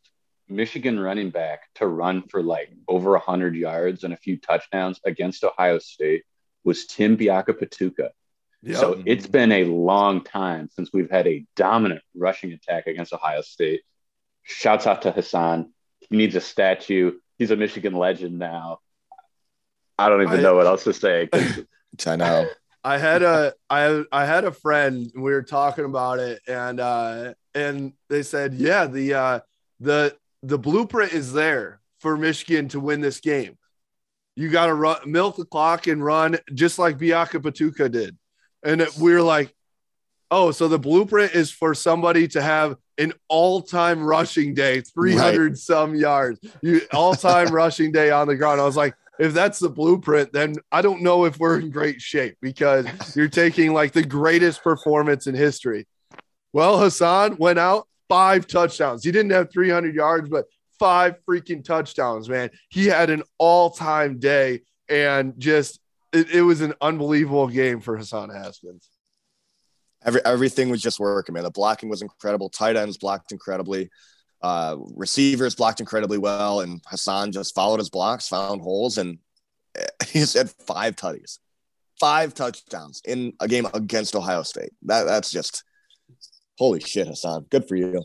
Michigan 0.48 0.98
running 0.98 1.30
back 1.30 1.62
to 1.74 1.86
run 1.86 2.22
for 2.28 2.42
like 2.42 2.70
over 2.88 3.14
100 3.16 3.54
yards 3.56 4.04
and 4.04 4.14
a 4.14 4.16
few 4.16 4.36
touchdowns 4.38 5.00
against 5.04 5.42
Ohio 5.44 5.78
State 5.78 6.22
was 6.64 6.86
Tim 6.86 7.16
Biakabutuka. 7.16 8.10
Yep. 8.66 8.78
So 8.78 9.02
it's 9.06 9.28
been 9.28 9.52
a 9.52 9.64
long 9.64 10.24
time 10.24 10.68
since 10.74 10.90
we've 10.92 11.10
had 11.10 11.28
a 11.28 11.46
dominant 11.54 12.02
rushing 12.16 12.52
attack 12.52 12.88
against 12.88 13.12
Ohio 13.12 13.40
State. 13.42 13.82
Shouts 14.42 14.88
out 14.88 15.02
to 15.02 15.12
Hassan. 15.12 15.72
He 16.00 16.16
needs 16.16 16.34
a 16.34 16.40
statue. 16.40 17.12
He's 17.38 17.52
a 17.52 17.56
Michigan 17.56 17.94
legend 17.94 18.38
now. 18.38 18.80
I 19.96 20.08
don't 20.08 20.22
even 20.22 20.40
I- 20.40 20.42
know 20.42 20.56
what 20.56 20.66
else 20.66 20.84
to 20.84 20.92
say. 20.92 21.28
I 22.06 22.16
know. 22.16 22.46
I 22.82 22.98
had 22.98 23.22
a 23.22 23.54
I 23.70 24.04
I 24.10 24.24
had 24.26 24.44
a 24.44 24.52
friend. 24.52 25.10
We 25.14 25.22
were 25.22 25.42
talking 25.42 25.84
about 25.84 26.18
it, 26.18 26.40
and 26.48 26.80
uh, 26.80 27.34
and 27.54 27.92
they 28.08 28.22
said, 28.22 28.54
yeah, 28.54 28.86
the 28.86 29.14
uh, 29.14 29.40
the 29.78 30.16
the 30.42 30.58
blueprint 30.58 31.12
is 31.12 31.32
there 31.32 31.80
for 32.00 32.16
Michigan 32.16 32.68
to 32.68 32.80
win 32.80 33.00
this 33.00 33.20
game. 33.20 33.58
You 34.34 34.50
got 34.50 34.66
to 34.66 34.74
run 34.74 34.98
milk 35.06 35.36
the 35.36 35.44
clock 35.44 35.86
and 35.86 36.04
run 36.04 36.38
just 36.52 36.78
like 36.78 36.98
Biakabutuka 36.98 37.90
did, 37.90 38.16
and 38.66 38.80
it- 38.80 38.96
we 38.98 39.12
were 39.12 39.22
like, 39.22 39.52
oh, 40.30 40.50
so 40.50 40.68
the 40.68 40.78
blueprint 40.78 41.34
is 41.34 41.50
for 41.50 41.74
somebody 41.74 42.26
to 42.28 42.42
have 42.42 42.76
an 42.98 43.12
all-time 43.28 44.02
rushing 44.02 44.54
day, 44.54 44.80
three 44.80 45.14
hundred 45.14 45.58
some 45.58 45.94
yards, 45.94 46.40
you 46.62 46.80
all-time 46.92 47.48
rushing 47.52 47.92
day 47.92 48.10
on 48.10 48.26
the 48.26 48.34
ground. 48.36 48.60
I 48.60 48.64
was 48.64 48.76
like 48.76 48.94
if 49.18 49.32
that's 49.32 49.58
the 49.58 49.70
blueprint, 49.70 50.30
then 50.32 50.54
I 50.70 50.82
don't 50.82 51.00
know 51.02 51.24
if 51.24 51.38
we're 51.38 51.58
in 51.58 51.70
great 51.70 52.02
shape 52.02 52.36
because 52.42 52.86
you're 53.16 53.28
taking 53.28 53.72
like 53.72 53.92
the 53.92 54.04
greatest 54.04 54.62
performance 54.62 55.26
in 55.26 55.34
history. 55.34 55.86
Well, 56.52 56.78
Hassan 56.78 57.36
went 57.38 57.58
out 57.58 57.86
five 58.10 58.46
touchdowns. 58.46 59.04
He 59.04 59.10
didn't 59.12 59.30
have 59.32 59.50
300 59.50 59.94
yards, 59.94 60.28
but 60.28 60.44
five 60.78 61.16
freaking 61.26 61.64
touchdowns, 61.64 62.28
man. 62.28 62.50
He 62.68 62.86
had 62.86 63.08
an 63.08 63.22
all 63.38 63.70
time 63.70 64.18
day 64.18 64.62
and 64.88 65.32
just 65.38 65.80
it, 66.16 66.30
it 66.30 66.42
was 66.42 66.60
an 66.60 66.74
unbelievable 66.80 67.48
game 67.48 67.80
for 67.80 67.96
Hassan 67.96 68.30
Haskins. 68.30 68.88
Every 70.04 70.24
everything 70.24 70.68
was 70.68 70.82
just 70.82 71.00
working, 71.00 71.34
man. 71.34 71.44
The 71.44 71.50
blocking 71.50 71.88
was 71.88 72.02
incredible. 72.02 72.48
Tight 72.48 72.76
ends 72.76 72.96
blocked 72.96 73.32
incredibly. 73.32 73.90
Uh, 74.42 74.76
receivers 74.94 75.54
blocked 75.54 75.80
incredibly 75.80 76.18
well, 76.18 76.60
and 76.60 76.80
Hassan 76.86 77.32
just 77.32 77.54
followed 77.54 77.78
his 77.78 77.90
blocks, 77.90 78.28
found 78.28 78.60
holes, 78.60 78.98
and 78.98 79.18
he 80.06 80.20
just 80.20 80.36
had 80.36 80.50
five 80.50 80.96
tutties, 80.96 81.38
five 81.98 82.34
touchdowns 82.34 83.02
in 83.06 83.32
a 83.40 83.48
game 83.48 83.66
against 83.74 84.14
Ohio 84.14 84.42
State. 84.42 84.70
That 84.82 85.04
that's 85.04 85.30
just 85.30 85.64
holy 86.58 86.80
shit, 86.80 87.08
Hassan. 87.08 87.46
Good 87.50 87.66
for 87.66 87.76
you. 87.76 88.04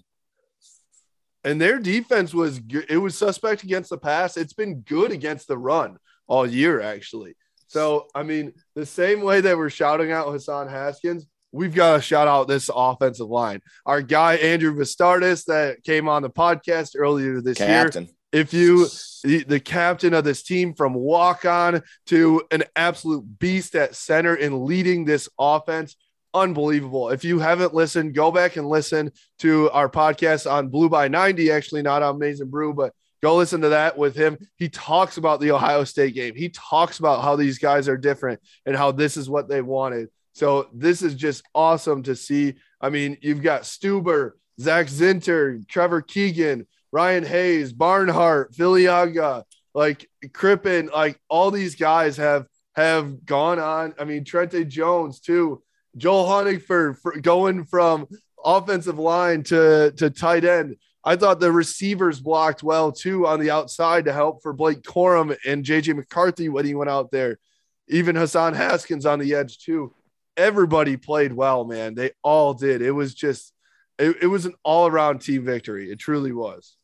And 1.43 1.60
their 1.60 1.80
defense 1.80 2.34
was 2.34 2.60
good. 2.60 2.86
It 2.89 2.97
was 2.97 3.17
suspect 3.17 3.63
against 3.63 3.89
the 3.89 3.97
pass. 3.97 4.38
It's 4.38 4.54
been 4.54 4.82
good 4.82 5.12
against 5.12 5.47
the 5.47 5.58
run 5.58 5.97
all 6.28 6.45
year, 6.45 6.82
actually. 6.82 7.36
So, 7.71 8.07
I 8.13 8.23
mean, 8.23 8.51
the 8.75 8.86
same 8.86 9.21
way 9.21 9.39
that 9.39 9.57
we're 9.57 9.69
shouting 9.69 10.12
out 10.12 10.29
Hassan 10.29 10.67
Haskins, 10.67 11.25
we've 11.53 11.73
got 11.73 11.95
to 11.95 12.01
shout 12.01 12.27
out 12.27 12.49
this 12.49 12.69
offensive 12.73 13.29
line. 13.29 13.62
Our 13.86 14.01
guy, 14.01 14.36
Andrew 14.36 14.75
Vastardis, 14.75 15.45
that 15.45 15.81
came 15.86 16.10
on 16.10 16.21
the 16.21 16.29
podcast 16.29 16.97
earlier 16.97 17.39
this 17.39 17.62
year. 17.62 17.69
Captain. 17.69 18.10
If 18.34 18.53
you, 18.53 18.89
the, 19.23 19.45
the 19.45 19.62
captain 19.62 20.13
of 20.13 20.25
this 20.25 20.43
team 20.43 20.73
from 20.73 20.93
walk 20.93 21.45
on 21.45 21.81
to 22.07 22.43
an 22.51 22.65
absolute 22.75 23.39
beast 23.39 23.73
at 23.75 23.95
center 23.95 24.36
and 24.36 24.63
leading 24.63 25.05
this 25.05 25.29
offense, 25.39 25.95
unbelievable. 26.34 27.10
If 27.10 27.23
you 27.23 27.39
haven't 27.39 27.73
listened, 27.73 28.15
go 28.15 28.34
back 28.34 28.57
and 28.57 28.67
listen 28.67 29.13
to 29.39 29.69
our 29.69 29.88
podcast 29.88 30.49
on 30.49 30.67
Blue 30.67 30.89
by 30.89 31.07
90, 31.07 31.51
actually, 31.51 31.84
not 31.84 32.03
on 32.03 32.19
Maize 32.19 32.41
n 32.41 32.49
Brew, 32.49 32.73
but 32.73 32.93
go 33.21 33.36
listen 33.36 33.62
to 33.62 33.69
that 33.69 33.97
with 33.97 34.15
him. 34.15 34.38
He 34.57 34.69
talks 34.69 35.17
about 35.17 35.39
the 35.39 35.51
Ohio 35.51 35.84
State 35.84 36.15
game. 36.15 36.36
He 36.36 36.49
talks 36.49 36.99
about 36.99 37.23
how 37.23 37.36
these 37.36 37.60
guys 37.60 37.88
are 37.88 37.97
different 37.97 38.39
and 38.65 38.75
how 38.75 38.91
this 38.91 39.17
is 39.17 39.29
what 39.29 39.47
they 39.47 39.62
wanted. 39.62 40.10
So 40.34 40.69
this 40.73 41.01
is 41.01 41.15
just 41.15 41.43
awesome 41.53 42.03
to 42.03 42.15
see. 42.15 42.55
I 42.79 42.89
mean, 42.89 43.17
you've 43.21 43.43
got 43.43 43.63
Stueber, 43.63 44.31
Zach 44.60 44.88
Zinter, 44.88 45.67
Trevor 45.67 46.01
Keegan, 46.01 46.67
Ryan 46.91 47.25
Hayes, 47.25 47.73
Barnhart, 47.73 48.53
Filiaga, 48.53 49.43
like 49.73 50.10
Crippen, 50.34 50.89
like 50.93 51.19
all 51.29 51.51
these 51.51 51.75
guys 51.75 52.17
have 52.17 52.47
have 52.75 53.25
gone 53.25 53.60
on. 53.60 53.93
I 53.99 54.05
mean, 54.05 54.23
Trente 54.23 54.67
Jones 54.67 55.19
too, 55.19 55.62
Joel 55.97 56.25
Honigford 56.25 56.97
for 56.99 57.19
going 57.19 57.65
from 57.65 58.07
offensive 58.43 58.99
line 58.99 59.43
to 59.43 59.93
to 59.97 60.10
tight 60.10 60.45
end. 60.45 60.75
I 61.04 61.16
thought 61.16 61.40
the 61.40 61.52
receivers 61.52 62.20
blocked 62.20 62.62
well 62.64 62.92
too 62.92 63.26
on 63.26 63.40
the 63.40 63.50
outside 63.52 64.06
to 64.06 64.14
help 64.14 64.44
for 64.44 64.54
Blake 64.54 64.82
Corum 64.84 65.36
and 65.46 65.66
JJ 65.66 65.96
McCarthy 65.96 66.48
when 66.50 66.66
he 66.66 66.76
went 66.76 66.90
out 66.92 67.10
there. 67.12 67.40
Even 67.88 68.16
Hassan 68.16 68.54
Haskins 68.54 69.06
on 69.06 69.20
the 69.20 69.34
edge 69.34 69.58
too. 69.58 69.94
Everybody 70.38 70.98
played 70.98 71.34
well, 71.34 71.66
man. 71.66 71.96
They 71.96 72.12
all 72.24 72.54
did. 72.54 72.82
It 72.82 72.92
was 72.92 73.14
just 73.16 73.52
it, 73.98 74.18
it 74.22 74.28
was 74.28 74.46
an 74.46 74.54
all-around 74.64 75.20
team 75.22 75.44
victory. 75.44 75.92
It 75.92 76.00
truly 76.00 76.32
was. 76.32 76.76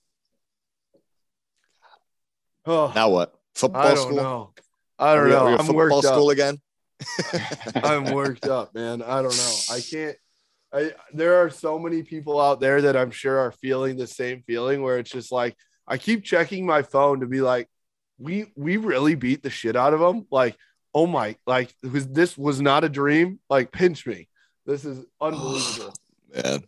Oh, 2.66 2.92
Now 2.94 3.10
what? 3.10 3.34
Football 3.56 3.82
I 3.82 3.94
don't 3.94 3.98
school? 3.98 4.16
know. 4.18 4.54
I 5.00 5.16
don't 5.16 5.26
we- 5.26 5.30
know. 5.32 5.48
I'm 5.48 5.58
football 5.60 5.76
worked 5.76 5.94
up. 6.06 6.14
school 6.14 6.30
again. 6.32 6.58
I'm 7.76 8.06
worked 8.14 8.46
up, 8.48 8.74
man. 8.76 9.02
I 9.02 9.22
don't 9.22 9.36
know. 9.36 9.54
I 9.72 9.80
can't. 9.80 10.18
I 10.74 10.92
there 11.14 11.36
are 11.36 11.50
so 11.50 11.80
many 11.80 12.04
people 12.04 12.42
out 12.42 12.60
there 12.60 12.82
that 12.84 12.98
I'm 12.98 13.12
sure 13.12 13.40
are 13.40 13.52
feeling 13.52 13.98
the 13.98 14.08
same 14.08 14.44
feeling 14.46 14.82
where 14.82 14.98
it's 14.98 15.12
just 15.12 15.32
like 15.32 15.56
I 15.88 15.98
keep 15.98 16.24
checking 16.24 16.66
my 16.66 16.82
phone 16.82 17.22
to 17.22 17.28
be 17.28 17.42
like, 17.42 17.70
we 18.20 18.52
we 18.56 18.78
really 18.78 19.16
beat 19.16 19.44
the 19.44 19.50
shit 19.50 19.76
out 19.76 19.94
of 19.94 20.00
them. 20.00 20.28
Like, 20.30 20.58
oh 20.94 21.08
my, 21.08 21.38
like 21.46 21.74
was 21.82 22.08
this 22.08 22.38
was 22.38 22.60
not 22.60 22.84
a 22.84 22.90
dream. 22.90 23.40
Like, 23.50 23.72
pinch 23.72 24.06
me. 24.06 24.28
This 24.66 24.84
is 24.84 25.06
unbelievable. 25.22 25.94
Man. 26.36 26.64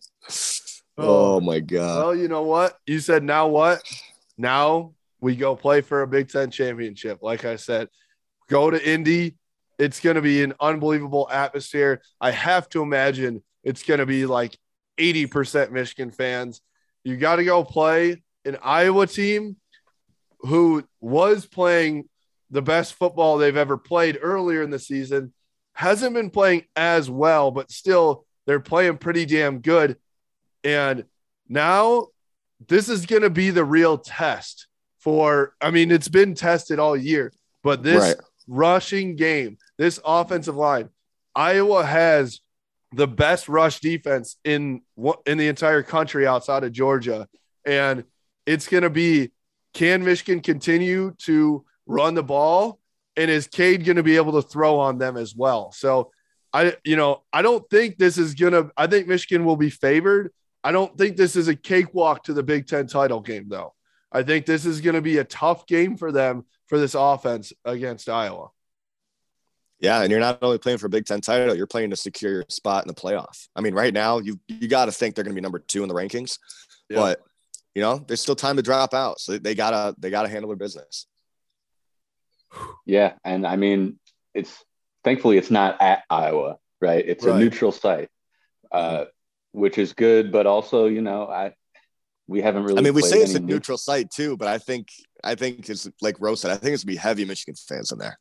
Oh. 0.98 1.36
Oh 1.36 1.40
my 1.42 1.60
god. 1.60 2.04
Well, 2.04 2.16
you 2.16 2.28
know 2.28 2.44
what? 2.44 2.78
You 2.86 3.00
said 3.00 3.24
now 3.24 3.48
what? 3.48 3.82
Now 4.38 4.94
we 5.22 5.36
go 5.36 5.56
play 5.56 5.82
for 5.82 6.02
a 6.02 6.08
Big 6.08 6.30
Ten 6.30 6.52
championship. 6.52 7.20
Like 7.22 7.46
I 7.46 7.58
said, 7.58 7.90
go 8.50 8.70
to 8.70 8.90
Indy. 8.90 9.36
It's 9.78 10.02
going 10.02 10.18
to 10.18 10.22
be 10.22 10.44
an 10.44 10.54
unbelievable 10.60 11.30
atmosphere. 11.32 12.02
I 12.20 12.32
have 12.32 12.68
to 12.70 12.82
imagine 12.82 13.44
it's 13.64 13.84
going 13.84 14.00
to 14.00 14.06
be 14.06 14.26
like 14.26 14.58
80% 14.98 15.72
Michigan 15.72 16.12
fans. 16.12 16.62
You 17.04 17.18
got 17.18 17.38
to 17.38 17.46
go 17.46 17.64
play 17.64 18.22
an 18.46 18.58
Iowa 18.62 19.08
team 19.08 19.58
who 20.42 20.84
was 21.02 21.46
playing 21.46 22.08
the 22.52 22.62
best 22.62 22.94
football 22.96 23.38
they've 23.38 23.56
ever 23.56 23.78
played 23.78 24.18
earlier 24.22 24.62
in 24.64 24.70
the 24.70 24.80
season, 24.80 25.34
hasn't 25.74 26.16
been 26.16 26.30
playing 26.30 26.64
as 26.76 27.10
well, 27.10 27.52
but 27.52 27.72
still 27.72 28.26
they're 28.46 28.60
playing 28.60 28.98
pretty 28.98 29.26
damn 29.26 29.60
good. 29.60 29.98
And 30.64 31.06
now 31.48 32.08
this 32.68 32.90
is 32.90 33.06
going 33.06 33.22
to 33.22 33.30
be 33.30 33.52
the 33.52 33.64
real 33.64 33.98
test 33.98 34.68
for, 35.00 35.54
I 35.62 35.72
mean, 35.72 35.92
it's 35.92 36.10
been 36.10 36.34
tested 36.34 36.80
all 36.80 36.98
year, 36.98 37.32
but 37.64 37.84
this 37.84 38.02
Right. 38.02 38.18
rushing 38.48 39.16
game, 39.16 39.58
this 39.78 40.00
offensive 40.04 40.56
line, 40.56 40.90
Iowa 41.36 41.86
has 41.86 42.42
the 42.92 43.08
best 43.08 43.48
rush 43.48 43.80
defense 43.80 44.38
in 44.44 44.82
in 45.26 45.38
the 45.38 45.48
entire 45.48 45.84
country 45.84 46.26
outside 46.26 46.64
of 46.64 46.72
Georgia. 46.72 47.28
And 47.66 48.04
it's 48.46 48.68
going 48.68 48.84
to 48.84 48.90
be 48.90 49.32
can 49.74 50.04
Michigan 50.04 50.42
continue 50.42 51.14
to 51.20 51.66
run 51.86 52.16
the 52.16 52.24
ball? 52.24 52.80
And 53.16 53.30
is 53.30 53.48
Cade 53.48 53.86
going 53.86 53.98
to 53.98 54.04
be 54.04 54.16
able 54.16 54.42
to 54.42 54.48
throw 54.48 54.80
on 54.80 54.98
them 54.98 55.18
as 55.18 55.36
well? 55.36 55.72
So 55.72 56.12
I, 56.54 56.76
you 56.84 56.96
know, 56.96 57.24
I 57.32 57.42
don't 57.42 57.68
think 57.70 57.98
this 57.98 58.18
is 58.18 58.34
going 58.34 58.54
to, 58.54 58.72
I 58.76 58.88
think 58.88 59.08
Michigan 59.08 59.46
will 59.46 59.58
be 59.58 59.70
favored, 59.70 60.32
I 60.64 60.72
don't 60.72 60.98
think 60.98 61.16
this 61.16 61.36
is 61.36 61.48
a 61.48 61.56
cakewalk 61.56 62.24
to 62.24 62.34
the 62.34 62.44
Big 62.44 62.68
Ten 62.68 62.88
title 62.88 63.22
game, 63.22 63.48
though. 63.48 63.74
I 64.12 64.24
think 64.24 64.46
this 64.46 64.66
is 64.66 64.82
going 64.82 64.96
to 64.96 65.02
be 65.02 65.18
a 65.18 65.24
tough 65.24 65.68
game 65.68 65.96
for 65.96 66.12
them 66.12 66.46
for 66.68 66.80
this 66.80 66.96
offense 66.96 67.54
against 67.64 68.10
Iowa. 68.10 68.50
Yeah, 69.80 70.02
and 70.02 70.12
you're 70.12 70.20
not 70.20 70.40
only 70.42 70.58
playing 70.58 70.78
for 70.78 70.88
a 70.88 70.90
Big 70.90 71.06
Ten 71.06 71.22
title, 71.22 71.56
you're 71.56 71.68
playing 71.68 71.92
to 71.92 71.96
secure 71.96 72.32
your 72.32 72.46
spot 72.50 72.84
in 72.84 72.88
the 72.90 72.94
playoff. 72.94 73.48
I 73.56 73.62
mean, 73.62 73.74
right 73.74 73.94
now 73.94 74.20
you 74.20 74.40
you 74.48 74.68
got 74.68 74.86
to 74.86 74.92
think 74.92 75.16
they're 75.16 75.24
going 75.24 75.34
to 75.34 75.40
be 75.40 75.44
number 75.44 75.60
two 75.60 75.84
in 75.84 75.90
the 75.90 75.96
rankings, 75.96 76.38
yeah. 76.90 76.98
but 76.98 77.22
you 77.74 77.82
know 77.82 78.04
there's 78.08 78.22
still 78.22 78.36
time 78.36 78.58
to 78.58 78.62
drop 78.62 78.94
out, 78.94 79.20
so 79.20 79.38
they 79.38 79.56
gotta 79.56 79.96
they 79.98 80.10
gotta 80.10 80.28
handle 80.28 80.50
their 80.50 80.58
business. 80.58 81.08
Yeah, 82.86 83.14
and 83.24 83.48
I 83.48 83.56
mean, 83.56 84.00
it's 84.34 84.64
thankfully 85.04 85.38
it's 85.38 85.52
not 85.52 85.82
at 85.82 86.04
Iowa, 86.10 86.58
right? 86.82 87.04
It's 87.08 87.24
right. 87.24 87.36
a 87.36 87.40
neutral 87.40 87.72
site, 87.72 88.10
uh, 88.72 89.06
which 89.54 89.78
is 89.78 89.94
good, 89.94 90.32
but 90.32 90.46
also 90.46 90.88
you 90.88 91.02
know 91.02 91.26
I 91.28 91.54
we 92.28 92.42
haven't 92.42 92.64
really. 92.64 92.80
I 92.80 92.82
mean, 92.82 92.94
we 92.94 93.02
say 93.02 93.20
it's 93.20 93.36
a 93.36 93.40
neutral 93.40 93.78
site 93.78 94.12
too, 94.12 94.36
but 94.36 94.50
I 94.50 94.58
think 94.58 94.90
I 95.24 95.36
think 95.36 95.70
it's 95.70 95.90
like 96.02 96.20
Rose 96.20 96.42
said. 96.42 96.52
I 96.52 96.58
think 96.58 96.74
it's 96.74 96.84
gonna 96.84 96.94
be 96.94 96.98
heavy 96.98 97.24
Michigan 97.24 97.56
fans 97.56 97.92
in 97.92 97.98
there. 97.98 98.20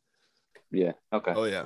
Yeah. 0.71 0.93
Okay. 1.11 1.33
Oh 1.35 1.45
yeah. 1.45 1.65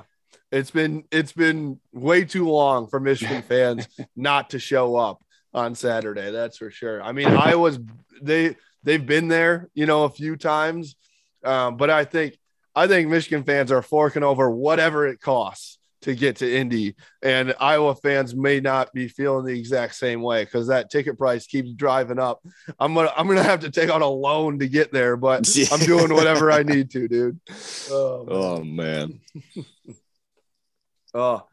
It's 0.50 0.70
been 0.70 1.04
it's 1.10 1.32
been 1.32 1.80
way 1.92 2.24
too 2.24 2.48
long 2.48 2.88
for 2.88 3.00
Michigan 3.00 3.42
fans 3.48 3.88
not 4.16 4.50
to 4.50 4.58
show 4.58 4.96
up 4.96 5.22
on 5.52 5.74
Saturday. 5.74 6.30
That's 6.30 6.58
for 6.58 6.70
sure. 6.70 7.02
I 7.02 7.12
mean, 7.12 7.28
Iowa's 7.28 7.78
they 8.22 8.56
they've 8.82 9.04
been 9.04 9.28
there, 9.28 9.68
you 9.74 9.86
know, 9.86 10.04
a 10.04 10.10
few 10.10 10.36
times, 10.36 10.96
um, 11.44 11.76
but 11.76 11.90
I 11.90 12.04
think 12.04 12.38
I 12.74 12.86
think 12.86 13.08
Michigan 13.08 13.44
fans 13.44 13.70
are 13.72 13.82
forking 13.82 14.22
over 14.22 14.50
whatever 14.50 15.06
it 15.06 15.20
costs 15.20 15.78
to 16.04 16.14
get 16.14 16.36
to 16.36 16.56
Indy. 16.56 16.94
And 17.22 17.54
Iowa 17.58 17.94
fans 17.94 18.34
may 18.34 18.60
not 18.60 18.92
be 18.92 19.08
feeling 19.08 19.44
the 19.44 19.58
exact 19.58 19.94
same 19.94 20.22
way 20.22 20.44
because 20.44 20.68
that 20.68 20.90
ticket 20.90 21.18
price 21.18 21.46
keeps 21.46 21.72
driving 21.72 22.18
up. 22.18 22.42
I'm 22.78 22.94
gonna 22.94 23.12
I'm 23.16 23.26
gonna 23.26 23.42
have 23.42 23.60
to 23.60 23.70
take 23.70 23.90
out 23.90 24.02
a 24.02 24.06
loan 24.06 24.58
to 24.60 24.68
get 24.68 24.92
there, 24.92 25.16
but 25.16 25.48
I'm 25.72 25.80
doing 25.80 26.14
whatever 26.14 26.50
I 26.50 26.62
need 26.62 26.90
to, 26.92 27.08
dude. 27.08 27.40
Oh 27.90 28.24
man. 28.24 28.34
Oh, 28.34 28.64
man. 28.64 29.20
oh. 31.14 31.46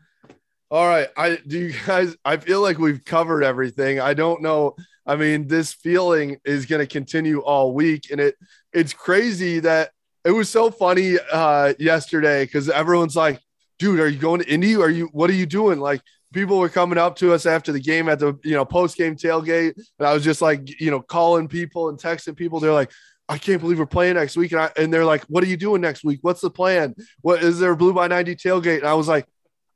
All 0.69 0.87
right. 0.87 1.09
I 1.17 1.37
do 1.45 1.59
you 1.59 1.73
guys 1.85 2.15
I 2.23 2.37
feel 2.37 2.61
like 2.61 2.77
we've 2.77 3.03
covered 3.03 3.43
everything. 3.43 3.99
I 3.99 4.13
don't 4.13 4.41
know. 4.41 4.75
I 5.05 5.15
mean, 5.15 5.47
this 5.47 5.73
feeling 5.73 6.37
is 6.45 6.65
gonna 6.65 6.85
continue 6.85 7.39
all 7.39 7.73
week, 7.73 8.11
and 8.11 8.19
it 8.19 8.35
it's 8.73 8.93
crazy 8.93 9.59
that 9.61 9.91
it 10.23 10.31
was 10.31 10.49
so 10.49 10.69
funny 10.71 11.17
uh 11.31 11.73
yesterday 11.79 12.45
because 12.45 12.69
everyone's 12.69 13.15
like 13.15 13.41
dude, 13.81 13.99
are 13.99 14.07
you 14.07 14.19
going 14.19 14.39
to 14.39 14.47
Indy? 14.47 14.75
Are 14.75 14.91
you, 14.91 15.09
what 15.11 15.27
are 15.31 15.33
you 15.33 15.47
doing? 15.47 15.79
Like, 15.79 16.01
people 16.31 16.59
were 16.59 16.69
coming 16.69 16.99
up 16.99 17.15
to 17.15 17.33
us 17.33 17.47
after 17.47 17.71
the 17.71 17.79
game 17.79 18.09
at 18.09 18.19
the, 18.19 18.37
you 18.43 18.53
know, 18.53 18.63
post 18.63 18.95
game 18.95 19.15
tailgate. 19.15 19.73
And 19.97 20.07
I 20.07 20.13
was 20.13 20.23
just 20.23 20.39
like, 20.39 20.79
you 20.79 20.91
know, 20.91 21.01
calling 21.01 21.47
people 21.47 21.89
and 21.89 21.97
texting 21.97 22.37
people. 22.37 22.59
They're 22.59 22.71
like, 22.71 22.91
I 23.27 23.39
can't 23.39 23.59
believe 23.59 23.79
we're 23.79 23.87
playing 23.87 24.15
next 24.15 24.37
week. 24.37 24.51
And, 24.51 24.61
I, 24.61 24.71
and 24.77 24.93
they're 24.93 25.03
like, 25.03 25.23
what 25.23 25.43
are 25.43 25.47
you 25.47 25.57
doing 25.57 25.81
next 25.81 26.03
week? 26.03 26.19
What's 26.21 26.41
the 26.41 26.51
plan? 26.51 26.93
What 27.21 27.43
is 27.43 27.57
there 27.57 27.71
a 27.71 27.75
blue 27.75 27.91
by 27.91 28.07
90 28.07 28.35
tailgate? 28.35 28.77
And 28.77 28.87
I 28.87 28.93
was 28.93 29.07
like, 29.07 29.25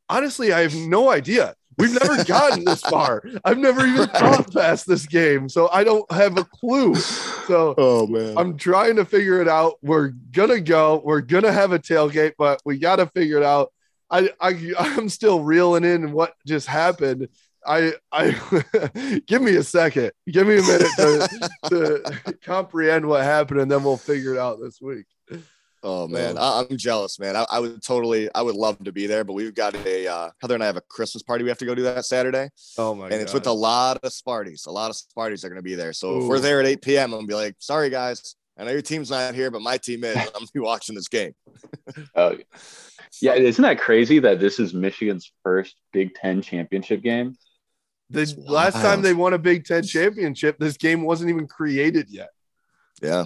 honestly, 0.07 0.53
I 0.53 0.59
have 0.59 0.75
no 0.75 1.09
idea. 1.09 1.55
We've 1.79 1.99
never 1.99 2.23
gotten 2.25 2.63
this 2.63 2.81
far. 2.81 3.23
I've 3.43 3.57
never 3.57 3.87
even 3.87 4.07
thought 4.09 4.53
past 4.53 4.87
this 4.87 5.07
game. 5.07 5.49
So 5.49 5.67
I 5.69 5.83
don't 5.83 6.09
have 6.11 6.37
a 6.37 6.43
clue. 6.43 6.93
So 6.93 7.73
oh 7.75 8.05
man. 8.05 8.37
I'm 8.37 8.55
trying 8.55 8.97
to 8.97 9.05
figure 9.05 9.41
it 9.41 9.47
out. 9.47 9.77
We're 9.81 10.09
gonna 10.31 10.61
go. 10.61 11.01
We're 11.03 11.21
gonna 11.21 11.51
have 11.51 11.71
a 11.71 11.79
tailgate, 11.79 12.33
but 12.37 12.61
we 12.65 12.77
gotta 12.77 13.07
figure 13.07 13.37
it 13.37 13.43
out. 13.43 13.71
I, 14.09 14.29
I 14.39 14.73
I'm 14.77 15.09
still 15.09 15.41
reeling 15.43 15.83
in 15.83 16.11
what 16.11 16.33
just 16.45 16.67
happened. 16.67 17.27
I 17.65 17.93
I 18.11 19.21
give 19.27 19.41
me 19.41 19.55
a 19.55 19.63
second. 19.63 20.11
Give 20.27 20.47
me 20.47 20.59
a 20.59 20.61
minute 20.61 20.91
to, 20.97 21.49
to 21.69 22.37
comprehend 22.43 23.07
what 23.07 23.23
happened, 23.23 23.61
and 23.61 23.71
then 23.71 23.83
we'll 23.83 23.97
figure 23.97 24.35
it 24.35 24.39
out 24.39 24.59
this 24.61 24.79
week. 24.81 25.05
Oh 25.87 26.07
man, 26.07 26.35
I, 26.39 26.61
am 26.61 26.77
jealous, 26.77 27.19
man. 27.19 27.35
I, 27.35 27.45
I, 27.51 27.59
would 27.59 27.83
totally, 27.83 28.27
I 28.33 28.41
would 28.41 28.55
love 28.55 28.83
to 28.83 28.91
be 28.91 29.05
there, 29.05 29.23
but 29.23 29.33
we've 29.33 29.53
got 29.53 29.75
a 29.85 30.07
uh, 30.07 30.31
Heather 30.41 30.55
and 30.55 30.63
I 30.63 30.65
have 30.65 30.77
a 30.77 30.81
Christmas 30.89 31.21
party 31.21 31.43
we 31.43 31.49
have 31.49 31.59
to 31.59 31.65
go 31.65 31.75
do 31.75 31.83
that 31.83 32.05
Saturday. 32.05 32.49
Oh 32.79 32.95
my! 32.95 33.03
And 33.03 33.11
God. 33.11 33.21
it's 33.21 33.33
with 33.35 33.45
a 33.45 33.51
lot 33.51 33.99
of 34.01 34.11
Sparties. 34.11 34.65
A 34.65 34.71
lot 34.71 34.89
of 34.89 34.95
Sparties 34.95 35.43
are 35.43 35.49
going 35.49 35.59
to 35.59 35.63
be 35.63 35.75
there. 35.75 35.93
So 35.93 36.09
Ooh. 36.09 36.23
if 36.23 36.27
we're 36.27 36.39
there 36.39 36.59
at 36.59 36.65
8 36.65 36.81
p.m., 36.81 37.13
I'm 37.13 37.19
gonna 37.19 37.27
be 37.27 37.35
like, 37.35 37.55
sorry 37.59 37.91
guys, 37.91 38.35
I 38.57 38.63
know 38.63 38.71
your 38.71 38.81
team's 38.81 39.11
not 39.11 39.35
here, 39.35 39.51
but 39.51 39.61
my 39.61 39.77
team 39.77 40.03
is. 40.03 40.15
I'm 40.15 40.25
gonna 40.33 40.45
be 40.53 40.59
watching 40.59 40.95
this 40.95 41.07
game. 41.07 41.33
oh, 42.15 42.37
yeah, 43.21 43.33
isn't 43.33 43.61
that 43.61 43.79
crazy 43.79 44.19
that 44.19 44.39
this 44.39 44.59
is 44.59 44.73
Michigan's 44.73 45.31
first 45.43 45.75
Big 45.93 46.13
Ten 46.15 46.41
championship 46.41 47.01
game? 47.01 47.35
The 48.09 48.35
last 48.37 48.75
time 48.75 49.01
they 49.01 49.13
won 49.13 49.33
a 49.33 49.39
Big 49.39 49.65
Ten 49.65 49.83
championship, 49.83 50.57
this 50.59 50.77
game 50.77 51.03
wasn't 51.03 51.29
even 51.29 51.47
created 51.47 52.09
yet. 52.09 52.29
Yeah. 53.01 53.25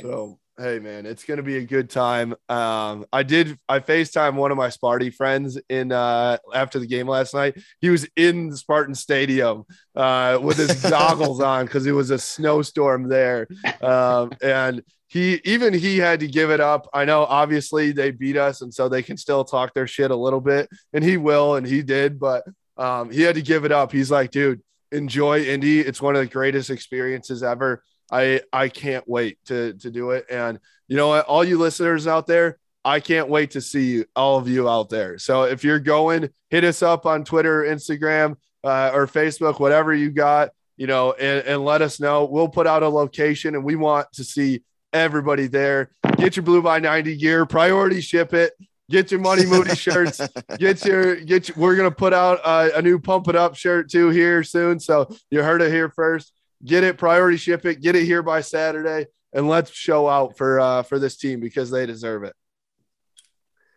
So 0.00 0.38
hey 0.58 0.78
man, 0.78 1.04
it's 1.06 1.24
gonna 1.24 1.42
be 1.42 1.56
a 1.56 1.64
good 1.64 1.90
time. 1.90 2.34
Um, 2.48 3.06
I 3.12 3.22
did 3.22 3.58
I 3.68 3.80
FaceTime 3.80 4.34
one 4.34 4.50
of 4.50 4.56
my 4.56 4.68
Sparty 4.68 5.12
friends 5.12 5.60
in 5.68 5.92
uh 5.92 6.38
after 6.54 6.78
the 6.78 6.86
game 6.86 7.08
last 7.08 7.34
night. 7.34 7.56
He 7.80 7.90
was 7.90 8.06
in 8.16 8.50
the 8.50 8.56
Spartan 8.56 8.94
Stadium 8.94 9.64
uh 9.94 10.38
with 10.40 10.56
his 10.56 10.82
goggles 10.90 11.40
on 11.40 11.66
because 11.66 11.86
it 11.86 11.92
was 11.92 12.10
a 12.10 12.18
snowstorm 12.18 13.08
there. 13.08 13.48
Um, 13.82 14.32
and 14.42 14.82
he 15.14 15.40
even 15.44 15.72
he 15.72 15.98
had 15.98 16.18
to 16.20 16.26
give 16.26 16.50
it 16.50 16.58
up. 16.58 16.88
I 16.92 17.04
know 17.04 17.22
obviously 17.22 17.92
they 17.92 18.10
beat 18.10 18.36
us, 18.36 18.62
and 18.62 18.74
so 18.74 18.88
they 18.88 19.00
can 19.00 19.16
still 19.16 19.44
talk 19.44 19.72
their 19.72 19.86
shit 19.86 20.10
a 20.10 20.16
little 20.16 20.40
bit, 20.40 20.68
and 20.92 21.04
he 21.04 21.18
will, 21.18 21.54
and 21.54 21.64
he 21.64 21.82
did, 21.82 22.18
but 22.18 22.42
um, 22.76 23.12
he 23.12 23.22
had 23.22 23.36
to 23.36 23.42
give 23.42 23.64
it 23.64 23.70
up. 23.70 23.92
He's 23.92 24.10
like, 24.10 24.32
dude, 24.32 24.60
enjoy 24.90 25.44
Indy. 25.44 25.78
It's 25.78 26.02
one 26.02 26.16
of 26.16 26.20
the 26.20 26.26
greatest 26.26 26.68
experiences 26.68 27.44
ever. 27.44 27.84
I 28.10 28.40
I 28.52 28.68
can't 28.68 29.06
wait 29.06 29.38
to 29.44 29.74
to 29.74 29.90
do 29.92 30.10
it. 30.10 30.26
And 30.28 30.58
you 30.88 30.96
know 30.96 31.06
what, 31.06 31.26
all 31.26 31.44
you 31.44 31.58
listeners 31.58 32.08
out 32.08 32.26
there, 32.26 32.58
I 32.84 32.98
can't 32.98 33.28
wait 33.28 33.52
to 33.52 33.60
see 33.60 33.92
you, 33.92 34.06
all 34.16 34.38
of 34.38 34.48
you 34.48 34.68
out 34.68 34.88
there. 34.88 35.18
So 35.18 35.44
if 35.44 35.62
you're 35.62 35.78
going, 35.78 36.28
hit 36.50 36.64
us 36.64 36.82
up 36.82 37.06
on 37.06 37.22
Twitter, 37.22 37.62
Instagram, 37.62 38.34
uh, 38.64 38.90
or 38.92 39.06
Facebook, 39.06 39.60
whatever 39.60 39.94
you 39.94 40.10
got, 40.10 40.50
you 40.76 40.88
know, 40.88 41.12
and, 41.12 41.46
and 41.46 41.64
let 41.64 41.82
us 41.82 42.00
know. 42.00 42.24
We'll 42.24 42.48
put 42.48 42.66
out 42.66 42.82
a 42.82 42.88
location, 42.88 43.54
and 43.54 43.62
we 43.62 43.76
want 43.76 44.08
to 44.14 44.24
see 44.24 44.64
everybody 44.94 45.48
there. 45.48 45.90
Get 46.16 46.36
your 46.36 46.44
blue 46.44 46.62
by 46.62 46.78
90 46.78 47.16
gear, 47.16 47.44
priority 47.44 48.00
ship 48.00 48.32
it. 48.32 48.54
Get 48.90 49.10
your 49.10 49.20
money 49.20 49.44
moody 49.46 49.74
shirts. 49.74 50.20
Get 50.58 50.84
your 50.84 51.16
get. 51.16 51.48
Your, 51.48 51.56
we're 51.56 51.76
gonna 51.76 51.90
put 51.90 52.12
out 52.12 52.40
a, 52.44 52.78
a 52.78 52.82
new 52.82 52.98
pump 52.98 53.28
it 53.28 53.36
up 53.36 53.56
shirt 53.56 53.90
too 53.90 54.10
here 54.10 54.42
soon. 54.42 54.78
So 54.78 55.14
you 55.30 55.42
heard 55.42 55.62
it 55.62 55.72
here 55.72 55.88
first. 55.88 56.32
Get 56.64 56.84
it, 56.84 56.98
priority 56.98 57.36
ship 57.36 57.64
it. 57.64 57.80
Get 57.80 57.96
it 57.96 58.04
here 58.04 58.22
by 58.22 58.42
Saturday, 58.42 59.06
and 59.32 59.48
let's 59.48 59.70
show 59.70 60.08
out 60.08 60.36
for 60.36 60.60
uh, 60.60 60.82
for 60.82 60.98
this 60.98 61.16
team 61.16 61.40
because 61.40 61.70
they 61.70 61.86
deserve 61.86 62.24
it. 62.24 62.34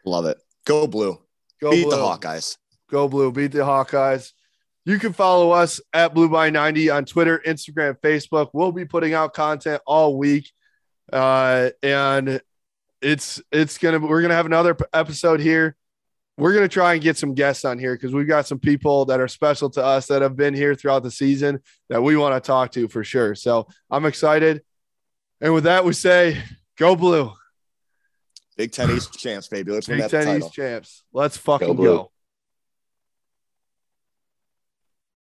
Love 0.06 0.26
it. 0.26 0.38
Go 0.66 0.88
blue. 0.88 1.22
Go 1.62 1.72
beat 1.72 1.84
blue. 1.84 1.92
the 1.92 1.98
Hawkeyes. 1.98 2.58
Go 2.90 3.08
blue. 3.08 3.32
Beat 3.32 3.54
the 3.54 3.60
Hawkeyes. 3.60 4.32
You 4.86 5.00
can 5.00 5.12
follow 5.12 5.52
us 5.52 5.82
at 5.92 6.14
Blue 6.14 6.30
by 6.30 6.50
90 6.50 6.90
on 6.92 7.04
Twitter, 7.04 7.42
Instagram, 7.46 8.00
Facebook. 8.00 8.52
We'll 8.54 8.72
be 8.72 8.86
putting 8.86 9.14
out 9.14 9.34
content 9.34 9.82
all 9.86 10.18
week 10.18 10.50
uh, 11.12 11.70
and 11.82 12.42
it's 13.02 13.42
it's 13.52 13.78
gonna 13.78 14.00
we're 14.00 14.22
gonna 14.22 14.34
have 14.34 14.46
another 14.46 14.76
episode 14.94 15.40
here. 15.40 15.76
We're 16.38 16.54
gonna 16.54 16.68
try 16.68 16.94
and 16.94 17.02
get 17.02 17.18
some 17.18 17.34
guests 17.34 17.66
on 17.66 17.80
here 17.80 17.96
because 17.96 18.14
we've 18.14 18.28
got 18.28 18.48
some 18.48 18.60
people 18.60 19.06
that 19.06 19.20
are 19.20 19.28
special 19.28 19.70
to 19.72 19.84
us 19.84 20.08
that 20.08 20.22
have 20.22 20.36
been 20.36 20.54
here 20.54 20.76
throughout 20.76 21.04
the 21.04 21.12
season 21.12 21.60
that 21.90 22.02
we 22.02 22.16
want 22.16 22.36
to 22.36 22.46
talk 22.46 22.72
to 22.74 22.88
for 22.88 23.04
sure. 23.04 23.36
So 23.36 23.68
I'm 23.90 24.06
excited. 24.06 24.62
And 25.42 25.54
with 25.54 25.66
that, 25.66 25.86
we 25.86 25.94
say 25.94 26.42
go 26.78 26.96
blue. 26.96 27.32
Big 28.56 28.72
Ten 28.72 28.90
East 28.92 29.18
champs, 29.18 29.48
baby. 29.48 29.72
Let's 29.72 29.88
Big 29.88 30.10
Ten 30.10 30.38
East 30.38 30.52
champs. 30.52 31.04
Let's 31.14 31.38
fucking 31.38 31.76
go. 31.76 31.84
go. 31.84 32.12